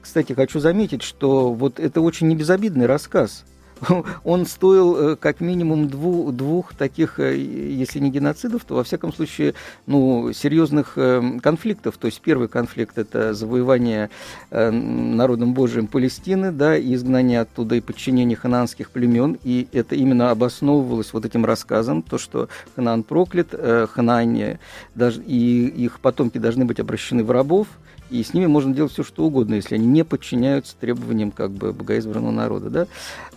кстати, 0.00 0.32
хочу 0.32 0.58
заметить, 0.58 1.02
что 1.02 1.52
вот 1.52 1.78
это 1.78 2.00
очень 2.00 2.26
небезобидный 2.26 2.86
рассказ– 2.86 3.44
он 4.24 4.46
стоил 4.46 4.96
э, 4.96 5.16
как 5.16 5.40
минимум 5.40 5.88
двух, 5.88 6.32
двух 6.32 6.74
таких, 6.74 7.18
э, 7.18 7.36
если 7.36 7.98
не 7.98 8.10
геноцидов, 8.10 8.64
то 8.64 8.76
во 8.76 8.84
всяком 8.84 9.12
случае, 9.12 9.54
ну, 9.86 10.32
серьезных 10.32 10.92
э, 10.96 11.38
конфликтов. 11.42 11.96
То 11.96 12.06
есть 12.06 12.20
первый 12.20 12.48
конфликт– 12.48 12.96
это 12.98 13.34
завоевание 13.34 14.10
народом 14.50 15.54
Божиим 15.54 15.86
Палестины, 15.86 16.52
да, 16.52 16.76
и 16.76 16.94
изгнание 16.94 17.40
оттуда 17.40 17.76
и 17.76 17.80
подчинение 17.80 18.36
хананских 18.36 18.90
племен, 18.90 19.38
и 19.42 19.66
это 19.72 19.94
именно 19.94 20.30
обосновывалось 20.30 21.12
вот 21.12 21.24
этим 21.24 21.44
рассказом, 21.44 22.02
то, 22.02 22.18
что 22.18 22.48
Ханаан 22.76 23.02
проклят, 23.02 23.54
Ханаане 23.90 24.60
даже, 24.94 25.22
и 25.22 25.66
их 25.66 26.00
потомки 26.00 26.38
должны 26.38 26.64
быть 26.64 26.80
обращены 26.80 27.24
в 27.24 27.30
рабов, 27.30 27.66
и 28.12 28.22
с 28.22 28.34
ними 28.34 28.44
можно 28.44 28.74
делать 28.74 28.92
все, 28.92 29.02
что 29.02 29.24
угодно, 29.24 29.54
если 29.54 29.76
они 29.76 29.86
не 29.86 30.04
подчиняются 30.04 30.76
требованиям 30.78 31.30
как 31.30 31.50
бы 31.50 31.72
богоизбранного 31.72 32.30
народа. 32.30 32.68
Да? 32.68 32.86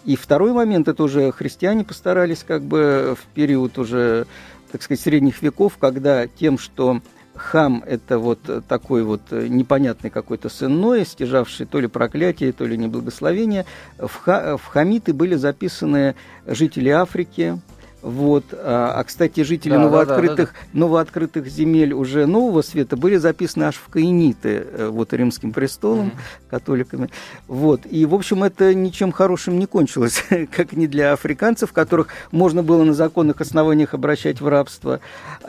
И 0.04 0.18
второй 0.18 0.35
момент, 0.54 0.88
это 0.88 1.04
уже 1.04 1.32
христиане 1.32 1.84
постарались 1.84 2.44
как 2.44 2.62
бы 2.62 3.16
в 3.20 3.26
период 3.34 3.78
уже, 3.78 4.28
так 4.72 4.82
сказать, 4.82 5.02
средних 5.02 5.42
веков, 5.42 5.78
когда 5.78 6.28
тем, 6.28 6.58
что 6.58 7.02
Хам– 7.36 7.84
это 7.86 8.18
вот 8.18 8.40
такой 8.68 9.04
вот 9.04 9.22
непонятный 9.32 10.10
какой-то 10.10 10.48
сын 10.48 10.80
Ноя, 10.80 11.04
стяжавший 11.04 11.66
то 11.66 11.82
ли 11.82 11.88
проклятие, 11.88 12.54
то 12.54 12.66
ли 12.66 12.78
неблагословение. 12.78 13.66
В, 13.98 14.16
ха, 14.22 14.56
в 14.56 14.66
хамиты 14.66 15.14
были 15.14 15.36
записаны 15.36 16.16
жители 16.48 16.90
Африки, 16.90 17.60
вот. 18.06 18.46
А, 18.54 18.94
а 18.96 19.04
кстати, 19.04 19.42
жители 19.42 19.72
да, 19.72 19.80
новооткрытых, 19.80 20.50
да, 20.50 20.54
да, 20.54 20.70
да. 20.74 20.80
новооткрытых 20.80 21.48
земель 21.48 21.92
уже 21.92 22.28
нового 22.28 22.62
света 22.62 22.96
были 22.96 23.16
записаны 23.16 23.64
аж 23.64 23.76
в 23.78 23.90
Каиниты, 23.90 24.64
э, 24.72 24.90
вот 24.92 25.12
римским 25.12 25.52
престолом, 25.52 26.10
mm-hmm. 26.10 26.50
католиками. 26.52 27.10
Вот. 27.48 27.82
И, 27.90 28.06
в 28.06 28.14
общем, 28.14 28.44
это 28.44 28.76
ничем 28.76 29.12
хорошим 29.12 29.58
не 29.58 29.66
кончилось, 29.66 30.24
как 30.56 30.74
не 30.74 30.86
для 30.86 31.14
африканцев, 31.14 31.74
которых 31.74 32.10
можно 32.32 32.62
было 32.62 32.84
на 32.84 32.94
законных 32.94 33.42
основаниях 33.42 33.96
обращать 33.96 34.40
в 34.40 34.48
рабство, 34.48 35.00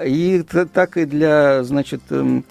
и 0.03 0.43
так 0.73 0.97
и 0.97 1.05
для, 1.05 1.63
значит, 1.63 2.01
эм, 2.09 2.47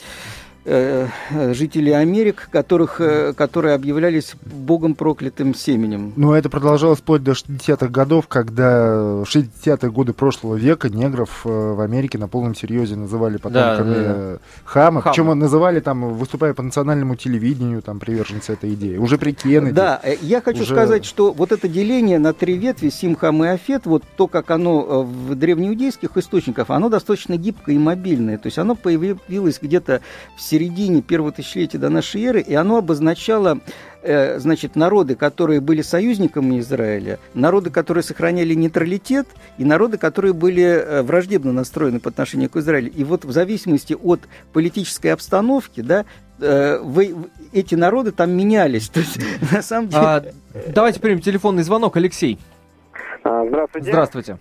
жителей 0.65 1.91
Америк, 1.91 2.49
которых, 2.51 2.99
э, 2.99 3.33
которые 3.33 3.75
объявлялись 3.75 4.33
богом 4.43 4.95
проклятым 4.95 5.53
семенем. 5.53 6.13
Но 6.15 6.35
это 6.35 6.49
продолжалось 6.49 6.99
вплоть 6.99 7.23
до 7.23 7.31
60-х 7.31 7.87
годов, 7.87 8.27
когда 8.27 8.95
в 8.95 9.23
60-е 9.23 9.91
годы 9.91 10.13
прошлого 10.13 10.55
века 10.55 10.89
негров 10.89 11.41
э, 11.45 11.49
в 11.49 11.81
Америке 11.81 12.17
на 12.17 12.27
полном 12.27 12.55
серьезе 12.55 12.95
называли 12.95 13.37
потомками 13.37 13.93
да, 13.93 14.03
да, 14.03 14.13
да. 14.13 14.37
хама. 14.63 15.01
Хам. 15.01 15.13
Причем 15.13 15.37
называли 15.37 15.79
там, 15.79 16.13
выступая 16.13 16.53
по 16.53 16.63
национальному 16.63 17.15
телевидению, 17.15 17.81
там 17.81 17.99
приверженцы 17.99 18.53
этой 18.53 18.73
идеи. 18.73 18.97
Уже 18.97 19.17
при 19.17 19.33
Кеннеди. 19.33 19.71
Да, 19.73 20.01
я 20.21 20.41
хочу 20.41 20.63
уже... 20.63 20.73
сказать, 20.73 21.05
что 21.05 21.31
вот 21.31 21.51
это 21.51 21.67
деление 21.67 22.19
на 22.19 22.33
три 22.33 22.57
ветви, 22.57 22.89
Сим, 22.89 23.15
Хам 23.15 23.43
и 23.43 23.47
Афет, 23.47 23.85
вот 23.85 24.03
то, 24.17 24.27
как 24.27 24.49
оно 24.51 25.03
в 25.03 25.35
древнеиудейских 25.35 26.17
источниках, 26.17 26.69
оно 26.69 26.89
достаточно 26.89 27.37
гибкое 27.37 27.75
и 27.75 27.79
мобильное. 27.79 28.37
То 28.37 28.47
есть 28.47 28.57
оно 28.57 28.75
появилось 28.75 29.59
где-то 29.61 30.01
в 30.35 30.41
середине 30.55 31.01
первого 31.01 31.33
тысячелетия 31.33 31.77
до 31.77 31.89
нашей 31.89 32.23
эры, 32.23 32.39
и 32.39 32.53
оно 32.53 32.77
обозначало 32.77 33.59
э, 34.03 34.39
значит, 34.39 34.77
народы, 34.77 35.15
которые 35.15 35.59
были 35.59 35.81
союзниками 35.81 36.59
Израиля, 36.59 37.19
народы, 37.33 37.71
которые 37.71 38.03
сохраняли 38.03 38.53
нейтралитет, 38.53 39.27
и 39.57 39.65
народы, 39.65 39.97
которые 39.97 40.33
были 40.33 40.63
э, 40.63 41.01
враждебно 41.01 41.51
настроены 41.51 41.99
по 41.99 42.09
отношению 42.09 42.49
к 42.49 42.55
Израилю. 42.55 42.89
И 42.89 43.03
вот 43.03 43.25
в 43.25 43.31
зависимости 43.31 43.97
от 44.01 44.21
политической 44.53 45.07
обстановки, 45.07 45.81
да, 45.81 46.05
э, 46.39 46.79
вы, 46.79 47.13
эти 47.51 47.75
народы 47.75 48.13
там 48.13 48.31
менялись. 48.31 48.87
То 48.93 49.01
есть, 49.01 49.19
на 49.51 49.61
самом 49.61 49.89
деле... 49.89 50.01
А, 50.01 50.23
давайте 50.69 51.01
примем 51.01 51.19
телефонный 51.19 51.63
звонок. 51.63 51.97
Алексей. 51.97 52.39
А, 53.25 53.45
здравствуйте. 53.45 53.89
Здравствуйте. 53.89 54.39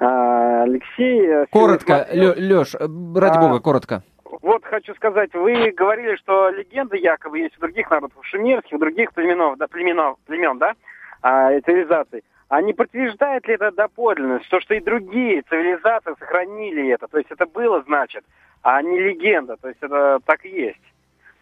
А, 0.00 0.64
Алексей. 0.64 1.46
Коротко, 1.52 2.08
Леш, 2.12 2.74
ради 2.74 3.36
а, 3.36 3.40
бога, 3.40 3.60
коротко. 3.60 4.02
Вот 4.46 4.64
хочу 4.64 4.94
сказать, 4.94 5.34
вы 5.34 5.72
говорили, 5.72 6.14
что 6.14 6.50
легенды 6.50 6.98
якобы 6.98 7.40
есть 7.40 7.58
у 7.58 7.60
других 7.62 7.90
народов, 7.90 8.16
у 8.16 8.22
шумерских, 8.22 8.74
у 8.74 8.78
других 8.78 9.12
племенов, 9.12 9.58
да, 9.58 9.66
племенов, 9.66 10.18
племен, 10.24 10.56
да, 10.58 10.74
а, 11.20 11.50
цивилизаций. 11.62 12.22
а 12.48 12.62
не 12.62 12.72
подтверждает 12.72 13.48
ли 13.48 13.54
это 13.54 13.72
доподлинность, 13.72 14.48
то, 14.48 14.60
что 14.60 14.74
и 14.74 14.80
другие 14.80 15.42
цивилизации 15.50 16.14
сохранили 16.20 16.90
это, 16.90 17.08
то 17.08 17.18
есть 17.18 17.28
это 17.32 17.44
было, 17.46 17.82
значит, 17.88 18.22
а 18.62 18.80
не 18.82 19.00
легенда, 19.00 19.56
то 19.60 19.66
есть 19.66 19.80
это 19.82 20.20
так 20.24 20.44
и 20.44 20.50
есть. 20.50 20.92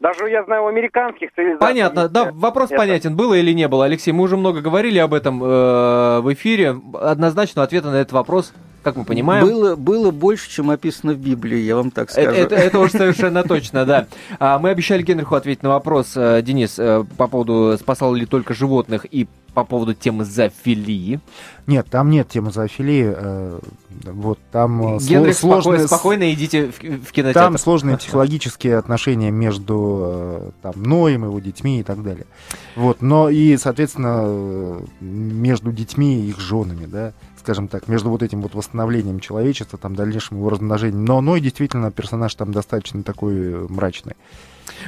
Даже 0.01 0.31
я 0.31 0.43
знаю 0.45 0.65
у 0.65 0.69
американских 0.69 1.31
цивилизаций. 1.35 1.69
Понятно, 1.69 2.09
да, 2.09 2.31
вопрос 2.33 2.71
это... 2.71 2.79
понятен, 2.79 3.15
было 3.17 3.35
или 3.35 3.53
не 3.53 3.69
было. 3.69 3.85
Алексей, 3.85 4.13
мы 4.13 4.23
уже 4.23 4.39
много 4.39 4.63
говорили 4.63 4.99
об 4.99 5.13
этом 5.13 5.45
э, 5.45 6.21
в 6.21 6.33
эфире. 6.33 6.75
Однозначно 6.95 7.63
ответа 7.65 7.91
на 7.91 7.97
этот 7.97 8.13
вопрос 8.13 8.55
как 8.85 8.97
мы 8.97 9.05
понимаем. 9.05 9.45
Было, 9.45 9.75
было 9.75 10.11
больше, 10.11 10.49
чем 10.51 10.71
описано 10.71 11.15
в 11.15 11.19
Библии, 11.19 11.59
я 11.59 11.75
вам 11.77 11.91
так 11.91 12.11
скажу. 12.11 12.31
Это, 12.31 12.55
это, 12.55 12.55
это 12.55 12.79
уж 12.79 12.93
совершенно 12.93 13.43
точно, 13.49 13.85
да. 13.85 14.07
А, 14.39 14.59
мы 14.59 14.71
обещали 14.71 15.03
Генриху 15.03 15.35
ответить 15.35 15.63
на 15.63 15.71
вопрос, 15.71 16.13
э, 16.15 16.43
Денис, 16.43 16.79
э, 16.79 17.05
по 17.17 17.27
поводу 17.27 17.77
спасал 17.79 18.15
ли 18.15 18.27
только 18.27 18.55
животных 18.55 19.07
и 19.11 19.27
по 19.55 19.65
поводу 19.65 19.95
темы 19.95 20.25
зоофилии. 20.25 21.21
Нет, 21.67 21.87
там 21.91 22.11
нет 22.11 22.29
темы 22.29 22.51
зоофилии. 22.51 23.15
Э, 23.17 23.59
вот 24.05 24.39
там 24.53 24.99
Генрих, 24.99 25.37
сложные, 25.37 25.87
спокойно, 25.87 25.87
спокойно 25.87 26.33
идите 26.35 26.67
в, 26.67 26.79
в 26.79 27.13
кинотеатр. 27.13 27.33
Там 27.33 27.59
сложные 27.59 27.97
психологические 27.97 28.77
отношения 28.77 29.31
между 29.31 30.53
там, 30.63 30.83
Ноем, 30.83 31.25
его 31.25 31.39
детьми 31.39 31.81
и 31.81 31.83
так 31.83 32.03
далее. 32.03 32.27
Вот, 32.77 33.01
но 33.01 33.31
и, 33.31 33.57
соответственно, 33.57 34.83
между 35.01 35.73
детьми 35.73 36.21
и 36.21 36.29
их 36.31 36.41
женами, 36.41 36.87
да 36.87 37.13
скажем 37.45 37.69
так, 37.69 37.89
между 37.89 38.09
вот 38.09 38.23
этим 38.23 38.41
вот 38.41 38.55
восстановлением 38.55 39.21
человечества, 39.21 39.79
там, 39.79 39.95
дальнейшим 39.95 40.39
его 40.39 40.49
размножением. 40.49 41.05
Но 41.05 41.21
Ной 41.21 41.43
действительно 41.43 41.91
персонаж 41.91 42.35
там 42.35 42.53
достаточно 42.53 43.03
такой 43.03 43.35
э, 43.35 43.67
мрачный. 43.69 44.15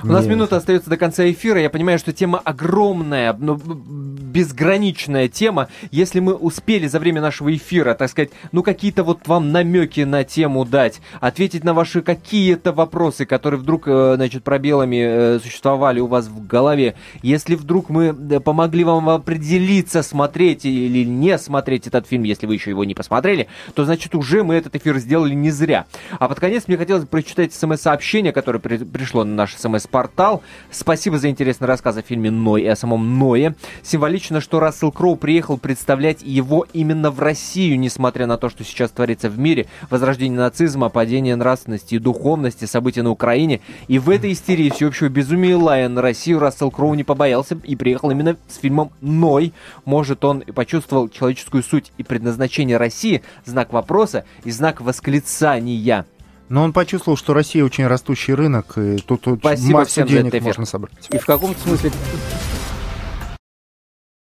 У 0.03 0.09
нас 0.09 0.27
минута 0.27 0.57
остается 0.57 0.91
до 0.91 0.97
конца 0.97 1.29
эфира. 1.31 1.61
Я 1.61 1.71
понимаю, 1.71 1.99
что 1.99 2.13
тема 2.13 2.39
огромная, 2.39 3.33
но 3.33 3.55
безграничная 3.57 5.29
тема. 5.29 5.69
Если 5.91 6.21
мы 6.21 6.35
успели 6.35 6.87
за 6.87 6.99
время 6.99 7.21
нашего 7.21 7.55
эфира, 7.55 7.95
так 7.95 8.11
сказать, 8.11 8.31
ну 8.53 8.63
какие-то 8.63 9.03
вот 9.03 9.27
вам 9.27 9.53
намеки 9.53 10.03
на 10.03 10.25
тему 10.25 10.65
дать, 10.65 11.01
ответить 11.21 11.65
на 11.65 11.75
ваши 11.75 12.03
какие-то 12.03 12.73
вопросы, 12.73 13.25
которые 13.25 13.61
вдруг, 13.61 13.85
э, 13.87 14.15
значит, 14.17 14.45
пробелами 14.45 15.37
э, 15.37 15.41
существовали 15.43 16.01
у 16.01 16.07
вас 16.07 16.27
в 16.27 16.47
голове, 16.47 16.97
если 17.23 17.55
вдруг 17.55 17.89
мы 17.89 18.15
э, 18.15 18.41
помогли 18.41 18.85
вам 18.85 19.09
определиться, 19.09 20.03
смотреть 20.03 20.65
или 20.65 21.05
не 21.05 21.39
смотреть 21.39 21.87
этот 21.87 22.07
фильм, 22.07 22.25
если 22.25 22.47
вы 22.47 22.55
еще 22.55 22.71
его 22.71 22.85
не 22.85 22.95
посмотрели, 22.95 23.49
то 23.75 23.85
значит 23.85 24.15
уже 24.15 24.45
мы 24.45 24.55
этот 24.55 24.77
эфир 24.77 24.99
сделали 24.99 25.35
не 25.35 25.51
зря. 25.51 25.87
А 26.19 26.29
под 26.29 26.41
конец 26.41 26.65
мне 26.67 26.77
хотелось 26.77 27.07
прочитать 27.07 27.55
смс-сообщение, 27.55 28.33
которое 28.33 28.59
при 28.59 28.77
пришло 28.77 29.25
на 29.25 29.35
наш 29.35 29.55
смс-портал. 29.67 30.43
Спасибо 30.71 31.19
за 31.19 31.29
интересный 31.29 31.67
рассказ 31.67 31.97
о 31.97 32.03
фильме 32.03 32.31
«Ной» 32.31 32.63
и 32.63 32.67
о 32.67 32.77
самом 32.77 33.19
Ное. 33.19 33.55
Символично, 33.83 34.41
что 34.41 34.61
Рассел 34.61 34.93
Кроу 34.93 35.17
приехал 35.17 35.59
представлять 35.59 36.23
его 36.23 36.67
именно 36.73 37.11
в 37.11 37.21
Россию, 37.21 37.79
несмотря 37.79 38.27
на 38.27 38.39
то, 38.39 38.49
что 38.49 38.65
сейчас 38.65 38.91
творится 38.91 39.29
в 39.29 39.39
мире. 39.39 39.67
Возрождение 39.91 40.39
нацизма, 40.39 40.89
падение 40.89 41.37
нравственности 41.37 41.97
и 41.97 41.99
духовности, 41.99 42.65
события 42.65 43.03
на 43.03 43.11
Украине. 43.11 43.61
И 43.89 43.99
в 43.99 44.11
этой 44.11 44.33
истерии 44.33 44.71
всеобщего 44.71 45.09
безумия 45.09 45.57
лая 45.57 45.89
на 45.89 46.03
Россию 46.03 46.39
Рассел 46.39 46.71
Кроу 46.71 46.95
не 46.95 47.05
побоялся 47.05 47.59
и 47.65 47.77
приехал 47.77 48.11
именно 48.11 48.37
с 48.49 48.57
фильмом 48.59 48.93
«Ной». 49.01 49.53
Может, 49.85 50.25
он 50.25 50.41
и 50.41 50.53
почувствовал 50.53 51.09
человеческую 51.09 51.63
суть 51.63 51.93
и 51.99 52.03
предназначение 52.03 52.77
России, 52.77 53.23
знак 53.45 53.73
вопроса 53.73 54.25
и 54.45 54.51
знак 54.51 54.81
восклицания. 54.81 56.07
Но 56.49 56.63
он 56.63 56.73
почувствовал, 56.73 57.17
что 57.17 57.35
Россия 57.35 57.65
очень 57.65 57.87
растущий 57.87 58.35
рынок, 58.35 58.79
и 58.79 58.99
тут 58.99 59.23
Спасибо 59.41 59.79
массу 59.79 60.03
денег 60.05 60.41
можно 60.43 60.65
собрать. 60.65 61.09
И 61.11 61.19
в 61.19 61.27
каком-то 61.27 61.61
смысле 61.61 61.91